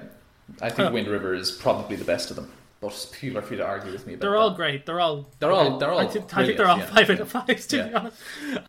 I 0.62 0.70
think 0.70 0.90
Uh, 0.90 0.94
Wind 0.94 1.08
River 1.08 1.34
is 1.34 1.50
probably 1.52 1.96
the 1.96 2.06
best 2.06 2.30
of 2.30 2.36
them. 2.36 2.52
But 2.84 3.10
people 3.20 3.40
are 3.40 3.42
free 3.42 3.58
to 3.58 3.66
argue 3.66 3.92
with 3.92 4.06
me. 4.06 4.16
They're 4.16 4.32
that. 4.32 4.38
all 4.38 4.52
great. 4.52 4.86
They're 4.86 5.00
all. 5.00 5.28
They're 5.40 5.52
all- 5.52 5.78
they're 5.80 5.90
all 5.92 6.00
I, 6.00 6.08
think- 6.08 6.36
I 6.38 6.46
think 6.46 6.58
they're 6.58 6.68
all 6.68 6.76
brilliant, 6.78 6.96
five 6.96 7.08
yeah. 7.10 7.16
out 7.16 7.22
of 7.22 7.32
fives. 7.32 7.68
To 7.68 7.84
be 7.84 7.90
Yeah. 7.90 7.98
honest. 7.98 8.18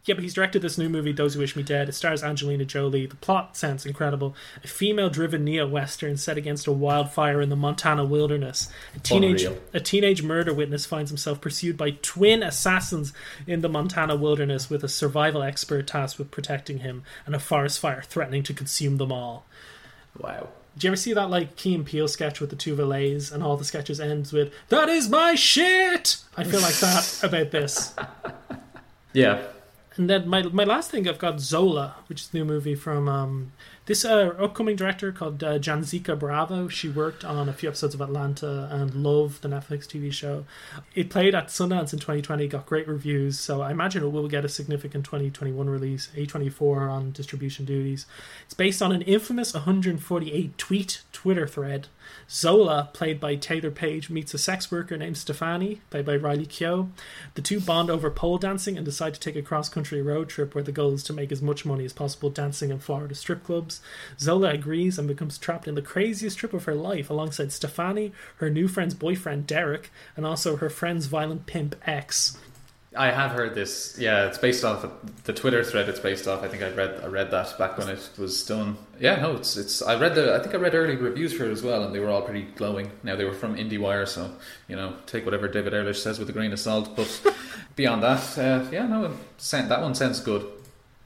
Yeah, 0.04 0.14
but 0.14 0.20
he's 0.22 0.34
directed 0.34 0.62
this 0.62 0.78
new 0.78 0.88
movie, 0.88 1.12
"Those 1.12 1.34
Who 1.34 1.40
Wish 1.40 1.56
Me 1.56 1.62
Dead." 1.62 1.88
It 1.88 1.92
stars 1.92 2.22
Angelina 2.22 2.64
Jolie. 2.64 3.06
The 3.06 3.16
plot 3.16 3.56
sounds 3.56 3.84
incredible. 3.84 4.34
A 4.62 4.68
female-driven 4.68 5.44
neo-western 5.44 6.16
set 6.16 6.38
against 6.38 6.66
a 6.66 6.72
wildfire 6.72 7.40
in 7.40 7.48
the 7.50 7.56
Montana 7.56 8.04
wilderness. 8.04 8.68
A 8.94 9.00
teenage 9.00 9.42
Unreal. 9.42 9.60
a 9.74 9.80
teenage 9.80 10.22
murder 10.22 10.54
witness 10.54 10.86
finds 10.86 11.10
himself 11.10 11.40
pursued 11.40 11.76
by 11.76 11.90
twin 12.02 12.42
assassins 12.42 13.12
in 13.46 13.60
the 13.60 13.68
Montana 13.68 14.16
wilderness, 14.16 14.70
with 14.70 14.84
a 14.84 14.88
survival 14.88 15.42
expert 15.42 15.86
tasked 15.86 16.18
with 16.18 16.30
protecting 16.30 16.78
him, 16.78 17.02
and 17.26 17.34
a 17.34 17.38
forest 17.40 17.80
fire 17.80 18.02
threatening 18.02 18.42
to 18.44 18.54
consume 18.54 18.98
them 18.98 19.10
all. 19.12 19.44
Wow. 20.18 20.48
Do 20.76 20.86
you 20.86 20.90
ever 20.90 20.96
see 20.96 21.12
that 21.12 21.30
like 21.30 21.56
Key 21.56 21.74
and 21.74 21.86
Peele 21.86 22.08
sketch 22.08 22.40
with 22.40 22.50
the 22.50 22.56
two 22.56 22.74
valets 22.74 23.30
and 23.30 23.42
all 23.42 23.56
the 23.56 23.64
sketches 23.64 24.00
ends 24.00 24.32
with 24.32 24.52
"That 24.68 24.88
is 24.88 25.08
my 25.08 25.34
shit"? 25.34 26.18
I 26.36 26.44
feel 26.44 26.60
like 26.60 26.74
that 26.76 27.20
about 27.22 27.50
this. 27.50 27.94
Yeah. 29.12 29.42
And 29.96 30.10
then 30.10 30.28
my 30.28 30.42
my 30.42 30.64
last 30.64 30.90
thing 30.90 31.08
I've 31.08 31.18
got 31.18 31.40
Zola, 31.40 31.94
which 32.08 32.22
is 32.22 32.30
a 32.32 32.36
new 32.36 32.44
movie 32.44 32.74
from 32.74 33.08
um, 33.08 33.52
this 33.86 34.04
uh, 34.04 34.34
upcoming 34.38 34.76
director 34.76 35.12
called 35.12 35.42
uh, 35.44 35.58
Janicza 35.58 36.18
Bravo. 36.18 36.68
She 36.68 36.88
worked 36.88 37.24
on 37.24 37.48
a 37.48 37.52
few 37.52 37.68
episodes 37.68 37.94
of 37.94 38.00
Atlanta 38.00 38.68
and 38.70 38.94
Love, 38.94 39.40
the 39.42 39.48
Netflix 39.48 39.86
TV 39.86 40.12
show. 40.12 40.46
It 40.94 41.10
played 41.10 41.34
at 41.34 41.48
Sundance 41.48 41.92
in 41.92 41.98
2020, 41.98 42.48
got 42.48 42.66
great 42.66 42.88
reviews, 42.88 43.38
so 43.38 43.60
I 43.60 43.70
imagine 43.70 44.02
it 44.02 44.08
will 44.08 44.28
get 44.28 44.44
a 44.44 44.48
significant 44.48 45.04
2021 45.04 45.68
release. 45.68 46.10
A24 46.16 46.90
on 46.90 47.10
distribution 47.12 47.64
duties. 47.64 48.06
It's 48.44 48.54
based 48.54 48.80
on 48.80 48.92
an 48.92 49.02
infamous 49.02 49.52
148 49.52 50.56
tweet 50.56 51.02
Twitter 51.12 51.46
thread. 51.46 51.88
Zola, 52.30 52.90
played 52.92 53.20
by 53.20 53.36
Taylour 53.36 53.74
Paige, 53.74 54.10
meets 54.10 54.34
a 54.34 54.38
sex 54.38 54.70
worker 54.70 54.96
named 54.96 55.16
Stefani, 55.16 55.80
played 55.90 56.06
by 56.06 56.16
Riley 56.16 56.46
Keough. 56.46 56.90
The 57.34 57.42
two 57.42 57.60
bond 57.60 57.90
over 57.90 58.10
pole 58.10 58.38
dancing 58.38 58.76
and 58.76 58.84
decide 58.84 59.14
to 59.14 59.20
take 59.20 59.36
a 59.36 59.42
cross 59.42 59.68
country 59.68 60.02
road 60.02 60.28
trip 60.28 60.54
where 60.54 60.64
the 60.64 60.72
goal 60.72 60.92
is 60.92 61.02
to 61.04 61.12
make 61.12 61.32
as 61.32 61.42
much 61.42 61.64
money 61.64 61.84
as 61.84 61.92
possible 61.92 62.30
dancing 62.30 62.70
in 62.70 62.78
Florida 62.78 63.14
strip 63.14 63.44
clubs. 63.44 63.80
Zola 64.18 64.50
agrees 64.50 64.98
and 64.98 65.08
becomes 65.08 65.38
trapped 65.38 65.68
in 65.68 65.74
the 65.74 65.82
craziest 65.82 66.38
trip 66.38 66.52
of 66.52 66.64
her 66.64 66.74
life 66.74 67.10
alongside 67.10 67.52
Stefani, 67.52 68.12
her 68.36 68.50
new 68.50 68.68
friend's 68.68 68.94
boyfriend 68.94 69.46
Derek, 69.46 69.90
and 70.16 70.26
also 70.26 70.56
her 70.56 70.70
friend's 70.70 71.06
violent 71.06 71.46
pimp 71.46 71.76
X. 71.86 72.38
I 72.96 73.10
have 73.10 73.32
heard 73.32 73.54
this. 73.54 73.96
Yeah, 73.98 74.26
it's 74.26 74.38
based 74.38 74.64
off 74.64 74.86
the 75.24 75.32
Twitter 75.32 75.64
thread. 75.64 75.88
It's 75.88 76.00
based 76.00 76.28
off. 76.28 76.42
I 76.42 76.48
think 76.48 76.62
I 76.62 76.70
read 76.70 77.00
I 77.02 77.06
read 77.06 77.30
that 77.30 77.58
back 77.58 77.76
when 77.78 77.88
it 77.88 78.10
was 78.18 78.44
done. 78.46 78.76
Yeah, 79.00 79.16
no, 79.16 79.36
it's 79.36 79.56
it's. 79.56 79.82
I 79.82 79.98
read 79.98 80.14
the. 80.14 80.34
I 80.34 80.40
think 80.40 80.54
I 80.54 80.58
read 80.58 80.74
early 80.74 80.96
reviews 80.96 81.32
for 81.32 81.44
it 81.44 81.50
as 81.50 81.62
well, 81.62 81.82
and 81.84 81.94
they 81.94 82.00
were 82.00 82.10
all 82.10 82.22
pretty 82.22 82.42
glowing. 82.42 82.90
Now 83.02 83.16
they 83.16 83.24
were 83.24 83.34
from 83.34 83.56
IndieWire, 83.56 84.06
so 84.06 84.30
you 84.68 84.76
know, 84.76 84.94
take 85.06 85.24
whatever 85.24 85.48
David 85.48 85.74
Ehrlich 85.74 85.96
says 85.96 86.18
with 86.18 86.28
a 86.28 86.32
grain 86.32 86.52
of 86.52 86.60
salt. 86.60 86.94
But 86.96 87.34
beyond 87.76 88.02
that, 88.02 88.38
uh, 88.38 88.68
yeah, 88.70 88.86
no, 88.86 89.16
that 89.50 89.80
one 89.82 89.94
sounds 89.94 90.20
good. 90.20 90.46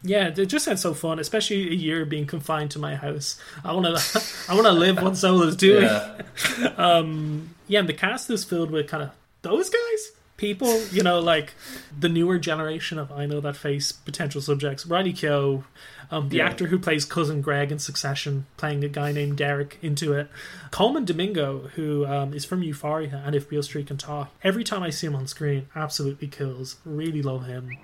Yeah, 0.03 0.28
it 0.28 0.47
just 0.47 0.64
sounds 0.64 0.80
so 0.80 0.95
fun, 0.95 1.18
especially 1.18 1.68
a 1.68 1.74
year 1.74 2.05
being 2.05 2.26
confined 2.26 2.70
to 2.72 2.78
my 2.78 2.95
house. 2.95 3.41
I 3.64 3.72
want 3.72 3.86
to, 3.86 4.34
I 4.49 4.55
want 4.55 4.66
to 4.66 4.72
live 4.72 5.03
what 5.03 5.16
Zola's 5.16 5.57
doing. 5.57 5.84
Yeah. 5.84 6.22
um, 6.76 7.55
yeah, 7.66 7.80
and 7.80 7.89
the 7.89 7.95
cast 7.95 8.30
is 8.30 8.45
filled 8.45 8.70
with 8.70 8.89
kind 8.89 9.03
of 9.03 9.11
those 9.43 9.68
guys, 9.70 10.12
people, 10.39 10.82
you 10.86 11.03
know, 11.03 11.20
like 11.20 11.53
the 11.99 12.09
newer 12.09 12.39
generation 12.39 12.99
of 12.99 13.12
I 13.12 13.26
know 13.26 13.41
that 13.41 13.57
face 13.57 13.93
potential 13.93 14.41
subjects. 14.41 14.86
Riley 14.86 15.12
Keough, 15.12 15.64
um, 16.11 16.30
the 16.30 16.39
Yeah. 16.39 16.47
actor 16.47 16.68
who 16.68 16.78
plays 16.78 17.05
cousin 17.05 17.43
Greg 17.43 17.70
in 17.70 17.78
Succession, 17.78 18.47
playing 18.57 18.82
a 18.84 18.89
guy 18.89 19.12
named 19.12 19.36
Derek 19.36 19.78
into 19.82 20.14
it. 20.14 20.30
Colman 20.70 21.05
Domingo, 21.05 21.68
who 21.74 22.07
um, 22.07 22.32
is 22.32 22.47
from 22.47 22.62
Euphoria 22.62 23.22
and 23.26 23.34
If 23.34 23.51
Beale 23.51 23.62
Street 23.62 23.89
Can 23.89 23.99
Talk. 23.99 24.30
Every 24.43 24.64
time 24.64 24.82
I 24.82 24.89
see 24.91 25.07
him 25.09 25.14
on 25.16 25.26
screen, 25.26 25.66
absolutely 25.76 26.28
kills. 26.28 26.76
Really 26.86 27.20
love 27.20 27.45
him. 27.47 27.76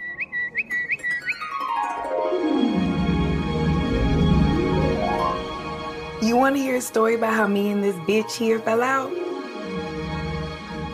You 6.22 6.36
want 6.38 6.56
to 6.56 6.62
hear 6.62 6.76
a 6.76 6.80
story 6.80 7.16
about 7.16 7.34
how 7.34 7.46
me 7.46 7.70
and 7.70 7.84
this 7.84 7.94
bitch 7.96 8.32
here 8.34 8.58
fell 8.58 8.82
out? 8.82 9.12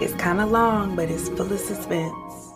It's 0.00 0.14
kind 0.14 0.40
of 0.40 0.50
long, 0.50 0.96
but 0.96 1.10
it's 1.10 1.28
full 1.28 1.52
of 1.52 1.60
suspense. 1.60 2.50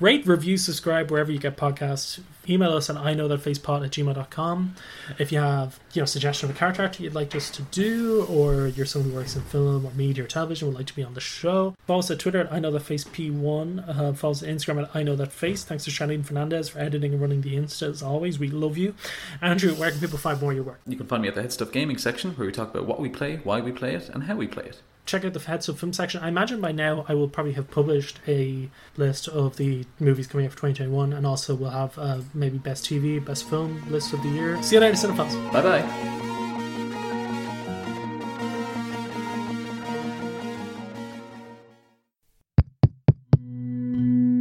Rate, 0.00 0.24
review, 0.28 0.56
subscribe 0.56 1.10
wherever 1.10 1.32
you 1.32 1.40
get 1.40 1.56
podcasts. 1.56 2.20
Email 2.48 2.70
us 2.70 2.88
at 2.88 2.96
I 2.96 3.14
know 3.14 3.26
that 3.26 3.40
facepod 3.40 3.84
at 3.84 3.90
gmail.com. 3.90 4.76
If 5.18 5.32
you 5.32 5.40
have, 5.40 5.80
you 5.92 6.00
know, 6.00 6.06
suggestion 6.06 6.48
of 6.48 6.54
a 6.54 6.58
character 6.58 6.84
actor 6.84 7.02
you'd 7.02 7.16
like 7.16 7.34
us 7.34 7.50
to 7.50 7.62
do, 7.62 8.24
or 8.30 8.68
you're 8.68 8.86
someone 8.86 9.10
who 9.10 9.16
works 9.16 9.34
in 9.34 9.42
film 9.42 9.84
or 9.84 9.90
media 9.90 10.22
or 10.22 10.28
television 10.28 10.68
would 10.68 10.76
like 10.76 10.86
to 10.86 10.94
be 10.94 11.02
on 11.02 11.14
the 11.14 11.20
show, 11.20 11.74
follow 11.88 11.98
us 11.98 12.12
at 12.12 12.20
Twitter 12.20 12.38
at 12.38 12.52
I 12.52 12.60
know 12.60 12.70
that 12.70 12.84
face 12.84 13.02
P1. 13.02 13.88
Uh, 13.88 14.12
follow 14.12 14.30
us 14.30 14.44
at 14.44 14.48
Instagram 14.48 14.84
at 14.84 14.90
I 14.94 15.02
know 15.02 15.16
that 15.16 15.32
face. 15.32 15.64
Thanks 15.64 15.84
to 15.86 15.90
Charline 15.90 16.24
Fernandez 16.24 16.68
for 16.68 16.78
editing 16.78 17.12
and 17.12 17.20
running 17.20 17.40
the 17.40 17.56
Insta 17.56 17.90
as 17.90 18.00
always. 18.00 18.38
We 18.38 18.50
love 18.50 18.78
you. 18.78 18.94
Andrew, 19.42 19.74
where 19.74 19.90
can 19.90 19.98
people 19.98 20.18
find 20.18 20.40
more 20.40 20.52
of 20.52 20.56
your 20.56 20.64
work? 20.64 20.80
You 20.86 20.96
can 20.96 21.08
find 21.08 21.22
me 21.22 21.28
at 21.28 21.34
the 21.34 21.42
Head 21.42 21.52
Stuff 21.52 21.72
Gaming 21.72 21.98
section, 21.98 22.34
where 22.34 22.46
we 22.46 22.52
talk 22.52 22.70
about 22.70 22.86
what 22.86 23.00
we 23.00 23.08
play, 23.08 23.40
why 23.42 23.60
we 23.60 23.72
play 23.72 23.96
it, 23.96 24.08
and 24.10 24.22
how 24.22 24.36
we 24.36 24.46
play 24.46 24.66
it. 24.66 24.80
Check 25.08 25.24
out 25.24 25.32
the 25.32 25.40
Heads 25.40 25.68
of 25.68 25.80
Film 25.80 25.92
section. 25.92 26.22
I 26.22 26.28
imagine 26.28 26.60
by 26.60 26.70
now 26.70 27.04
I 27.08 27.14
will 27.14 27.28
probably 27.28 27.54
have 27.54 27.70
published 27.70 28.20
a 28.28 28.68
list 28.96 29.26
of 29.26 29.56
the 29.56 29.84
movies 29.98 30.26
coming 30.26 30.46
out 30.46 30.52
for 30.52 30.58
2021, 30.58 31.14
and 31.14 31.26
also 31.26 31.54
we'll 31.54 31.70
have 31.70 31.98
uh, 31.98 32.20
maybe 32.34 32.58
best 32.58 32.84
TV, 32.84 33.24
best 33.24 33.48
film 33.48 33.82
list 33.90 34.12
of 34.12 34.22
the 34.22 34.28
year. 34.28 34.62
See 34.62 34.76
you 34.76 34.80
later, 34.80 34.94
Cinephiles. 34.94 35.52
Bye 35.52 35.62
bye. 35.62 36.14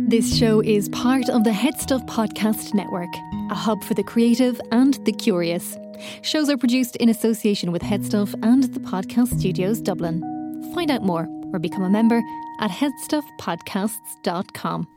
This 0.10 0.38
show 0.38 0.62
is 0.62 0.90
part 0.90 1.30
of 1.30 1.44
the 1.44 1.52
Head 1.52 1.80
Stuff 1.80 2.06
Podcast 2.06 2.74
Network, 2.74 3.10
a 3.52 3.56
hub 3.56 3.84
for 3.84 3.94
the 3.94 4.04
creative 4.04 4.60
and 4.72 4.94
the 5.06 5.12
curious. 5.12 5.78
Shows 6.22 6.50
are 6.50 6.58
produced 6.58 6.96
in 6.98 7.10
association 7.10 7.72
with 7.72 7.82
Headstuff 7.82 8.34
and 8.44 8.64
the 8.64 8.80
Podcast 8.80 9.38
Studios 9.40 9.82
Dublin. 9.82 10.37
Find 10.78 10.92
out 10.92 11.02
more 11.02 11.28
or 11.54 11.58
become 11.58 11.82
a 11.82 11.90
member 11.90 12.22
at 12.60 12.70
headstuffpodcasts.com. 12.70 14.88